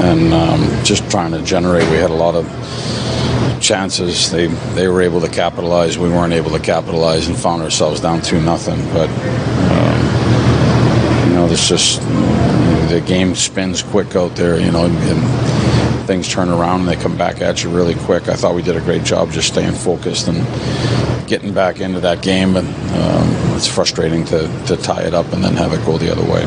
and 0.00 0.32
um, 0.32 0.84
just 0.84 1.08
trying 1.10 1.32
to 1.32 1.42
generate. 1.42 1.88
We 1.90 1.96
had 1.96 2.10
a 2.10 2.14
lot 2.14 2.34
of 2.34 2.46
chances. 3.60 4.30
They 4.30 4.46
they 4.74 4.88
were 4.88 5.02
able 5.02 5.20
to 5.20 5.28
capitalize. 5.28 5.98
We 5.98 6.08
weren't 6.08 6.32
able 6.32 6.50
to 6.50 6.60
capitalize 6.60 7.28
and 7.28 7.36
found 7.36 7.62
ourselves 7.62 8.00
down 8.00 8.22
two 8.22 8.40
nothing. 8.40 8.80
But 8.92 9.10
um, 9.10 11.28
you 11.28 11.34
know, 11.34 11.46
this 11.48 11.68
just 11.68 12.00
the 12.88 13.02
game 13.04 13.34
spins 13.34 13.82
quick 13.82 14.14
out 14.14 14.36
there. 14.36 14.60
You 14.60 14.70
know, 14.70 14.84
and 14.84 14.96
things 16.06 16.28
turn 16.28 16.48
around 16.48 16.80
and 16.80 16.88
they 16.88 16.96
come 16.96 17.16
back 17.16 17.40
at 17.40 17.62
you 17.62 17.70
really 17.70 17.94
quick. 17.94 18.28
I 18.28 18.34
thought 18.34 18.54
we 18.54 18.62
did 18.62 18.76
a 18.76 18.80
great 18.80 19.04
job 19.04 19.30
just 19.30 19.48
staying 19.48 19.74
focused 19.74 20.28
and 20.28 20.38
getting 21.28 21.52
back 21.52 21.80
into 21.80 22.00
that 22.00 22.22
game. 22.22 22.54
But 22.54 22.64
um, 22.64 23.56
it's 23.56 23.66
frustrating 23.66 24.24
to 24.26 24.48
to 24.66 24.76
tie 24.76 25.02
it 25.02 25.14
up 25.14 25.32
and 25.32 25.42
then 25.42 25.54
have 25.54 25.72
it 25.72 25.84
go 25.84 25.98
the 25.98 26.10
other 26.10 26.24
way. 26.24 26.46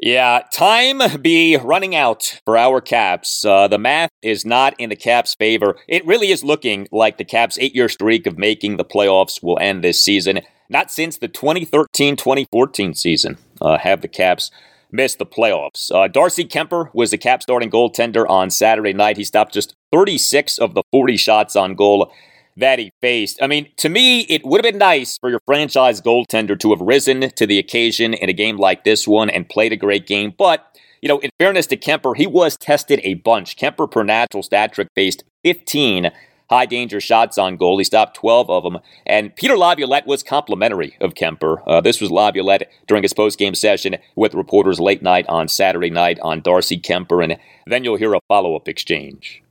Yeah, 0.00 0.42
time 0.52 1.00
be 1.20 1.56
running 1.56 1.96
out 1.96 2.40
for 2.44 2.56
our 2.56 2.80
Caps. 2.80 3.44
Uh, 3.44 3.66
the 3.66 3.78
math 3.78 4.10
is 4.22 4.44
not 4.46 4.78
in 4.78 4.90
the 4.90 4.96
Caps' 4.96 5.34
favor. 5.34 5.76
It 5.88 6.06
really 6.06 6.30
is 6.30 6.44
looking 6.44 6.86
like 6.92 7.18
the 7.18 7.24
Caps' 7.24 7.58
eight 7.58 7.74
year 7.74 7.88
streak 7.88 8.26
of 8.26 8.38
making 8.38 8.76
the 8.76 8.84
playoffs 8.84 9.42
will 9.42 9.58
end 9.58 9.82
this 9.82 10.02
season. 10.02 10.40
Not 10.68 10.92
since 10.92 11.18
the 11.18 11.28
2013 11.28 12.16
2014 12.16 12.94
season 12.94 13.38
uh, 13.60 13.78
have 13.78 14.02
the 14.02 14.08
Caps 14.08 14.52
missed 14.90 15.18
the 15.18 15.26
playoffs. 15.26 15.90
Uh, 15.94 16.08
Darcy 16.08 16.44
Kuemper 16.44 16.90
was 16.94 17.10
the 17.10 17.18
Cap 17.18 17.42
starting 17.42 17.70
goaltender 17.70 18.28
on 18.28 18.50
Saturday 18.50 18.92
night. 18.92 19.16
He 19.16 19.24
stopped 19.24 19.54
just 19.54 19.74
36 19.92 20.58
of 20.58 20.74
the 20.74 20.82
40 20.92 21.16
shots 21.16 21.56
on 21.56 21.74
goal 21.74 22.12
that 22.56 22.78
he 22.78 22.90
faced. 23.00 23.40
I 23.40 23.46
mean, 23.46 23.68
to 23.76 23.88
me, 23.88 24.20
it 24.22 24.44
would 24.44 24.64
have 24.64 24.72
been 24.72 24.78
nice 24.78 25.16
for 25.18 25.30
your 25.30 25.40
franchise 25.46 26.00
goaltender 26.00 26.58
to 26.58 26.70
have 26.70 26.80
risen 26.80 27.30
to 27.30 27.46
the 27.46 27.58
occasion 27.58 28.14
in 28.14 28.28
a 28.28 28.32
game 28.32 28.56
like 28.56 28.84
this 28.84 29.06
one 29.06 29.30
and 29.30 29.48
played 29.48 29.72
a 29.72 29.76
great 29.76 30.06
game. 30.06 30.34
But, 30.36 30.78
you 31.00 31.08
know, 31.08 31.18
in 31.20 31.30
fairness 31.38 31.66
to 31.68 31.76
Kuemper, 31.76 32.16
he 32.16 32.26
was 32.26 32.56
tested 32.56 33.00
a 33.04 33.14
bunch. 33.14 33.56
Kuemper 33.56 33.90
per 33.90 34.02
natural 34.02 34.42
stat 34.42 34.72
trick, 34.72 34.88
faced 34.94 35.22
15 35.44 36.10
high 36.50 36.66
danger 36.66 37.00
shots 37.00 37.38
on 37.38 37.56
goal. 37.56 37.78
He 37.78 37.84
stopped 37.84 38.16
12 38.16 38.50
of 38.50 38.62
them. 38.62 38.78
And 39.06 39.34
Peter 39.36 39.56
Laviolette 39.56 40.06
was 40.06 40.22
complimentary 40.22 40.96
of 41.00 41.14
Kuemper. 41.14 41.62
Uh, 41.66 41.80
this 41.80 42.00
was 42.00 42.10
Laviolette 42.10 42.70
during 42.86 43.02
his 43.02 43.12
post 43.12 43.38
game 43.38 43.54
session 43.54 43.96
with 44.16 44.34
reporters 44.34 44.80
late 44.80 45.02
night 45.02 45.26
on 45.28 45.48
Saturday 45.48 45.90
night 45.90 46.18
on 46.20 46.40
Darcy 46.40 46.78
Kuemper. 46.78 47.22
And 47.22 47.36
then 47.66 47.84
you'll 47.84 47.96
hear 47.96 48.14
a 48.14 48.20
follow 48.28 48.56
up 48.56 48.68
exchange. 48.68 49.42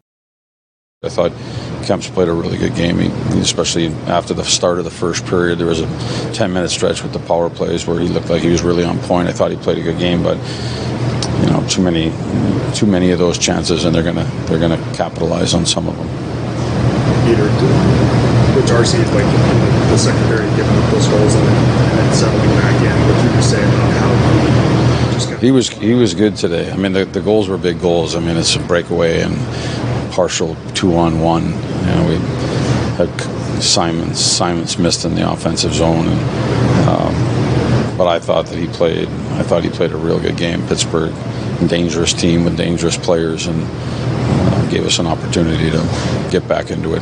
I 1.04 1.10
thought 1.10 1.32
Kemp's 1.86 2.10
played 2.10 2.28
a 2.28 2.34
really 2.34 2.58
good 2.58 2.74
game, 2.76 2.98
he, 2.98 3.08
especially 3.40 3.90
after 4.08 4.34
the 4.34 4.44
start 4.44 4.80
of 4.80 4.84
the 4.84 4.90
first 4.90 5.24
period. 5.28 5.60
There 5.60 5.68
was 5.68 5.82
a 5.82 6.34
10 6.34 6.52
minute 6.52 6.70
stretch 6.70 7.04
with 7.04 7.14
the 7.14 7.20
power 7.20 7.52
plays 7.52 7.86
where 7.86 8.00
he 8.00 8.08
looked 8.08 8.32
like 8.32 8.42
he 8.42 8.50
was 8.50 8.64
really 8.64 8.84
on 8.84 8.98
point. 9.02 9.30
I 9.30 9.32
thought 9.32 9.52
he 9.52 9.58
played 9.58 9.78
a 9.78 9.84
good 9.84 10.00
game, 10.00 10.24
but 10.24 10.38
you 11.42 11.52
know, 11.52 11.64
too 11.70 11.84
many, 11.84 12.12
too 12.74 12.88
many 12.88 13.12
of 13.12 13.20
those 13.20 13.38
chances, 13.38 13.86
and 13.86 13.94
they're 13.94 14.04
gonna 14.04 14.26
they're 14.48 14.60
gonna 14.60 14.82
capitalize 14.96 15.54
on 15.54 15.68
some 15.68 15.88
of 15.88 15.96
them. 15.96 16.27
Peter, 17.28 17.44
with 18.56 18.66
Darcy, 18.68 19.00
like 19.12 19.28
the 19.92 19.98
second 19.98 20.24
period, 20.28 20.48
giving 20.56 20.72
up 20.78 20.92
those 20.92 21.08
goals 21.08 21.36
and 21.36 21.46
then, 21.46 22.14
settling 22.14 22.50
back 22.56 22.82
in. 22.82 22.96
What 23.04 23.22
you 23.22 23.36
were 23.36 23.42
saying 23.42 23.68
about 23.68 23.92
how 23.92 25.38
he 25.42 25.52
was 25.52 25.68
he 25.68 25.94
was 25.94 26.14
good 26.14 26.38
today. 26.38 26.72
I 26.72 26.78
mean, 26.78 26.94
the, 26.94 27.04
the 27.04 27.20
goals 27.20 27.50
were 27.50 27.58
big 27.58 27.82
goals. 27.82 28.16
I 28.16 28.22
mean, 28.22 28.38
it's 28.38 28.56
a 28.56 28.60
breakaway 28.60 29.22
and 29.22 29.36
partial 30.14 30.56
two 30.74 30.96
on 30.96 31.20
one. 31.20 31.48
You 31.48 31.52
know, 31.52 32.06
we 32.08 32.16
had 32.96 33.62
Simons 33.62 34.20
Simons 34.20 34.78
missed 34.78 35.04
in 35.04 35.16
the 35.16 35.30
offensive 35.30 35.74
zone, 35.74 36.08
and, 36.08 36.90
um, 36.90 37.98
but 37.98 38.08
I 38.08 38.20
thought 38.20 38.46
that 38.46 38.58
he 38.58 38.68
played. 38.68 39.10
I 39.34 39.44
thought 39.44 39.66
he 39.66 39.70
played 39.70 39.92
a 39.92 39.98
real 39.98 40.20
good 40.20 40.38
game. 40.38 40.66
Pittsburgh, 40.68 41.14
dangerous 41.68 42.14
team 42.14 42.46
with 42.46 42.56
dangerous 42.56 42.98
players, 42.98 43.48
and 43.48 43.62
gave 44.70 44.86
us 44.86 45.00
an 45.00 45.08
opportunity 45.08 45.70
to 45.72 45.82
get 46.32 46.48
back 46.48 46.72
into 46.72 46.94
it. 46.96 47.02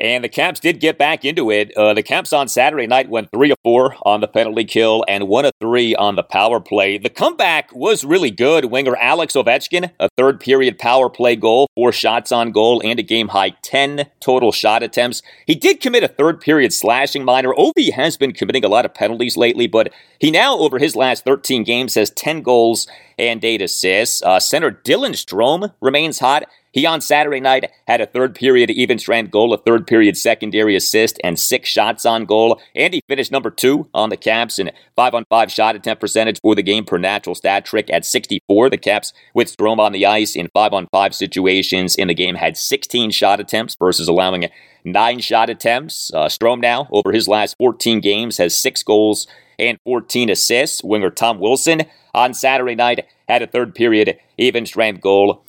And 0.00 0.24
the 0.24 0.30
Caps 0.30 0.60
did 0.60 0.80
get 0.80 0.96
back 0.96 1.26
into 1.26 1.50
it. 1.50 1.76
Uh, 1.76 1.92
the 1.92 2.02
Caps 2.02 2.32
on 2.32 2.48
Saturday 2.48 2.86
night 2.86 3.10
went 3.10 3.30
3 3.32 3.50
of 3.50 3.58
4 3.62 3.96
on 4.02 4.22
the 4.22 4.28
penalty 4.28 4.64
kill 4.64 5.04
and 5.06 5.28
1 5.28 5.44
of 5.44 5.52
3 5.60 5.94
on 5.96 6.16
the 6.16 6.22
power 6.22 6.58
play. 6.58 6.96
The 6.96 7.10
comeback 7.10 7.74
was 7.74 8.02
really 8.02 8.30
good. 8.30 8.66
Winger 8.66 8.96
Alex 8.96 9.34
Ovechkin, 9.34 9.90
a 10.00 10.08
third 10.16 10.40
period 10.40 10.78
power 10.78 11.10
play 11.10 11.36
goal, 11.36 11.68
four 11.74 11.92
shots 11.92 12.32
on 12.32 12.50
goal, 12.50 12.80
and 12.82 12.98
a 12.98 13.02
game 13.02 13.28
high 13.28 13.50
10 13.62 14.06
total 14.20 14.52
shot 14.52 14.82
attempts. 14.82 15.20
He 15.46 15.54
did 15.54 15.80
commit 15.80 16.02
a 16.02 16.08
third 16.08 16.40
period 16.40 16.72
slashing 16.72 17.22
minor. 17.22 17.52
Ovi 17.52 17.92
has 17.92 18.16
been 18.16 18.32
committing 18.32 18.64
a 18.64 18.68
lot 18.68 18.86
of 18.86 18.94
penalties 18.94 19.36
lately, 19.36 19.66
but 19.66 19.92
he 20.18 20.30
now, 20.30 20.56
over 20.56 20.78
his 20.78 20.96
last 20.96 21.26
13 21.26 21.62
games, 21.62 21.94
has 21.94 22.08
10 22.10 22.40
goals 22.40 22.86
and 23.18 23.44
8 23.44 23.60
assists. 23.60 24.22
Uh, 24.22 24.40
center 24.40 24.70
Dylan 24.70 25.12
Strome 25.12 25.74
remains 25.82 26.20
hot. 26.20 26.44
He 26.72 26.86
on 26.86 27.00
Saturday 27.00 27.40
night 27.40 27.70
had 27.88 28.00
a 28.00 28.06
third 28.06 28.34
period 28.34 28.70
even 28.70 28.98
strength 28.98 29.30
goal, 29.30 29.52
a 29.52 29.58
third 29.58 29.86
period 29.86 30.16
secondary 30.16 30.76
assist, 30.76 31.18
and 31.24 31.38
six 31.38 31.68
shots 31.68 32.06
on 32.06 32.26
goal. 32.26 32.60
And 32.74 32.94
he 32.94 33.02
finished 33.08 33.32
number 33.32 33.50
two 33.50 33.88
on 33.92 34.10
the 34.10 34.16
Caps 34.16 34.58
in 34.58 34.70
five 34.94 35.14
on 35.14 35.24
five 35.28 35.50
shot 35.50 35.74
attempt 35.74 36.00
percentage 36.00 36.40
for 36.40 36.54
the 36.54 36.62
game 36.62 36.84
per 36.84 36.98
natural 36.98 37.34
stat 37.34 37.64
trick 37.64 37.90
at 37.90 38.04
64. 38.04 38.70
The 38.70 38.78
Caps 38.78 39.12
with 39.34 39.54
Strome 39.54 39.80
on 39.80 39.92
the 39.92 40.06
ice 40.06 40.36
in 40.36 40.48
five 40.54 40.72
on 40.72 40.86
five 40.92 41.14
situations 41.14 41.96
in 41.96 42.08
the 42.08 42.14
game 42.14 42.36
had 42.36 42.56
16 42.56 43.10
shot 43.10 43.40
attempts 43.40 43.74
versus 43.74 44.06
allowing 44.06 44.48
nine 44.84 45.18
shot 45.18 45.50
attempts. 45.50 46.12
Uh, 46.14 46.26
Strome 46.26 46.60
now 46.60 46.88
over 46.92 47.12
his 47.12 47.26
last 47.26 47.56
14 47.58 48.00
games 48.00 48.38
has 48.38 48.56
six 48.56 48.82
goals 48.82 49.26
and 49.58 49.78
14 49.84 50.30
assists. 50.30 50.82
Winger 50.82 51.10
Tom 51.10 51.40
Wilson 51.40 51.82
on 52.14 52.34
Saturday 52.34 52.74
night 52.74 53.06
had 53.28 53.42
a 53.42 53.46
third 53.46 53.74
period 53.74 54.18
even 54.38 54.66
strength 54.66 55.00
goal. 55.00 55.44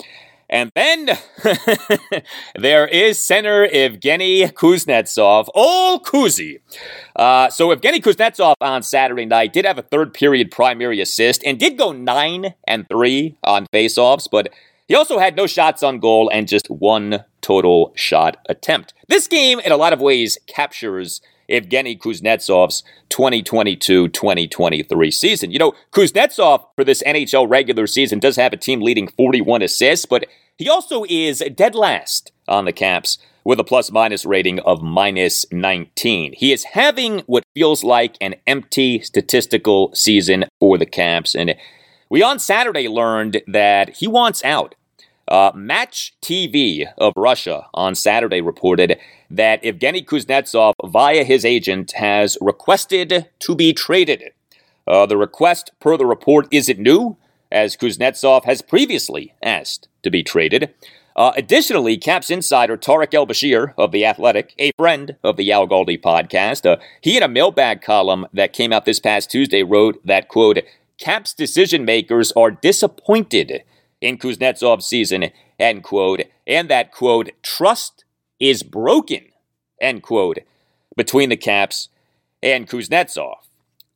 And 0.52 0.70
then 0.76 1.10
there 2.60 2.86
is 2.86 3.18
center 3.18 3.68
Evgeny 3.68 4.52
Kuznetsov, 4.52 5.47
old 5.56 6.04
Kuzi. 6.06 6.60
Uh, 7.16 7.49
so 7.49 7.70
Evgeny 7.70 8.02
Kuznetsov 8.02 8.56
on 8.60 8.84
Saturday 8.84 9.26
night 9.26 9.54
did 9.54 9.64
have 9.64 9.78
a 9.78 9.82
third 9.82 10.14
period 10.14 10.52
primary 10.52 10.99
assist 10.99 11.41
and 11.45 11.58
did 11.58 11.78
go 11.78 11.93
nine 11.93 12.54
and 12.68 12.88
three 12.89 13.38
on 13.45 13.66
faceoffs, 13.68 14.28
but 14.30 14.49
he 14.89 14.95
also 14.95 15.20
had 15.20 15.38
no 15.38 15.47
shots 15.47 15.84
on 15.84 15.99
goal 15.99 16.30
and 16.34 16.49
just 16.49 16.70
one 16.70 17.24
total 17.39 17.93
shot 17.95 18.36
attempt. 18.49 18.93
This 19.08 19.28
game, 19.28 19.62
in 19.62 19.72
a 19.72 19.78
lot 19.78 19.93
of 19.93 20.02
ways, 20.02 20.38
captures 20.47 21.22
Evgeny 21.49 21.97
Kuznetsov's 21.97 22.84
2022 23.10 24.10
2023 24.10 25.12
season. 25.12 25.52
You 25.52 25.60
know, 25.60 25.74
Kuznetsov 25.91 26.66
for 26.76 26.84
this 26.84 27.04
NHL 27.04 27.49
regular 27.49 27.88
season 27.88 28.20
does 28.20 28.36
have 28.36 28.54
a 28.54 28.58
team 28.58 28.82
leading 28.82 29.08
41 29.08 29.62
assists, 29.62 30.06
but 30.06 30.26
he 30.58 30.70
also 30.70 31.04
is 31.10 31.43
dead 31.56 31.76
last 31.76 32.32
on 32.47 32.66
the 32.66 32.74
Caps 32.74 33.18
with 33.43 33.60
a 33.60 33.64
plus 33.64 33.91
minus 33.91 34.26
rating 34.26 34.60
of 34.60 34.82
minus 34.82 35.45
19. 35.52 36.34
He 36.34 36.52
is 36.52 36.64
having 36.64 37.20
what 37.22 37.43
feels 37.54 37.84
like 37.84 38.16
an 38.22 38.36
empty 38.45 38.99
statistical 39.02 39.91
season 39.93 40.45
for 40.60 40.78
the 40.78 40.86
Caps. 40.86 41.36
And 41.36 41.56
we 42.10 42.22
on 42.22 42.39
Saturday 42.39 42.88
learned 42.88 43.41
that 43.47 43.97
he 43.97 44.08
wants 44.08 44.43
out. 44.43 44.76
Uh, 45.28 45.52
Match 45.56 46.14
TV 46.22 46.86
of 46.97 47.14
Russia 47.16 47.68
on 47.74 47.95
Saturday 47.95 48.41
reported 48.41 48.99
that 49.30 49.64
Evgeny 49.64 50.06
Kuznetsov, 50.06 50.74
via 50.84 51.24
his 51.24 51.45
agent, 51.45 51.93
has 51.93 52.38
requested 52.41 53.30
to 53.39 53.56
be 53.56 53.72
traded. 53.72 54.32
Uh, 54.86 55.06
the 55.06 55.16
request, 55.16 55.72
per 55.80 55.95
the 55.95 56.06
report, 56.06 56.47
isn't 56.52 56.80
new, 56.80 57.16
as 57.52 57.76
Kuznetsov 57.76 58.45
has 58.45 58.62
previously 58.62 59.34
asked 59.43 59.88
to 60.04 60.10
be 60.10 60.24
traded. 60.24 60.74
Uh, 61.16 61.32
additionally, 61.36 61.97
Caps 61.97 62.30
insider 62.30 62.78
Tarik 62.78 63.14
El 63.14 63.28
Bashir 63.28 63.74
of 63.78 63.91
The 63.91 64.06
Athletic, 64.06 64.54
a 64.58 64.72
friend 64.78 65.18
of 65.24 65.36
the 65.36 65.52
Al 65.52 65.68
Galdi 65.68 66.02
podcast, 66.02 66.66
uh, 66.66 66.78
he 67.02 67.18
in 67.18 67.24
a 67.24 67.28
mailbag 67.28 67.82
column 67.82 68.26
that 68.34 68.54
came 68.54 68.72
out 68.72 68.86
this 68.86 68.99
past 68.99 69.30
Tuesday 69.30 69.64
wrote 69.64 69.99
that, 70.06 70.30
quote, 70.30 70.60
Caps 70.97 71.34
decision 71.34 71.84
makers 71.84 72.32
are 72.34 72.52
disappointed 72.52 73.64
in 73.99 74.18
Kuznetsov's 74.18 74.86
season, 74.86 75.32
end 75.60 75.84
quote, 75.84 76.22
and 76.47 76.70
that, 76.70 76.91
quote, 76.91 77.32
trust 77.43 78.06
is 78.39 78.64
broken, 78.64 79.26
end 79.82 80.04
quote, 80.04 80.39
between 80.95 81.30
the 81.30 81.38
Caps 81.38 81.89
and 82.41 82.70
Kuznetsov. 82.70 83.36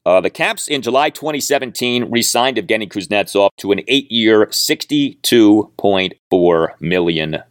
Uh, 0.06 0.22
the 0.22 0.30
Caps 0.30 0.68
in 0.68 0.84
July 0.84 1.10
2017 1.10 2.12
re 2.12 2.22
signed 2.22 2.58
Evgeny 2.58 2.88
Kuznetsov 2.88 3.50
to 3.58 3.72
an 3.72 3.82
eight 3.88 4.12
year, 4.12 4.46
$62.4 4.46 6.68
million 6.80 7.42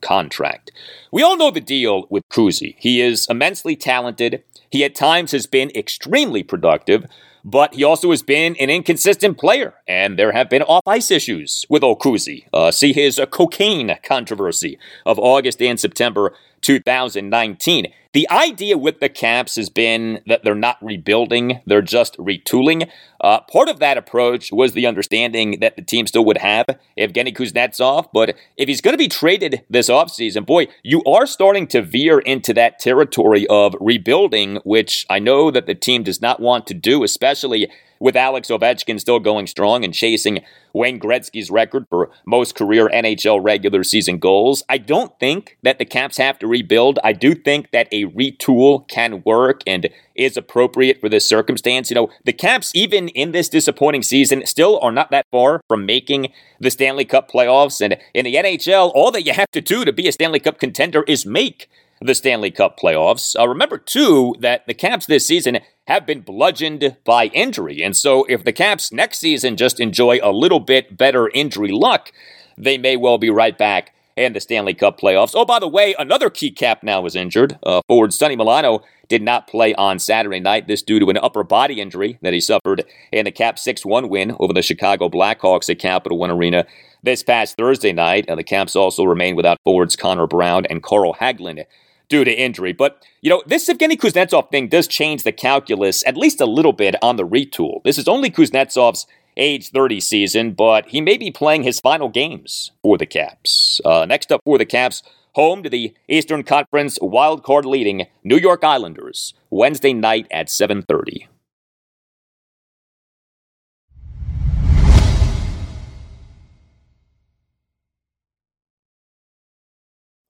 contract. 0.00 0.70
We 1.10 1.24
all 1.24 1.36
know 1.36 1.50
the 1.50 1.60
deal 1.60 2.06
with 2.08 2.22
Kuzi. 2.28 2.76
He 2.78 3.00
is 3.00 3.26
immensely 3.28 3.74
talented. 3.74 4.44
He 4.70 4.84
at 4.84 4.94
times 4.94 5.32
has 5.32 5.48
been 5.48 5.72
extremely 5.74 6.44
productive, 6.44 7.06
but 7.44 7.74
he 7.74 7.82
also 7.82 8.10
has 8.10 8.22
been 8.22 8.54
an 8.60 8.70
inconsistent 8.70 9.36
player, 9.38 9.74
and 9.88 10.16
there 10.16 10.30
have 10.32 10.48
been 10.48 10.62
off 10.62 10.86
ice 10.86 11.10
issues 11.10 11.66
with 11.68 11.82
Okuzi. 11.82 12.44
Uh, 12.52 12.70
see 12.70 12.92
his 12.92 13.18
uh, 13.18 13.26
cocaine 13.26 13.98
controversy 14.04 14.78
of 15.04 15.18
August 15.18 15.60
and 15.60 15.80
September 15.80 16.32
2019. 16.60 17.92
The 18.18 18.28
idea 18.30 18.76
with 18.76 18.98
the 18.98 19.08
Caps 19.08 19.54
has 19.54 19.70
been 19.70 20.22
that 20.26 20.42
they're 20.42 20.56
not 20.56 20.76
rebuilding, 20.82 21.60
they're 21.66 21.80
just 21.80 22.16
retooling. 22.16 22.90
Uh, 23.20 23.42
part 23.42 23.68
of 23.68 23.78
that 23.78 23.96
approach 23.96 24.50
was 24.50 24.72
the 24.72 24.86
understanding 24.86 25.60
that 25.60 25.76
the 25.76 25.82
team 25.82 26.08
still 26.08 26.24
would 26.24 26.38
have 26.38 26.66
Evgeny 26.98 27.32
Kuznetsov, 27.32 28.08
but 28.12 28.34
if 28.56 28.66
he's 28.66 28.80
going 28.80 28.94
to 28.94 28.98
be 28.98 29.06
traded 29.06 29.64
this 29.70 29.88
offseason, 29.88 30.44
boy, 30.44 30.66
you 30.82 31.00
are 31.04 31.26
starting 31.26 31.68
to 31.68 31.80
veer 31.80 32.18
into 32.18 32.52
that 32.54 32.80
territory 32.80 33.46
of 33.46 33.76
rebuilding, 33.80 34.56
which 34.64 35.06
I 35.08 35.20
know 35.20 35.52
that 35.52 35.66
the 35.66 35.76
team 35.76 36.02
does 36.02 36.20
not 36.20 36.40
want 36.40 36.66
to 36.66 36.74
do, 36.74 37.04
especially 37.04 37.70
with 38.00 38.16
Alex 38.16 38.48
Ovechkin 38.48 39.00
still 39.00 39.18
going 39.18 39.46
strong 39.46 39.84
and 39.84 39.94
chasing 39.94 40.40
Wayne 40.72 41.00
Gretzky's 41.00 41.50
record 41.50 41.86
for 41.90 42.10
most 42.26 42.54
career 42.54 42.88
NHL 42.88 43.42
regular 43.42 43.82
season 43.82 44.18
goals. 44.18 44.62
I 44.68 44.78
don't 44.78 45.18
think 45.18 45.56
that 45.62 45.78
the 45.78 45.84
Caps 45.84 46.18
have 46.18 46.38
to 46.40 46.46
rebuild. 46.46 46.98
I 47.02 47.12
do 47.12 47.34
think 47.34 47.70
that 47.72 47.88
a 47.92 48.04
retool 48.06 48.86
can 48.88 49.22
work 49.24 49.62
and 49.66 49.88
is 50.14 50.36
appropriate 50.36 51.00
for 51.00 51.08
this 51.08 51.28
circumstance. 51.28 51.90
You 51.90 51.94
know, 51.94 52.10
the 52.24 52.32
Caps, 52.32 52.72
even 52.74 53.08
in 53.08 53.32
this 53.32 53.48
disappointing 53.48 54.02
season, 54.02 54.46
still 54.46 54.78
are 54.80 54.92
not 54.92 55.10
that 55.10 55.26
far 55.30 55.60
from 55.68 55.86
making 55.86 56.32
the 56.60 56.70
Stanley 56.70 57.04
Cup 57.04 57.30
playoffs. 57.30 57.80
And 57.80 57.96
in 58.14 58.24
the 58.24 58.34
NHL, 58.34 58.92
all 58.94 59.10
that 59.12 59.22
you 59.22 59.32
have 59.32 59.50
to 59.52 59.60
do 59.60 59.84
to 59.84 59.92
be 59.92 60.08
a 60.08 60.12
Stanley 60.12 60.40
Cup 60.40 60.58
contender 60.58 61.02
is 61.04 61.24
make 61.24 61.68
the 62.00 62.14
Stanley 62.14 62.50
Cup 62.50 62.78
playoffs. 62.78 63.38
Uh, 63.38 63.48
remember, 63.48 63.78
too, 63.78 64.34
that 64.40 64.66
the 64.66 64.74
Caps 64.74 65.06
this 65.06 65.26
season 65.26 65.58
have 65.86 66.06
been 66.06 66.20
bludgeoned 66.20 66.96
by 67.04 67.26
injury. 67.26 67.82
And 67.82 67.96
so 67.96 68.24
if 68.24 68.44
the 68.44 68.52
Caps 68.52 68.92
next 68.92 69.18
season 69.18 69.56
just 69.56 69.80
enjoy 69.80 70.20
a 70.22 70.32
little 70.32 70.60
bit 70.60 70.96
better 70.96 71.28
injury 71.28 71.70
luck, 71.72 72.12
they 72.56 72.76
may 72.78 72.96
well 72.96 73.18
be 73.18 73.30
right 73.30 73.56
back 73.56 73.94
in 74.18 74.32
the 74.32 74.40
Stanley 74.40 74.74
Cup 74.74 75.00
playoffs. 75.00 75.32
Oh, 75.34 75.44
by 75.44 75.58
the 75.58 75.68
way, 75.68 75.94
another 75.98 76.28
key 76.28 76.50
cap 76.50 76.82
now 76.82 77.06
is 77.06 77.14
injured. 77.14 77.58
Uh, 77.62 77.80
forward 77.86 78.12
Sonny 78.12 78.36
Milano 78.36 78.82
did 79.08 79.22
not 79.22 79.46
play 79.46 79.74
on 79.76 79.98
Saturday 79.98 80.40
night. 80.40 80.66
This 80.66 80.82
due 80.82 80.98
to 80.98 81.08
an 81.08 81.16
upper 81.16 81.44
body 81.44 81.80
injury 81.80 82.18
that 82.22 82.34
he 82.34 82.40
suffered 82.40 82.84
in 83.12 83.24
the 83.24 83.30
Cap 83.30 83.58
6 83.58 83.86
1 83.86 84.08
win 84.08 84.36
over 84.38 84.52
the 84.52 84.60
Chicago 84.62 85.08
Blackhawks 85.08 85.70
at 85.70 85.78
Capital 85.78 86.18
One 86.18 86.30
Arena 86.30 86.66
this 87.02 87.22
past 87.22 87.56
Thursday 87.56 87.92
night. 87.92 88.26
And 88.28 88.38
the 88.38 88.44
Caps 88.44 88.76
also 88.76 89.04
remain 89.04 89.36
without 89.36 89.58
forwards 89.64 89.96
Connor 89.96 90.26
Brown 90.26 90.66
and 90.66 90.82
Carl 90.82 91.14
Hagelin 91.14 91.64
due 92.08 92.24
to 92.24 92.32
injury. 92.32 92.72
But, 92.72 93.04
you 93.20 93.30
know, 93.30 93.42
this 93.46 93.68
Evgeny 93.68 93.96
Kuznetsov 93.96 94.50
thing 94.50 94.68
does 94.68 94.86
change 94.86 95.22
the 95.22 95.32
calculus 95.32 96.04
at 96.06 96.16
least 96.16 96.40
a 96.40 96.46
little 96.46 96.72
bit 96.72 96.94
on 97.02 97.16
the 97.16 97.26
retool. 97.26 97.82
This 97.84 97.98
is 97.98 98.08
only 98.08 98.30
Kuznetsov's 98.30 99.06
age 99.36 99.70
30 99.70 100.00
season, 100.00 100.52
but 100.52 100.88
he 100.88 101.00
may 101.00 101.16
be 101.16 101.30
playing 101.30 101.62
his 101.62 101.80
final 101.80 102.08
games 102.08 102.72
for 102.82 102.98
the 102.98 103.06
Caps. 103.06 103.80
Uh, 103.84 104.04
next 104.04 104.32
up 104.32 104.40
for 104.44 104.58
the 104.58 104.66
Caps, 104.66 105.02
home 105.34 105.62
to 105.62 105.70
the 105.70 105.94
Eastern 106.08 106.42
Conference 106.42 106.98
wildcard 106.98 107.64
leading 107.64 108.06
New 108.24 108.36
York 108.36 108.64
Islanders, 108.64 109.34
Wednesday 109.50 109.92
night 109.92 110.26
at 110.30 110.48
7:30. 110.48 111.28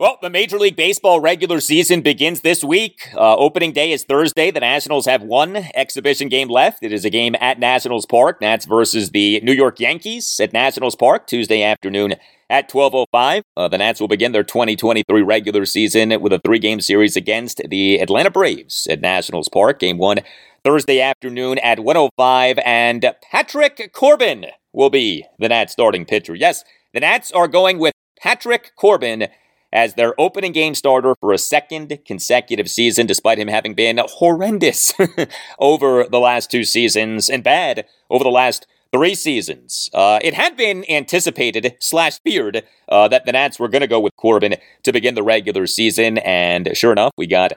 Well, 0.00 0.16
the 0.22 0.30
Major 0.30 0.60
League 0.60 0.76
Baseball 0.76 1.18
regular 1.18 1.58
season 1.58 2.02
begins 2.02 2.42
this 2.42 2.62
week. 2.62 3.08
Uh, 3.16 3.34
opening 3.34 3.72
day 3.72 3.90
is 3.90 4.04
Thursday. 4.04 4.52
The 4.52 4.60
Nationals 4.60 5.06
have 5.06 5.24
one 5.24 5.56
exhibition 5.74 6.28
game 6.28 6.46
left. 6.46 6.84
It 6.84 6.92
is 6.92 7.04
a 7.04 7.10
game 7.10 7.34
at 7.40 7.58
Nationals 7.58 8.06
Park. 8.06 8.40
Nats 8.40 8.64
versus 8.64 9.10
the 9.10 9.40
New 9.40 9.52
York 9.52 9.80
Yankees 9.80 10.38
at 10.38 10.52
Nationals 10.52 10.94
Park 10.94 11.26
Tuesday 11.26 11.64
afternoon 11.64 12.14
at 12.48 12.68
12:05. 12.68 13.42
Uh, 13.56 13.66
the 13.66 13.78
Nats 13.78 13.98
will 13.98 14.06
begin 14.06 14.30
their 14.30 14.44
2023 14.44 15.20
regular 15.22 15.66
season 15.66 16.20
with 16.20 16.32
a 16.32 16.40
three-game 16.44 16.80
series 16.80 17.16
against 17.16 17.60
the 17.68 17.98
Atlanta 17.98 18.30
Braves 18.30 18.86
at 18.88 19.00
Nationals 19.00 19.48
Park. 19.48 19.80
Game 19.80 19.98
one 19.98 20.20
Thursday 20.62 21.00
afternoon 21.00 21.58
at 21.58 21.80
105, 21.80 22.60
and 22.64 23.14
Patrick 23.32 23.92
Corbin 23.92 24.46
will 24.72 24.90
be 24.90 25.24
the 25.40 25.48
Nats 25.48 25.72
starting 25.72 26.04
pitcher. 26.04 26.36
Yes, 26.36 26.62
the 26.94 27.00
Nats 27.00 27.32
are 27.32 27.48
going 27.48 27.80
with 27.80 27.94
Patrick 28.20 28.76
Corbin 28.76 29.26
as 29.72 29.94
their 29.94 30.18
opening 30.18 30.52
game 30.52 30.74
starter 30.74 31.14
for 31.20 31.32
a 31.32 31.38
second 31.38 31.98
consecutive 32.06 32.70
season, 32.70 33.06
despite 33.06 33.38
him 33.38 33.48
having 33.48 33.74
been 33.74 34.00
horrendous 34.02 34.92
over 35.58 36.04
the 36.04 36.20
last 36.20 36.50
two 36.50 36.64
seasons 36.64 37.28
and 37.28 37.42
bad 37.44 37.86
over 38.10 38.24
the 38.24 38.30
last 38.30 38.66
three 38.92 39.14
seasons. 39.14 39.90
Uh, 39.92 40.18
it 40.22 40.34
had 40.34 40.56
been 40.56 40.84
anticipated 40.90 41.76
slash 41.78 42.18
feared 42.20 42.62
uh, 42.88 43.08
that 43.08 43.26
the 43.26 43.32
Nats 43.32 43.58
were 43.58 43.68
going 43.68 43.82
to 43.82 43.86
go 43.86 44.00
with 44.00 44.16
Corbin 44.16 44.56
to 44.82 44.92
begin 44.92 45.14
the 45.14 45.22
regular 45.22 45.66
season, 45.66 46.18
and 46.18 46.70
sure 46.74 46.92
enough, 46.92 47.12
we 47.16 47.26
got 47.26 47.52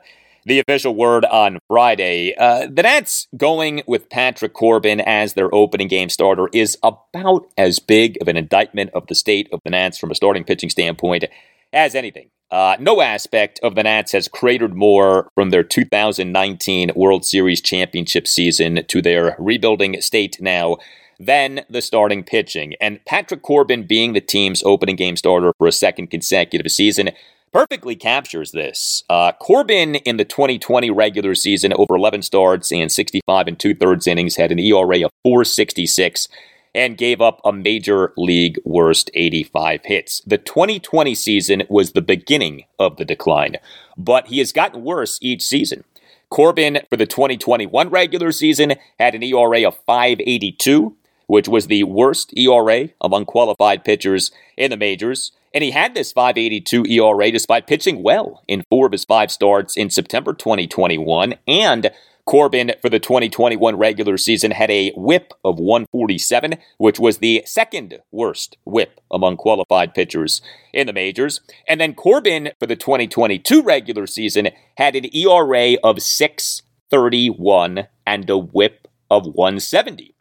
the 0.45 0.59
official 0.59 0.95
word 0.95 1.23
on 1.25 1.59
Friday. 1.67 2.35
Uh, 2.35 2.67
the 2.71 2.83
Nats 2.83 3.27
going 3.37 3.83
with 3.85 4.09
Patrick 4.09 4.53
Corbin 4.53 4.99
as 4.99 5.33
their 5.33 5.53
opening 5.53 5.87
game 5.87 6.09
starter 6.09 6.49
is 6.51 6.77
about 6.83 7.47
as 7.57 7.79
big 7.79 8.17
of 8.21 8.27
an 8.27 8.37
indictment 8.37 8.89
of 8.93 9.07
the 9.07 9.15
state 9.15 9.47
of 9.53 9.59
the 9.63 9.69
Nats 9.69 9.97
from 9.97 10.11
a 10.11 10.15
starting 10.15 10.43
pitching 10.43 10.69
standpoint 10.69 11.25
as 11.73 11.95
anything. 11.95 12.29
Uh, 12.51 12.75
no 12.79 12.99
aspect 12.99 13.59
of 13.63 13.75
the 13.75 13.83
Nats 13.83 14.11
has 14.11 14.27
cratered 14.27 14.75
more 14.75 15.29
from 15.35 15.51
their 15.51 15.63
2019 15.63 16.91
World 16.95 17.23
Series 17.25 17.61
championship 17.61 18.27
season 18.27 18.83
to 18.87 19.01
their 19.01 19.37
rebuilding 19.39 20.01
state 20.01 20.37
now 20.41 20.77
than 21.17 21.61
the 21.69 21.81
starting 21.81 22.23
pitching. 22.23 22.73
And 22.81 23.03
Patrick 23.05 23.41
Corbin 23.41 23.87
being 23.87 24.13
the 24.13 24.21
team's 24.21 24.63
opening 24.63 24.97
game 24.97 25.15
starter 25.15 25.53
for 25.57 25.67
a 25.67 25.71
second 25.71 26.07
consecutive 26.07 26.69
season 26.71 27.11
perfectly 27.53 27.95
captures 27.95 28.51
this. 28.51 29.03
Uh, 29.09 29.31
Corbin 29.33 29.95
in 29.95 30.17
the 30.17 30.25
2020 30.25 30.89
regular 30.89 31.35
season, 31.35 31.73
over 31.73 31.95
11 31.95 32.21
starts 32.23 32.71
and 32.71 32.91
65 32.91 33.47
and 33.47 33.59
two 33.59 33.75
thirds 33.75 34.07
innings, 34.07 34.35
had 34.35 34.51
an 34.51 34.59
ERA 34.59 35.05
of 35.05 35.11
466 35.23 36.27
and 36.73 36.97
gave 36.97 37.21
up 37.21 37.41
a 37.43 37.51
major 37.51 38.13
league 38.17 38.59
worst 38.63 39.11
85 39.13 39.81
hits. 39.85 40.21
The 40.25 40.37
2020 40.37 41.15
season 41.15 41.63
was 41.69 41.91
the 41.91 42.01
beginning 42.01 42.65
of 42.79 42.97
the 42.97 43.05
decline, 43.05 43.57
but 43.97 44.27
he 44.27 44.39
has 44.39 44.51
gotten 44.51 44.83
worse 44.83 45.19
each 45.21 45.43
season. 45.43 45.83
Corbin 46.29 46.79
for 46.89 46.95
the 46.95 47.05
2021 47.05 47.89
regular 47.89 48.31
season 48.31 48.75
had 48.97 49.13
an 49.13 49.21
ERA 49.21 49.67
of 49.67 49.77
582, 49.85 50.95
which 51.27 51.49
was 51.49 51.67
the 51.67 51.83
worst 51.83 52.35
ERA 52.37 52.89
among 53.01 53.25
qualified 53.25 53.83
pitchers 53.83 54.31
in 54.55 54.71
the 54.71 54.77
majors. 54.77 55.33
And 55.53 55.61
he 55.61 55.71
had 55.71 55.93
this 55.93 56.13
582 56.13 56.85
ERA 56.85 57.31
despite 57.31 57.67
pitching 57.67 58.01
well 58.01 58.43
in 58.47 58.63
four 58.69 58.85
of 58.85 58.93
his 58.93 59.03
five 59.03 59.29
starts 59.29 59.75
in 59.75 59.89
September 59.89 60.33
2021 60.33 61.35
and 61.45 61.91
Corbin 62.31 62.71
for 62.81 62.87
the 62.87 62.97
2021 62.97 63.75
regular 63.75 64.17
season 64.17 64.51
had 64.51 64.71
a 64.71 64.91
whip 64.91 65.33
of 65.43 65.59
147, 65.59 66.55
which 66.77 66.97
was 66.97 67.17
the 67.17 67.43
second 67.45 67.99
worst 68.09 68.55
whip 68.63 69.01
among 69.11 69.35
qualified 69.35 69.93
pitchers 69.93 70.41
in 70.71 70.87
the 70.87 70.93
majors. 70.93 71.41
And 71.67 71.81
then 71.81 71.93
Corbin 71.93 72.51
for 72.57 72.67
the 72.67 72.77
2022 72.77 73.61
regular 73.61 74.07
season 74.07 74.47
had 74.77 74.95
an 74.95 75.13
ERA 75.13 75.75
of 75.83 76.01
631 76.01 77.87
and 78.07 78.29
a 78.29 78.37
whip 78.37 78.87
of 79.09 79.25
170. 79.25 80.15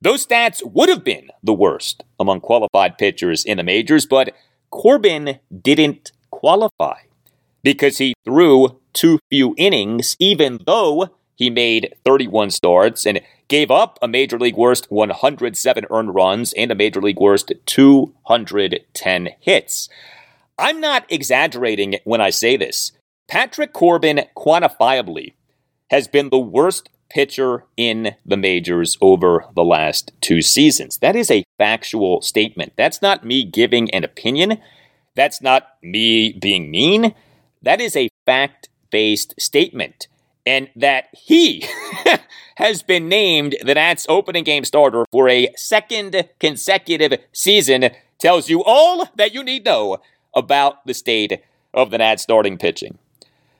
Those 0.00 0.26
stats 0.26 0.64
would 0.64 0.88
have 0.88 1.04
been 1.04 1.28
the 1.42 1.52
worst 1.52 2.04
among 2.18 2.40
qualified 2.40 2.96
pitchers 2.96 3.44
in 3.44 3.58
the 3.58 3.62
majors, 3.62 4.06
but 4.06 4.34
Corbin 4.70 5.40
didn't 5.60 6.12
qualify 6.30 7.00
because 7.62 7.98
he 7.98 8.14
threw 8.24 8.80
too 8.94 9.18
few 9.28 9.54
innings, 9.58 10.16
even 10.18 10.58
though 10.64 11.10
he 11.40 11.48
made 11.48 11.94
31 12.04 12.50
starts 12.50 13.06
and 13.06 13.22
gave 13.48 13.70
up 13.70 13.98
a 14.02 14.06
major 14.06 14.38
league 14.38 14.58
worst 14.58 14.90
107 14.90 15.86
earned 15.90 16.14
runs 16.14 16.52
and 16.52 16.70
a 16.70 16.74
major 16.74 17.00
league 17.00 17.18
worst 17.18 17.50
210 17.64 19.28
hits. 19.40 19.88
I'm 20.58 20.82
not 20.82 21.06
exaggerating 21.08 21.96
when 22.04 22.20
I 22.20 22.28
say 22.28 22.58
this. 22.58 22.92
Patrick 23.26 23.72
Corbin 23.72 24.26
quantifiably 24.36 25.32
has 25.88 26.06
been 26.06 26.28
the 26.28 26.38
worst 26.38 26.90
pitcher 27.08 27.64
in 27.74 28.16
the 28.26 28.36
majors 28.36 28.98
over 29.00 29.46
the 29.54 29.64
last 29.64 30.12
two 30.20 30.42
seasons. 30.42 30.98
That 30.98 31.16
is 31.16 31.30
a 31.30 31.44
factual 31.56 32.20
statement. 32.20 32.74
That's 32.76 33.00
not 33.00 33.24
me 33.24 33.46
giving 33.46 33.90
an 33.92 34.04
opinion. 34.04 34.58
That's 35.16 35.40
not 35.40 35.68
me 35.82 36.32
being 36.34 36.70
mean. 36.70 37.14
That 37.62 37.80
is 37.80 37.96
a 37.96 38.10
fact 38.26 38.68
based 38.90 39.40
statement. 39.40 40.06
And 40.46 40.70
that 40.74 41.08
he 41.12 41.66
has 42.56 42.82
been 42.82 43.08
named 43.08 43.56
the 43.62 43.74
Nats 43.74 44.06
opening 44.08 44.44
game 44.44 44.64
starter 44.64 45.04
for 45.12 45.28
a 45.28 45.52
second 45.56 46.28
consecutive 46.38 47.18
season 47.32 47.90
tells 48.18 48.48
you 48.48 48.62
all 48.64 49.06
that 49.16 49.32
you 49.32 49.42
need 49.42 49.64
to 49.64 49.70
know 49.70 49.98
about 50.34 50.86
the 50.86 50.94
state 50.94 51.42
of 51.74 51.90
the 51.90 51.98
Nats 51.98 52.22
starting 52.22 52.58
pitching. 52.58 52.98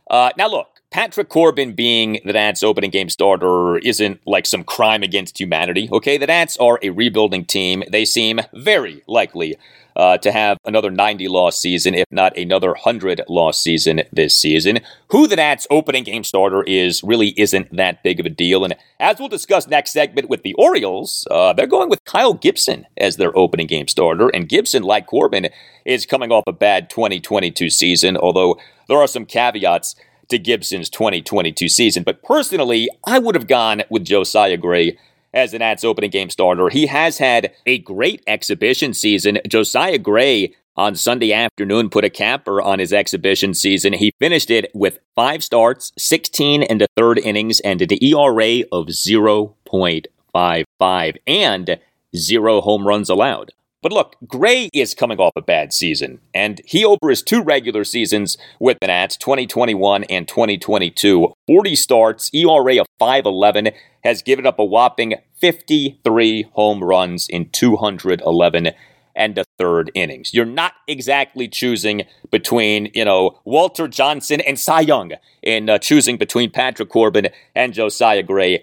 Uh, 0.09 0.31
now, 0.37 0.49
look, 0.49 0.81
Patrick 0.91 1.28
Corbin 1.28 1.72
being 1.74 2.18
the 2.24 2.33
Nats 2.33 2.64
opening 2.64 2.91
game 2.91 3.09
starter 3.09 3.78
isn't 3.78 4.20
like 4.26 4.45
some 4.45 4.64
crime 4.64 5.03
against 5.05 5.39
humanity, 5.39 5.89
okay? 5.93 6.18
The 6.18 6.26
Nats 6.26 6.57
are 6.57 6.81
a 6.83 6.91
rebuilding 6.91 7.45
team. 7.45 7.85
They 7.89 8.05
seem 8.05 8.41
very 8.53 9.03
likely 9.07 9.57
uh, 9.97 10.18
to 10.18 10.32
have 10.32 10.59
another 10.64 10.91
90 10.91 11.28
loss 11.28 11.59
season, 11.59 11.95
if 11.95 12.07
not 12.11 12.36
another 12.36 12.68
100 12.70 13.22
loss 13.28 13.59
season 13.59 14.03
this 14.12 14.36
season. 14.36 14.80
Who 15.09 15.26
the 15.26 15.36
Nats 15.36 15.66
opening 15.70 16.05
game 16.05 16.24
starter 16.24 16.62
is 16.62 17.03
really 17.03 17.34
isn't 17.36 17.74
that 17.76 18.03
big 18.03 18.20
of 18.20 18.26
a 18.26 18.30
deal. 18.30 18.64
And 18.64 18.74
as 18.99 19.18
we'll 19.18 19.28
discuss 19.28 19.66
next 19.66 19.93
segment 19.93 20.28
with 20.28 20.43
the 20.43 20.55
Orioles, 20.55 21.26
uh, 21.30 21.53
they're 21.53 21.66
going 21.66 21.88
with 21.88 22.05
Kyle 22.05 22.34
Gibson 22.34 22.86
as 22.97 23.16
their 23.16 23.36
opening 23.36 23.66
game 23.66 23.88
starter. 23.88 24.28
And 24.28 24.49
Gibson, 24.49 24.82
like 24.82 25.07
Corbin, 25.07 25.49
is 25.84 26.07
coming 26.07 26.30
off 26.30 26.45
a 26.47 26.53
bad 26.53 26.91
2022 26.91 27.70
season, 27.70 28.16
although 28.16 28.59
there 28.88 28.99
are 28.99 29.07
some 29.07 29.26
caveats 29.26 29.97
to 30.28 30.38
Gibson's 30.38 30.88
2022 30.91 31.68
season. 31.68 32.03
But 32.03 32.22
personally, 32.22 32.88
I 33.05 33.18
would 33.18 33.34
have 33.34 33.49
gone 33.49 33.82
with 33.91 34.05
Josiah 34.05 34.57
Gray 34.57 34.97
as 35.33 35.53
the 35.53 35.59
Nats 35.59 35.85
opening 35.85 36.11
game 36.11 36.28
starter. 36.31 36.68
He 36.68 36.87
has 36.87 37.18
had 37.18 37.53
a 37.66 37.78
great 37.78 38.24
exhibition 38.26 38.95
season. 38.95 39.39
Josiah 39.47 39.99
Gray 39.99 40.55
on 40.76 40.95
Sunday 40.95 41.33
afternoon 41.33 41.91
put 41.91 42.05
a 42.05 42.11
capper 42.11 42.62
on 42.62 42.78
his 42.78 42.93
exhibition 42.93 43.55
season. 43.55 43.93
He 43.93 44.12
finished 44.18 44.51
it 44.51 44.70
with 44.74 44.99
five 45.14 45.45
starts, 45.45 45.93
16 45.99 46.62
and 46.62 46.83
a 46.83 46.87
third 46.97 47.18
innings, 47.18 47.61
and 47.61 47.83
an 47.83 48.03
ERA 48.03 48.62
of 48.72 48.87
0.55 48.87 51.16
and 51.26 51.78
zero 52.16 52.61
home 52.61 52.87
runs 52.87 53.11
allowed. 53.11 53.53
But 53.83 53.93
look, 53.93 54.16
Gray 54.26 54.68
is 54.74 54.95
coming 54.95 55.18
off 55.18 55.33
a 55.37 55.43
bad 55.43 55.72
season, 55.72 56.20
and 56.35 56.61
he 56.66 56.85
over 56.85 57.09
his 57.09 57.22
two 57.22 57.43
regular 57.43 57.85
seasons 57.85 58.37
with 58.59 58.76
the 58.81 58.89
Nats, 58.89 59.16
2021 59.16 60.05
and 60.05 60.28
2022, 60.28 61.33
40 61.47 61.76
starts, 61.76 62.31
ERA 62.35 62.81
of 62.81 62.87
511, 62.99 63.70
has 64.05 64.22
given 64.22 64.47
up 64.47 64.59
a 64.59 64.64
whopping 64.64 65.14
53 65.41 66.43
home 66.53 66.85
runs 66.85 67.26
in 67.26 67.49
211 67.49 68.70
and 69.16 69.39
a 69.39 69.45
third 69.59 69.91
innings. 69.95 70.35
You're 70.35 70.45
not 70.45 70.74
exactly 70.87 71.49
choosing 71.49 72.03
between, 72.31 72.91
you 72.95 73.05
know, 73.07 73.41
Walter 73.45 73.89
Johnson 73.89 74.43
and 74.43 74.59
Cy 74.59 74.81
Young 74.81 75.12
in 75.43 75.70
uh, 75.70 75.78
choosing 75.78 76.18
between 76.18 76.51
Patrick 76.51 76.91
Corbin 76.91 77.28
and 77.55 77.72
Josiah 77.72 78.22
Gray 78.22 78.62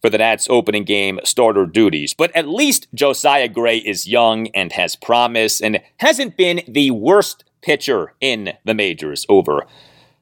for 0.00 0.10
the 0.10 0.18
Nats 0.18 0.46
opening 0.50 0.84
game 0.84 1.20
starter 1.24 1.66
duties. 1.66 2.14
But 2.14 2.34
at 2.34 2.48
least 2.48 2.88
Josiah 2.94 3.48
Gray 3.48 3.78
is 3.78 4.08
young 4.08 4.48
and 4.48 4.72
has 4.72 4.96
promise 4.96 5.60
and 5.60 5.80
hasn't 5.98 6.36
been 6.36 6.62
the 6.68 6.90
worst 6.90 7.44
pitcher 7.62 8.14
in 8.20 8.52
the 8.64 8.74
majors 8.74 9.26
over 9.28 9.66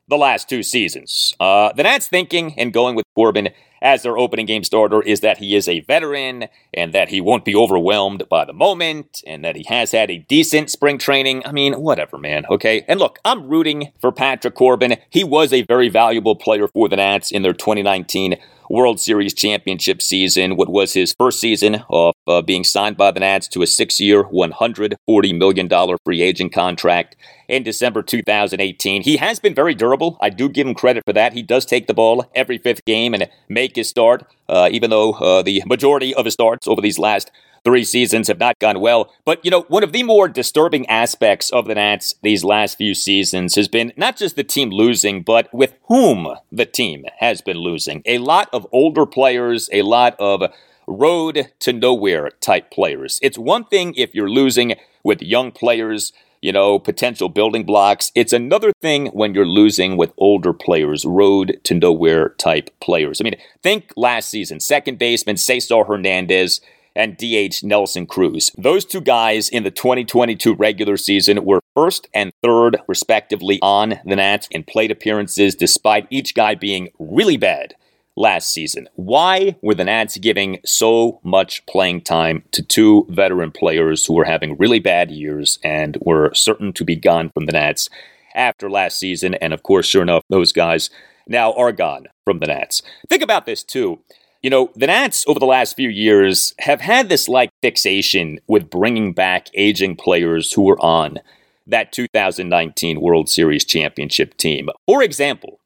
the 0.08 0.16
last 0.16 0.48
two 0.48 0.62
seasons. 0.62 1.34
Uh, 1.40 1.72
the 1.72 1.82
Nats 1.82 2.06
thinking 2.06 2.58
and 2.58 2.72
going 2.72 2.94
with 2.94 3.04
Corbin 3.14 3.50
as 3.82 4.02
their 4.02 4.16
opening 4.16 4.46
game 4.46 4.64
starter 4.64 5.02
is 5.02 5.20
that 5.20 5.38
he 5.38 5.54
is 5.54 5.68
a 5.68 5.80
veteran 5.80 6.46
and 6.72 6.92
that 6.92 7.08
he 7.08 7.20
won't 7.20 7.44
be 7.44 7.54
overwhelmed 7.54 8.22
by 8.28 8.44
the 8.44 8.52
moment 8.52 9.22
and 9.26 9.44
that 9.44 9.56
he 9.56 9.64
has 9.68 9.92
had 9.92 10.10
a 10.10 10.18
decent 10.18 10.70
spring 10.70 10.98
training. 10.98 11.42
I 11.44 11.52
mean, 11.52 11.74
whatever, 11.74 12.18
man, 12.18 12.46
okay? 12.46 12.84
And 12.88 12.98
look, 12.98 13.18
I'm 13.24 13.48
rooting 13.48 13.92
for 14.00 14.12
Patrick 14.12 14.54
Corbin. 14.54 14.96
He 15.10 15.24
was 15.24 15.52
a 15.52 15.62
very 15.62 15.88
valuable 15.88 16.36
player 16.36 16.68
for 16.68 16.88
the 16.88 16.96
Nats 16.96 17.30
in 17.30 17.42
their 17.42 17.52
2019 17.52 18.36
World 18.68 19.00
Series 19.00 19.34
championship 19.34 20.02
season, 20.02 20.56
what 20.56 20.68
was 20.68 20.92
his 20.92 21.14
first 21.18 21.40
season 21.40 21.84
of 21.88 22.14
uh, 22.26 22.42
being 22.42 22.64
signed 22.64 22.96
by 22.96 23.10
the 23.10 23.20
Nats 23.20 23.48
to 23.48 23.62
a 23.62 23.66
six 23.66 24.00
year, 24.00 24.24
$140 24.24 25.38
million 25.38 25.96
free 26.04 26.22
agent 26.22 26.52
contract 26.52 27.16
in 27.48 27.62
December 27.62 28.02
2018. 28.02 29.02
He 29.02 29.16
has 29.18 29.38
been 29.38 29.54
very 29.54 29.74
durable. 29.74 30.18
I 30.20 30.30
do 30.30 30.48
give 30.48 30.66
him 30.66 30.74
credit 30.74 31.04
for 31.06 31.12
that. 31.12 31.32
He 31.32 31.42
does 31.42 31.64
take 31.64 31.86
the 31.86 31.94
ball 31.94 32.24
every 32.34 32.58
fifth 32.58 32.84
game 32.84 33.14
and 33.14 33.28
make 33.48 33.76
his 33.76 33.88
start, 33.88 34.24
uh, 34.48 34.68
even 34.72 34.90
though 34.90 35.12
uh, 35.12 35.42
the 35.42 35.62
majority 35.66 36.14
of 36.14 36.24
his 36.24 36.34
starts 36.34 36.66
over 36.66 36.80
these 36.80 36.98
last 36.98 37.30
three 37.66 37.82
seasons 37.82 38.28
have 38.28 38.38
not 38.38 38.60
gone 38.60 38.78
well. 38.78 39.12
But, 39.24 39.44
you 39.44 39.50
know, 39.50 39.62
one 39.62 39.82
of 39.82 39.90
the 39.90 40.04
more 40.04 40.28
disturbing 40.28 40.86
aspects 40.86 41.50
of 41.50 41.66
the 41.66 41.74
Nats 41.74 42.14
these 42.22 42.44
last 42.44 42.78
few 42.78 42.94
seasons 42.94 43.56
has 43.56 43.66
been 43.66 43.92
not 43.96 44.16
just 44.16 44.36
the 44.36 44.44
team 44.44 44.70
losing, 44.70 45.22
but 45.22 45.52
with 45.52 45.74
whom 45.88 46.28
the 46.52 46.64
team 46.64 47.04
has 47.18 47.40
been 47.40 47.56
losing. 47.56 48.02
A 48.06 48.18
lot 48.18 48.48
of 48.52 48.68
older 48.70 49.04
players, 49.04 49.68
a 49.72 49.82
lot 49.82 50.14
of 50.20 50.44
road 50.86 51.50
to 51.58 51.72
nowhere 51.72 52.30
type 52.40 52.70
players. 52.70 53.18
It's 53.20 53.36
one 53.36 53.64
thing 53.64 53.94
if 53.96 54.14
you're 54.14 54.30
losing 54.30 54.76
with 55.02 55.20
young 55.20 55.50
players, 55.50 56.12
you 56.40 56.52
know, 56.52 56.78
potential 56.78 57.28
building 57.28 57.64
blocks. 57.64 58.12
It's 58.14 58.32
another 58.32 58.70
thing 58.80 59.06
when 59.08 59.34
you're 59.34 59.44
losing 59.44 59.96
with 59.96 60.12
older 60.18 60.52
players, 60.52 61.04
road 61.04 61.58
to 61.64 61.74
nowhere 61.74 62.28
type 62.28 62.70
players. 62.78 63.20
I 63.20 63.24
mean, 63.24 63.34
think 63.64 63.92
last 63.96 64.30
season, 64.30 64.60
second 64.60 65.00
baseman 65.00 65.36
Cesar 65.36 65.82
Hernandez 65.82 66.60
and 66.96 67.16
DH 67.16 67.62
Nelson 67.62 68.06
Cruz. 68.06 68.50
Those 68.56 68.84
two 68.84 69.00
guys 69.00 69.48
in 69.48 69.62
the 69.62 69.70
2022 69.70 70.54
regular 70.54 70.96
season 70.96 71.44
were 71.44 71.60
first 71.74 72.08
and 72.12 72.32
third, 72.42 72.78
respectively, 72.88 73.58
on 73.62 74.00
the 74.04 74.16
Nats 74.16 74.48
in 74.50 74.64
plate 74.64 74.90
appearances, 74.90 75.54
despite 75.54 76.06
each 76.10 76.34
guy 76.34 76.54
being 76.54 76.88
really 76.98 77.36
bad 77.36 77.74
last 78.16 78.52
season. 78.52 78.88
Why 78.94 79.56
were 79.62 79.74
the 79.74 79.84
Nats 79.84 80.16
giving 80.16 80.58
so 80.64 81.20
much 81.22 81.64
playing 81.66 82.00
time 82.00 82.44
to 82.52 82.62
two 82.62 83.06
veteran 83.10 83.52
players 83.52 84.06
who 84.06 84.14
were 84.14 84.24
having 84.24 84.56
really 84.56 84.80
bad 84.80 85.10
years 85.10 85.58
and 85.62 85.98
were 86.00 86.32
certain 86.34 86.72
to 86.74 86.84
be 86.84 86.96
gone 86.96 87.30
from 87.30 87.44
the 87.44 87.52
Nats 87.52 87.90
after 88.34 88.70
last 88.70 88.98
season? 88.98 89.34
And 89.34 89.52
of 89.52 89.62
course, 89.62 89.86
sure 89.86 90.02
enough, 90.02 90.24
those 90.30 90.52
guys 90.52 90.88
now 91.28 91.52
are 91.52 91.72
gone 91.72 92.06
from 92.24 92.38
the 92.38 92.46
Nats. 92.46 92.82
Think 93.08 93.22
about 93.22 93.44
this 93.44 93.62
too. 93.62 94.00
You 94.46 94.50
know, 94.50 94.70
the 94.76 94.86
Nats 94.86 95.24
over 95.26 95.40
the 95.40 95.44
last 95.44 95.74
few 95.74 95.88
years 95.88 96.54
have 96.60 96.80
had 96.80 97.08
this 97.08 97.28
like 97.28 97.50
fixation 97.62 98.38
with 98.46 98.70
bringing 98.70 99.12
back 99.12 99.48
aging 99.54 99.96
players 99.96 100.52
who 100.52 100.62
were 100.62 100.78
on 100.78 101.18
that 101.66 101.90
2019 101.90 103.00
World 103.00 103.28
Series 103.28 103.64
championship 103.64 104.36
team. 104.36 104.68
For 104.86 105.02
example, 105.02 105.58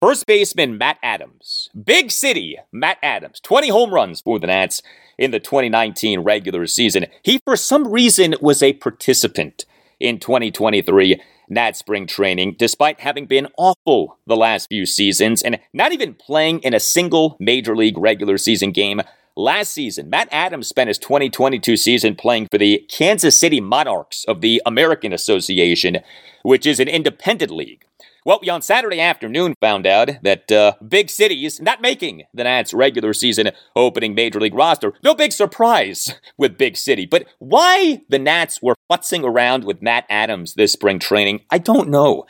first 0.00 0.26
baseman 0.28 0.78
Matt 0.78 0.98
Adams, 1.02 1.70
big 1.84 2.12
city 2.12 2.56
Matt 2.70 2.98
Adams, 3.02 3.40
20 3.40 3.68
home 3.70 3.92
runs 3.92 4.20
for 4.20 4.38
the 4.38 4.46
Nats 4.46 4.80
in 5.18 5.32
the 5.32 5.40
2019 5.40 6.20
regular 6.20 6.68
season. 6.68 7.06
He, 7.24 7.40
for 7.44 7.56
some 7.56 7.88
reason, 7.88 8.36
was 8.40 8.62
a 8.62 8.74
participant 8.74 9.64
in 9.98 10.20
2023 10.20 11.20
Nat 11.50 11.76
spring 11.76 12.06
training, 12.06 12.54
despite 12.58 13.00
having 13.00 13.26
been 13.26 13.48
awful 13.58 14.18
the 14.26 14.36
last 14.36 14.68
few 14.68 14.86
seasons 14.86 15.42
and 15.42 15.58
not 15.74 15.92
even 15.92 16.14
playing 16.14 16.60
in 16.60 16.72
a 16.72 16.80
single 16.80 17.36
major 17.40 17.76
league 17.76 17.98
regular 17.98 18.38
season 18.38 18.70
game. 18.70 19.02
Last 19.36 19.72
season, 19.72 20.10
Matt 20.10 20.28
Adams 20.30 20.68
spent 20.68 20.88
his 20.88 20.98
2022 20.98 21.76
season 21.76 22.14
playing 22.14 22.46
for 22.50 22.58
the 22.58 22.84
Kansas 22.88 23.38
City 23.38 23.60
Monarchs 23.60 24.24
of 24.26 24.40
the 24.40 24.62
American 24.64 25.12
Association, 25.12 25.98
which 26.42 26.66
is 26.66 26.78
an 26.78 26.88
independent 26.88 27.50
league. 27.50 27.84
Well, 28.26 28.38
we 28.42 28.50
on 28.50 28.60
Saturday 28.60 29.00
afternoon 29.00 29.54
found 29.62 29.86
out 29.86 30.10
that 30.22 30.52
uh, 30.52 30.74
big 30.86 31.08
cities 31.08 31.58
not 31.58 31.80
making 31.80 32.24
the 32.34 32.44
Nats 32.44 32.74
regular 32.74 33.14
season 33.14 33.50
opening 33.74 34.14
major 34.14 34.38
league 34.38 34.54
roster. 34.54 34.92
No 35.02 35.14
big 35.14 35.32
surprise 35.32 36.14
with 36.36 36.58
big 36.58 36.76
city, 36.76 37.06
but 37.06 37.26
why 37.38 38.02
the 38.10 38.18
Nats 38.18 38.60
were 38.60 38.76
futzing 38.92 39.24
around 39.24 39.64
with 39.64 39.80
Matt 39.80 40.04
Adams 40.10 40.52
this 40.52 40.72
spring 40.72 40.98
training, 40.98 41.40
I 41.50 41.58
don't 41.58 41.88
know. 41.88 42.26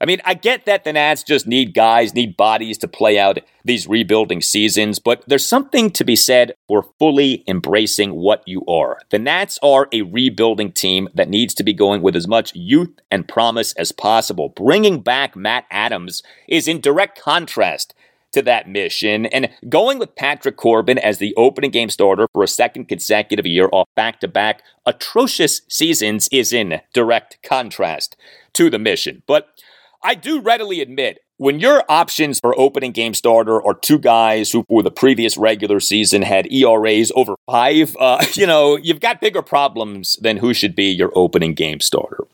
I 0.00 0.06
mean, 0.06 0.22
I 0.24 0.32
get 0.32 0.64
that 0.64 0.84
the 0.84 0.94
Nats 0.94 1.22
just 1.22 1.46
need 1.46 1.74
guys, 1.74 2.14
need 2.14 2.36
bodies 2.36 2.78
to 2.78 2.88
play 2.88 3.18
out 3.18 3.38
these 3.64 3.86
rebuilding 3.86 4.40
seasons, 4.40 4.98
but 4.98 5.22
there's 5.26 5.44
something 5.44 5.90
to 5.90 6.04
be 6.04 6.16
said 6.16 6.54
for 6.68 6.86
fully 6.98 7.44
embracing 7.46 8.14
what 8.14 8.42
you 8.46 8.64
are. 8.66 8.98
The 9.10 9.18
Nats 9.18 9.58
are 9.62 9.88
a 9.92 10.00
rebuilding 10.02 10.72
team 10.72 11.10
that 11.14 11.28
needs 11.28 11.52
to 11.54 11.62
be 11.62 11.74
going 11.74 12.00
with 12.00 12.16
as 12.16 12.26
much 12.26 12.54
youth 12.54 12.98
and 13.10 13.28
promise 13.28 13.74
as 13.74 13.92
possible. 13.92 14.48
Bringing 14.48 15.00
back 15.02 15.36
Matt 15.36 15.66
Adams 15.70 16.22
is 16.48 16.66
in 16.66 16.80
direct 16.80 17.20
contrast 17.20 17.94
to 18.32 18.40
that 18.42 18.68
mission. 18.68 19.26
And 19.26 19.50
going 19.68 19.98
with 19.98 20.16
Patrick 20.16 20.56
Corbin 20.56 20.98
as 20.98 21.18
the 21.18 21.34
opening 21.36 21.70
game 21.70 21.90
starter 21.90 22.26
for 22.32 22.42
a 22.42 22.48
second 22.48 22.86
consecutive 22.86 23.46
year 23.46 23.68
off 23.72 23.88
back 23.96 24.20
to 24.20 24.28
back 24.28 24.62
atrocious 24.86 25.62
seasons 25.68 26.28
is 26.32 26.52
in 26.52 26.80
direct 26.94 27.38
contrast 27.42 28.16
to 28.54 28.70
the 28.70 28.78
mission. 28.78 29.22
But 29.26 29.48
I 30.02 30.14
do 30.14 30.40
readily 30.40 30.80
admit 30.80 31.18
when 31.40 31.58
your 31.58 31.82
options 31.88 32.38
for 32.38 32.54
opening 32.60 32.92
game 32.92 33.14
starter 33.14 33.66
are 33.66 33.72
two 33.72 33.98
guys 33.98 34.52
who, 34.52 34.62
for 34.68 34.82
the 34.82 34.90
previous 34.90 35.38
regular 35.38 35.80
season, 35.80 36.20
had 36.20 36.52
ERAs 36.52 37.10
over 37.16 37.34
five, 37.46 37.96
uh, 37.98 38.22
you 38.34 38.46
know, 38.46 38.76
you've 38.76 39.00
got 39.00 39.22
bigger 39.22 39.40
problems 39.40 40.18
than 40.20 40.36
who 40.36 40.52
should 40.52 40.76
be 40.76 40.84
your 40.84 41.10
opening 41.14 41.54
game 41.54 41.80
starter. 41.80 42.24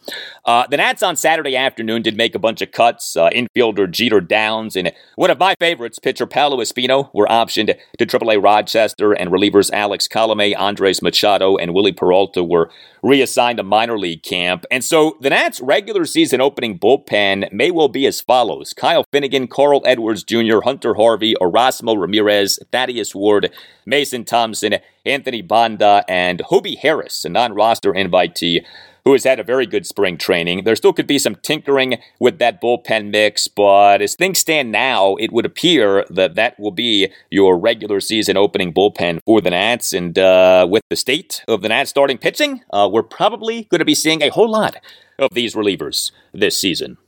Uh, 0.44 0.66
the 0.66 0.76
Nats 0.76 1.04
on 1.04 1.14
Saturday 1.14 1.54
afternoon 1.56 2.02
did 2.02 2.16
make 2.16 2.34
a 2.34 2.40
bunch 2.40 2.60
of 2.62 2.72
cuts. 2.72 3.16
Uh, 3.16 3.30
infielder 3.30 3.88
Jeter 3.88 4.20
Downs 4.20 4.74
and 4.74 4.90
one 5.14 5.30
of 5.30 5.38
my 5.38 5.54
favorites, 5.60 6.00
pitcher 6.00 6.26
Paolo 6.26 6.56
Espino, 6.56 7.08
were 7.14 7.26
optioned 7.26 7.76
to 7.98 8.06
AAA 8.06 8.42
Rochester, 8.42 9.12
and 9.12 9.30
relievers 9.30 9.70
Alex 9.72 10.08
Colome, 10.08 10.56
Andres 10.58 11.00
Machado, 11.00 11.56
and 11.56 11.72
Wily 11.72 11.92
Peralta 11.92 12.42
were 12.42 12.70
reassigned 13.02 13.58
to 13.58 13.62
minor 13.62 13.98
league 13.98 14.22
camp. 14.22 14.64
And 14.70 14.84
so 14.84 15.16
the 15.20 15.30
Nats' 15.30 15.60
regular 15.60 16.04
season 16.04 16.40
opening 16.40 16.78
bullpen 16.78 17.52
may 17.52 17.70
well 17.70 17.88
be 17.88 18.06
as 18.06 18.20
follows 18.20 18.72
Kyle 18.72 18.95
Finnegan, 19.12 19.48
Carl 19.48 19.82
Edwards 19.84 20.24
Jr., 20.24 20.60
Hunter 20.64 20.94
Harvey, 20.94 21.34
Erasmo 21.40 22.00
Ramirez, 22.00 22.58
Thaddeus 22.72 23.14
Ward, 23.14 23.50
Mason 23.84 24.24
Thompson, 24.24 24.76
Anthony 25.04 25.42
Banda, 25.42 26.04
and 26.08 26.40
Hobie 26.50 26.78
Harris, 26.78 27.24
a 27.24 27.28
non 27.28 27.54
roster 27.54 27.92
invitee 27.92 28.64
who 29.06 29.12
has 29.12 29.22
had 29.22 29.38
a 29.38 29.44
very 29.44 29.66
good 29.66 29.86
spring 29.86 30.18
training. 30.18 30.64
There 30.64 30.74
still 30.74 30.92
could 30.92 31.06
be 31.06 31.20
some 31.20 31.36
tinkering 31.36 31.98
with 32.18 32.40
that 32.40 32.60
bullpen 32.60 33.12
mix, 33.12 33.46
but 33.46 34.02
as 34.02 34.16
things 34.16 34.40
stand 34.40 34.72
now, 34.72 35.14
it 35.14 35.30
would 35.30 35.46
appear 35.46 36.04
that 36.10 36.34
that 36.34 36.58
will 36.58 36.72
be 36.72 37.12
your 37.30 37.56
regular 37.56 38.00
season 38.00 38.36
opening 38.36 38.74
bullpen 38.74 39.20
for 39.24 39.40
the 39.40 39.50
Nats. 39.50 39.92
And 39.92 40.18
uh, 40.18 40.66
with 40.68 40.82
the 40.90 40.96
state 40.96 41.44
of 41.46 41.62
the 41.62 41.68
Nats 41.68 41.88
starting 41.88 42.18
pitching, 42.18 42.62
uh, 42.72 42.90
we're 42.92 43.04
probably 43.04 43.68
going 43.70 43.78
to 43.78 43.84
be 43.84 43.94
seeing 43.94 44.22
a 44.22 44.30
whole 44.30 44.50
lot 44.50 44.78
of 45.20 45.28
these 45.32 45.54
relievers 45.54 46.10
this 46.34 46.60
season. 46.60 46.98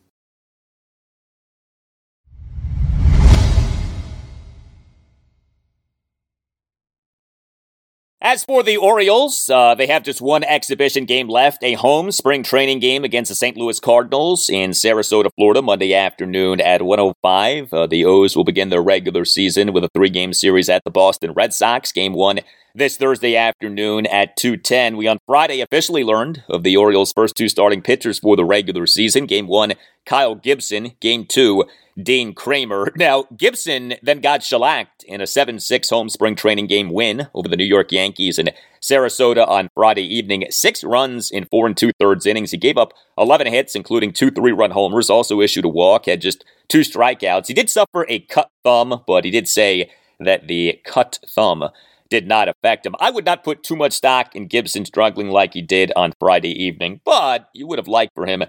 As 8.20 8.42
for 8.42 8.64
the 8.64 8.76
Orioles, 8.76 9.48
uh, 9.48 9.76
they 9.76 9.86
have 9.86 10.02
just 10.02 10.20
one 10.20 10.42
exhibition 10.42 11.04
game 11.04 11.28
left, 11.28 11.62
a 11.62 11.74
home 11.74 12.10
spring 12.10 12.42
training 12.42 12.80
game 12.80 13.04
against 13.04 13.28
the 13.28 13.36
St. 13.36 13.56
Louis 13.56 13.78
Cardinals 13.78 14.48
in 14.48 14.72
Sarasota, 14.72 15.30
Florida, 15.36 15.62
Monday 15.62 15.94
afternoon 15.94 16.60
at 16.60 16.82
105. 16.82 17.72
Uh, 17.72 17.86
the 17.86 18.04
O's 18.04 18.36
will 18.36 18.42
begin 18.42 18.70
their 18.70 18.82
regular 18.82 19.24
season 19.24 19.72
with 19.72 19.84
a 19.84 19.88
three-game 19.94 20.32
series 20.32 20.68
at 20.68 20.82
the 20.82 20.90
Boston 20.90 21.32
Red 21.32 21.54
Sox. 21.54 21.92
Game 21.92 22.12
one 22.12 22.40
this 22.74 22.96
Thursday 22.96 23.36
afternoon 23.36 24.04
at 24.06 24.36
2:10. 24.36 24.96
We 24.96 25.06
on 25.06 25.18
Friday 25.24 25.60
officially 25.60 26.02
learned 26.02 26.42
of 26.48 26.64
the 26.64 26.76
Orioles' 26.76 27.12
first 27.12 27.36
two 27.36 27.48
starting 27.48 27.82
pitchers 27.82 28.18
for 28.18 28.34
the 28.34 28.44
regular 28.44 28.86
season. 28.88 29.26
Game 29.26 29.46
1, 29.46 29.74
Kyle 30.04 30.34
Gibson, 30.34 30.92
game 31.00 31.24
2, 31.24 31.64
Dean 32.02 32.34
Kremer. 32.34 32.92
Now, 32.96 33.24
Gibson 33.36 33.94
then 34.02 34.20
got 34.20 34.42
shellacked 34.42 35.04
in 35.04 35.20
a 35.20 35.24
7-6 35.24 35.90
home 35.90 36.08
spring 36.08 36.34
training 36.34 36.66
game 36.66 36.90
win 36.90 37.28
over 37.32 37.48
the 37.48 37.56
New 37.56 37.64
York 37.64 37.92
Yankees 37.92 38.38
in 38.38 38.50
Sarasota 38.80 39.46
on 39.46 39.70
Friday 39.74 40.02
evening. 40.02 40.44
6 40.50 40.84
runs 40.84 41.30
in 41.30 41.44
4 41.46 41.66
and 41.68 41.76
2 41.76 41.92
thirds 42.00 42.26
innings. 42.26 42.50
He 42.50 42.56
gave 42.56 42.76
up 42.76 42.92
11 43.16 43.46
hits 43.46 43.74
including 43.74 44.12
two 44.12 44.30
3-run 44.30 44.72
homers, 44.72 45.10
also 45.10 45.40
issued 45.40 45.64
a 45.64 45.68
walk, 45.68 46.06
had 46.06 46.20
just 46.20 46.44
two 46.68 46.80
strikeouts. 46.80 47.46
He 47.46 47.54
did 47.54 47.70
suffer 47.70 48.04
a 48.08 48.18
cut 48.20 48.50
thumb, 48.64 49.02
but 49.06 49.24
he 49.24 49.30
did 49.30 49.48
say 49.48 49.90
that 50.18 50.48
the 50.48 50.80
cut 50.84 51.18
thumb 51.26 51.68
did 52.10 52.26
not 52.26 52.48
affect 52.48 52.86
him. 52.86 52.94
I 53.00 53.10
would 53.10 53.24
not 53.24 53.44
put 53.44 53.62
too 53.62 53.76
much 53.76 53.92
stock 53.92 54.34
in 54.34 54.46
Gibson 54.46 54.84
struggling 54.84 55.28
like 55.28 55.54
he 55.54 55.62
did 55.62 55.92
on 55.94 56.14
Friday 56.18 56.50
evening, 56.50 57.00
but 57.04 57.48
you 57.52 57.66
would 57.66 57.78
have 57.78 57.88
liked 57.88 58.14
for 58.14 58.26
him 58.26 58.44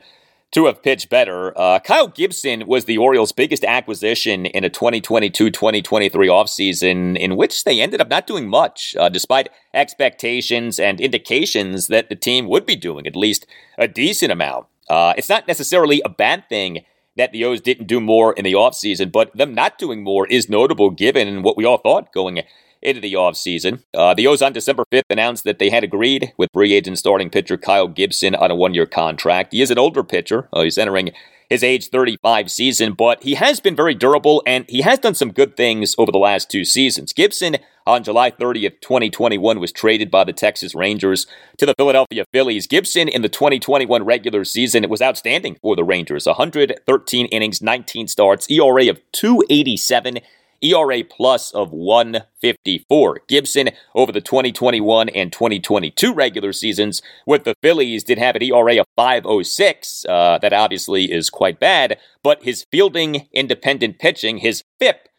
to 0.51 0.65
have 0.65 0.81
pitched 0.81 1.09
better. 1.09 1.57
Uh, 1.57 1.79
Kyle 1.79 2.07
Gibson 2.07 2.65
was 2.65 2.85
the 2.85 2.97
Orioles' 2.97 3.31
biggest 3.31 3.63
acquisition 3.63 4.45
in 4.47 4.63
a 4.63 4.69
2022 4.69 5.51
2023 5.51 6.27
offseason, 6.27 7.17
in 7.17 7.35
which 7.35 7.63
they 7.63 7.79
ended 7.79 8.01
up 8.01 8.09
not 8.09 8.25
doing 8.25 8.47
much, 8.47 8.95
uh, 8.99 9.09
despite 9.09 9.49
expectations 9.73 10.79
and 10.79 10.99
indications 10.99 11.87
that 11.87 12.09
the 12.09 12.15
team 12.15 12.47
would 12.47 12.65
be 12.65 12.75
doing 12.75 13.05
at 13.05 13.15
least 13.15 13.45
a 13.77 13.87
decent 13.87 14.31
amount. 14.31 14.65
Uh, 14.89 15.13
it's 15.17 15.29
not 15.29 15.47
necessarily 15.47 16.01
a 16.03 16.09
bad 16.09 16.49
thing 16.49 16.83
that 17.15 17.31
the 17.31 17.43
O's 17.43 17.61
didn't 17.61 17.87
do 17.87 17.99
more 17.99 18.33
in 18.33 18.45
the 18.45 18.53
offseason, 18.53 19.11
but 19.11 19.35
them 19.35 19.53
not 19.53 19.77
doing 19.77 20.03
more 20.03 20.25
is 20.27 20.49
notable 20.49 20.89
given 20.89 21.43
what 21.43 21.57
we 21.57 21.65
all 21.65 21.77
thought 21.77 22.11
going 22.13 22.41
into 22.81 23.01
the 23.01 23.13
offseason. 23.13 23.83
Uh, 23.93 24.13
the 24.13 24.27
O's 24.27 24.41
on 24.41 24.53
December 24.53 24.85
5th 24.91 25.03
announced 25.09 25.43
that 25.43 25.59
they 25.59 25.69
had 25.69 25.83
agreed 25.83 26.33
with 26.37 26.49
free 26.53 26.73
agent 26.73 26.97
starting 26.97 27.29
pitcher 27.29 27.57
Kyle 27.57 27.87
Gibson 27.87 28.35
on 28.35 28.51
a 28.51 28.55
one 28.55 28.73
year 28.73 28.85
contract. 28.85 29.53
He 29.53 29.61
is 29.61 29.71
an 29.71 29.79
older 29.79 30.03
pitcher. 30.03 30.47
Uh, 30.53 30.61
he's 30.61 30.77
entering 30.77 31.11
his 31.49 31.63
age 31.63 31.89
35 31.89 32.51
season, 32.51 32.93
but 32.93 33.23
he 33.23 33.33
has 33.33 33.59
been 33.59 33.75
very 33.75 33.95
durable 33.95 34.43
and 34.45 34.65
he 34.69 34.81
has 34.81 34.99
done 34.99 35.15
some 35.15 35.31
good 35.31 35.57
things 35.57 35.95
over 35.97 36.11
the 36.11 36.19
last 36.19 36.49
two 36.49 36.63
seasons. 36.63 37.11
Gibson, 37.11 37.57
on 37.87 38.03
July 38.03 38.29
30th, 38.29 38.81
2021, 38.81 39.59
was 39.59 39.71
traded 39.71 40.11
by 40.11 40.23
the 40.23 40.31
Texas 40.31 40.75
Rangers 40.75 41.25
to 41.57 41.65
the 41.65 41.73
Philadelphia 41.75 42.23
Phillies. 42.31 42.67
Gibson 42.67 43.07
in 43.07 43.23
the 43.23 43.29
2021 43.29 44.03
regular 44.03 44.45
season 44.45 44.87
was 44.89 45.01
outstanding 45.01 45.57
for 45.59 45.75
the 45.75 45.83
Rangers 45.83 46.27
113 46.27 47.25
innings, 47.27 47.61
19 47.63 48.07
starts, 48.07 48.49
ERA 48.51 48.87
of 48.87 49.01
287 49.13 50.19
ERA 50.61 51.03
plus 51.03 51.51
of 51.51 51.71
154. 51.71 53.21
Gibson 53.27 53.69
over 53.95 54.11
the 54.11 54.21
2021 54.21 55.09
and 55.09 55.31
2022 55.31 56.13
regular 56.13 56.53
seasons 56.53 57.01
with 57.25 57.43
the 57.43 57.55
Phillies 57.61 58.03
did 58.03 58.17
have 58.17 58.35
an 58.35 58.43
ERA 58.43 58.79
of 58.79 58.85
506. 58.95 60.05
Uh, 60.07 60.37
that 60.39 60.53
obviously 60.53 61.11
is 61.11 61.29
quite 61.29 61.59
bad, 61.59 61.97
but 62.23 62.43
his 62.43 62.65
fielding 62.71 63.27
independent 63.33 63.99
pitching, 63.99 64.37
his 64.37 64.63
FIP, 64.79 65.09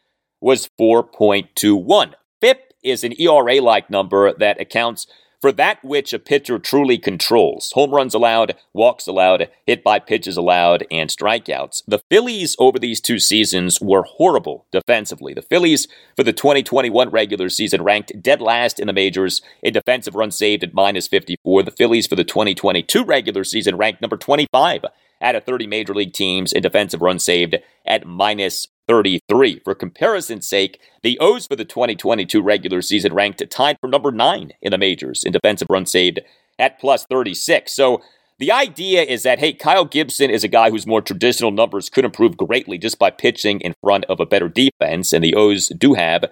was 0.40 0.68
4.21. 0.80 2.14
FIP 2.40 2.72
is 2.82 3.04
an 3.04 3.20
ERA 3.20 3.60
like 3.60 3.90
number 3.90 4.32
that 4.32 4.60
accounts 4.60 5.06
for 5.40 5.52
that 5.52 5.82
which 5.84 6.12
a 6.12 6.18
pitcher 6.18 6.58
truly 6.58 6.98
controls. 6.98 7.72
Home 7.72 7.90
runs 7.90 8.14
allowed, 8.14 8.56
walks 8.72 9.06
allowed, 9.06 9.48
hit 9.66 9.82
by 9.82 9.98
pitches 9.98 10.36
allowed, 10.36 10.86
and 10.90 11.10
strikeouts. 11.10 11.82
The 11.86 12.02
Phillies 12.10 12.56
over 12.58 12.78
these 12.78 13.00
two 13.00 13.18
seasons 13.18 13.80
were 13.80 14.02
horrible 14.02 14.66
defensively. 14.70 15.34
The 15.34 15.42
Phillies 15.42 15.88
for 16.16 16.22
the 16.22 16.32
2021 16.32 17.10
regular 17.10 17.48
season 17.48 17.82
ranked 17.82 18.20
dead 18.22 18.40
last 18.40 18.78
in 18.78 18.86
the 18.86 18.92
majors 18.92 19.42
in 19.62 19.72
defensive 19.72 20.14
runs 20.14 20.36
saved 20.36 20.62
at 20.62 20.74
minus 20.74 21.08
54. 21.08 21.62
The 21.62 21.70
Phillies 21.70 22.06
for 22.06 22.16
the 22.16 22.24
2022 22.24 23.04
regular 23.04 23.44
season 23.44 23.76
ranked 23.76 24.00
number 24.00 24.16
25 24.16 24.84
out 25.22 25.34
of 25.34 25.44
30 25.44 25.66
major 25.66 25.94
league 25.94 26.12
teams 26.12 26.52
in 26.52 26.62
defensive 26.62 27.02
runs 27.02 27.22
saved 27.22 27.56
at 27.86 28.06
minus 28.06 28.68
33. 28.90 29.60
For 29.62 29.76
comparison's 29.76 30.48
sake, 30.48 30.80
the 31.04 31.16
O's 31.20 31.46
for 31.46 31.54
the 31.54 31.64
2022 31.64 32.42
regular 32.42 32.82
season 32.82 33.14
ranked 33.14 33.40
tied 33.48 33.78
for 33.80 33.86
number 33.86 34.10
9 34.10 34.52
in 34.60 34.72
the 34.72 34.78
majors 34.78 35.22
in 35.22 35.30
defensive 35.30 35.68
runs 35.70 35.92
saved 35.92 36.18
at 36.58 36.80
plus 36.80 37.06
36. 37.08 37.72
So 37.72 38.02
the 38.40 38.50
idea 38.50 39.02
is 39.02 39.22
that, 39.22 39.38
hey, 39.38 39.52
Kyle 39.52 39.84
Gibson 39.84 40.28
is 40.28 40.42
a 40.42 40.48
guy 40.48 40.70
whose 40.70 40.88
more 40.88 41.00
traditional 41.00 41.52
numbers 41.52 41.88
could 41.88 42.04
improve 42.04 42.36
greatly 42.36 42.78
just 42.78 42.98
by 42.98 43.10
pitching 43.10 43.60
in 43.60 43.76
front 43.80 44.06
of 44.06 44.18
a 44.18 44.26
better 44.26 44.48
defense, 44.48 45.12
and 45.12 45.22
the 45.22 45.36
O's 45.36 45.68
do 45.68 45.94
have 45.94 46.24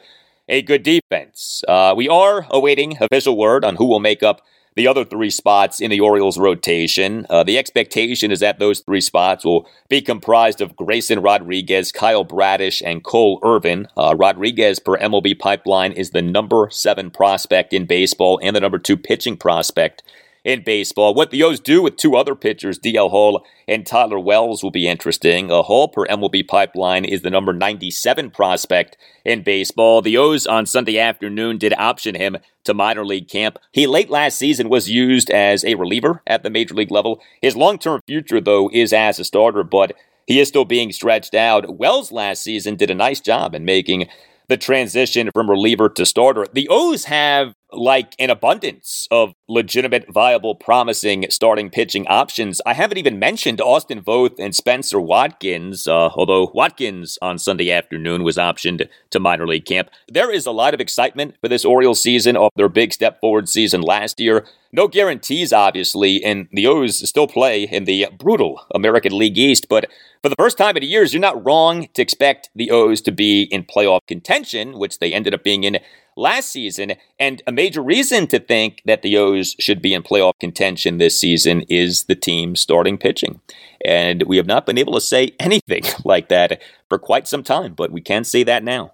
a 0.48 0.60
good 0.60 0.82
defense. 0.82 1.62
Uh, 1.68 1.94
we 1.96 2.08
are 2.08 2.44
awaiting 2.50 2.98
official 3.00 3.36
word 3.36 3.64
on 3.64 3.76
who 3.76 3.86
will 3.86 4.00
make 4.00 4.24
up 4.24 4.42
the 4.78 4.86
other 4.86 5.04
three 5.04 5.28
spots 5.28 5.80
in 5.80 5.90
the 5.90 5.98
Orioles 5.98 6.38
rotation. 6.38 7.26
Uh, 7.28 7.42
the 7.42 7.58
expectation 7.58 8.30
is 8.30 8.38
that 8.38 8.60
those 8.60 8.78
three 8.78 9.00
spots 9.00 9.44
will 9.44 9.68
be 9.88 10.00
comprised 10.00 10.60
of 10.60 10.76
Grayson 10.76 11.20
Rodriguez, 11.20 11.90
Kyle 11.90 12.22
Bradish, 12.22 12.80
and 12.86 13.02
Cole 13.02 13.40
Irvin. 13.42 13.88
Uh, 13.96 14.14
Rodriguez, 14.16 14.78
per 14.78 14.96
MLB 14.96 15.36
Pipeline, 15.36 15.90
is 15.90 16.10
the 16.10 16.22
number 16.22 16.68
seven 16.70 17.10
prospect 17.10 17.72
in 17.72 17.86
baseball 17.86 18.38
and 18.40 18.54
the 18.54 18.60
number 18.60 18.78
two 18.78 18.96
pitching 18.96 19.36
prospect 19.36 20.04
in 20.48 20.62
baseball. 20.62 21.12
What 21.12 21.30
the 21.30 21.42
O's 21.42 21.60
do 21.60 21.82
with 21.82 21.98
two 21.98 22.16
other 22.16 22.34
pitchers, 22.34 22.78
DL 22.78 23.10
Hall 23.10 23.44
and 23.68 23.86
Tyler 23.86 24.18
Wells, 24.18 24.62
will 24.62 24.70
be 24.70 24.88
interesting. 24.88 25.50
A 25.50 25.62
Hall 25.62 25.88
per 25.88 26.06
MLB 26.06 26.48
pipeline 26.48 27.04
is 27.04 27.20
the 27.20 27.28
number 27.28 27.52
97 27.52 28.30
prospect 28.30 28.96
in 29.26 29.42
baseball. 29.42 30.00
The 30.00 30.16
O's 30.16 30.46
on 30.46 30.64
Sunday 30.64 30.98
afternoon 30.98 31.58
did 31.58 31.74
option 31.74 32.14
him 32.14 32.38
to 32.64 32.72
minor 32.72 33.04
league 33.04 33.28
camp. 33.28 33.58
He 33.72 33.86
late 33.86 34.08
last 34.08 34.38
season 34.38 34.70
was 34.70 34.88
used 34.88 35.28
as 35.30 35.66
a 35.66 35.74
reliever 35.74 36.22
at 36.26 36.42
the 36.42 36.50
major 36.50 36.74
league 36.74 36.90
level. 36.90 37.20
His 37.42 37.54
long 37.54 37.78
term 37.78 38.00
future, 38.06 38.40
though, 38.40 38.70
is 38.72 38.94
as 38.94 39.18
a 39.18 39.24
starter, 39.24 39.62
but 39.62 39.92
he 40.26 40.40
is 40.40 40.48
still 40.48 40.64
being 40.64 40.92
stretched 40.92 41.34
out. 41.34 41.76
Wells 41.76 42.10
last 42.10 42.42
season 42.42 42.76
did 42.76 42.90
a 42.90 42.94
nice 42.94 43.20
job 43.20 43.54
in 43.54 43.66
making 43.66 44.08
the 44.48 44.56
transition 44.56 45.28
from 45.34 45.50
reliever 45.50 45.90
to 45.90 46.06
starter. 46.06 46.46
The 46.50 46.68
O's 46.70 47.04
have 47.04 47.52
like 47.72 48.14
an 48.18 48.30
abundance 48.30 49.06
of 49.10 49.34
legitimate, 49.48 50.06
viable, 50.12 50.54
promising 50.54 51.26
starting 51.30 51.70
pitching 51.70 52.06
options. 52.06 52.60
I 52.64 52.74
haven't 52.74 52.98
even 52.98 53.18
mentioned 53.18 53.60
Austin 53.60 54.02
Voth 54.02 54.38
and 54.38 54.54
Spencer 54.54 55.00
Watkins, 55.00 55.86
uh, 55.86 56.10
although 56.14 56.50
Watkins 56.54 57.18
on 57.20 57.38
Sunday 57.38 57.70
afternoon 57.70 58.22
was 58.22 58.36
optioned 58.36 58.88
to 59.10 59.20
minor 59.20 59.46
league 59.46 59.66
camp. 59.66 59.90
There 60.08 60.32
is 60.32 60.46
a 60.46 60.50
lot 60.50 60.74
of 60.74 60.80
excitement 60.80 61.36
for 61.40 61.48
this 61.48 61.64
Orioles 61.64 62.02
season 62.02 62.36
off 62.36 62.52
their 62.56 62.68
big 62.68 62.92
step 62.92 63.20
forward 63.20 63.48
season 63.48 63.80
last 63.80 64.18
year. 64.20 64.46
No 64.70 64.86
guarantees, 64.86 65.52
obviously, 65.52 66.22
and 66.22 66.46
the 66.52 66.66
O's 66.66 67.08
still 67.08 67.26
play 67.26 67.62
in 67.62 67.84
the 67.84 68.08
brutal 68.18 68.66
American 68.74 69.16
League 69.16 69.38
East, 69.38 69.66
but 69.68 69.86
for 70.22 70.28
the 70.28 70.36
first 70.36 70.58
time 70.58 70.76
in 70.76 70.82
years, 70.82 71.14
you're 71.14 71.20
not 71.20 71.44
wrong 71.44 71.88
to 71.94 72.02
expect 72.02 72.50
the 72.54 72.70
O's 72.70 73.00
to 73.02 73.12
be 73.12 73.42
in 73.42 73.62
playoff 73.62 74.00
contention, 74.06 74.78
which 74.78 74.98
they 74.98 75.12
ended 75.12 75.32
up 75.32 75.44
being 75.44 75.64
in 75.64 75.78
last 76.18 76.50
season. 76.50 76.94
And 77.18 77.42
a 77.46 77.52
major 77.52 77.82
reason 77.82 78.26
to 78.28 78.38
think 78.38 78.82
that 78.84 79.02
the 79.02 79.16
O's 79.16 79.54
should 79.58 79.80
be 79.80 79.94
in 79.94 80.02
playoff 80.02 80.38
contention 80.40 80.98
this 80.98 81.18
season 81.18 81.62
is 81.68 82.04
the 82.04 82.16
team 82.16 82.56
starting 82.56 82.98
pitching. 82.98 83.40
And 83.84 84.24
we 84.24 84.36
have 84.36 84.46
not 84.46 84.66
been 84.66 84.78
able 84.78 84.94
to 84.94 85.00
say 85.00 85.34
anything 85.40 85.84
like 86.04 86.28
that 86.28 86.60
for 86.88 86.98
quite 86.98 87.28
some 87.28 87.42
time, 87.42 87.74
but 87.74 87.92
we 87.92 88.00
can 88.00 88.24
say 88.24 88.42
that 88.42 88.64
now. 88.64 88.92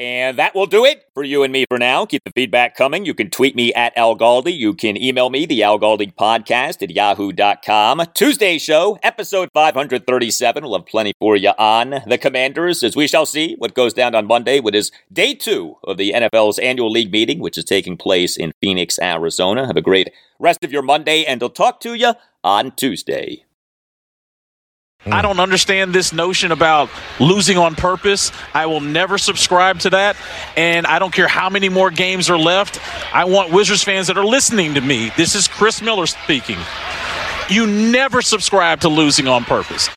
And 0.00 0.38
that 0.38 0.54
will 0.54 0.64
do 0.64 0.86
it 0.86 1.06
for 1.12 1.22
you 1.22 1.42
and 1.42 1.52
me 1.52 1.66
for 1.68 1.78
now. 1.78 2.06
Keep 2.06 2.24
the 2.24 2.32
feedback 2.34 2.74
coming. 2.74 3.04
You 3.04 3.12
can 3.12 3.28
tweet 3.28 3.54
me 3.54 3.70
at 3.74 3.94
Al 3.98 4.16
Galdi. 4.16 4.56
You 4.56 4.72
can 4.72 4.96
email 4.96 5.28
me, 5.28 5.44
the 5.44 5.62
Al 5.62 5.78
Galdi 5.78 6.14
podcast 6.14 6.82
at 6.82 6.90
yahoo.com. 6.90 8.04
Tuesday 8.14 8.56
show, 8.56 8.98
episode 9.02 9.50
537. 9.52 10.62
We'll 10.64 10.78
have 10.78 10.86
plenty 10.86 11.12
for 11.18 11.36
you 11.36 11.50
on 11.50 12.00
the 12.06 12.16
Commanders 12.16 12.82
as 12.82 12.96
we 12.96 13.06
shall 13.06 13.26
see 13.26 13.56
what 13.58 13.74
goes 13.74 13.92
down 13.92 14.14
on 14.14 14.26
Monday, 14.26 14.58
which 14.58 14.74
is 14.74 14.90
day 15.12 15.34
two 15.34 15.76
of 15.84 15.98
the 15.98 16.12
NFL's 16.12 16.58
annual 16.58 16.90
league 16.90 17.12
meeting, 17.12 17.38
which 17.38 17.58
is 17.58 17.64
taking 17.64 17.98
place 17.98 18.38
in 18.38 18.52
Phoenix, 18.62 18.98
Arizona. 19.02 19.66
Have 19.66 19.76
a 19.76 19.82
great 19.82 20.10
rest 20.38 20.64
of 20.64 20.72
your 20.72 20.80
Monday, 20.80 21.26
and 21.26 21.42
I'll 21.42 21.50
talk 21.50 21.78
to 21.80 21.92
you 21.92 22.14
on 22.42 22.70
Tuesday. 22.70 23.44
I 25.06 25.16
hmm. 25.16 25.22
don't 25.22 25.40
understand 25.40 25.94
this 25.94 26.12
notion 26.12 26.52
about 26.52 26.90
losing 27.18 27.56
on 27.56 27.74
purpose. 27.74 28.32
I 28.52 28.66
will 28.66 28.80
never 28.80 29.16
subscribe 29.16 29.78
to 29.80 29.90
that. 29.90 30.16
And 30.56 30.86
I 30.86 30.98
don't 30.98 31.12
care 31.12 31.28
how 31.28 31.48
many 31.48 31.68
more 31.68 31.90
games 31.90 32.28
are 32.28 32.38
left. 32.38 32.80
I 33.14 33.24
want 33.24 33.50
Wizards 33.50 33.82
fans 33.82 34.08
that 34.08 34.18
are 34.18 34.26
listening 34.26 34.74
to 34.74 34.80
me. 34.80 35.10
This 35.16 35.34
is 35.34 35.48
Chris 35.48 35.80
Miller 35.80 36.06
speaking. 36.06 36.58
You 37.48 37.66
never 37.66 38.22
subscribe 38.22 38.80
to 38.80 38.88
losing 38.88 39.26
on 39.26 39.44
purpose. 39.44 39.88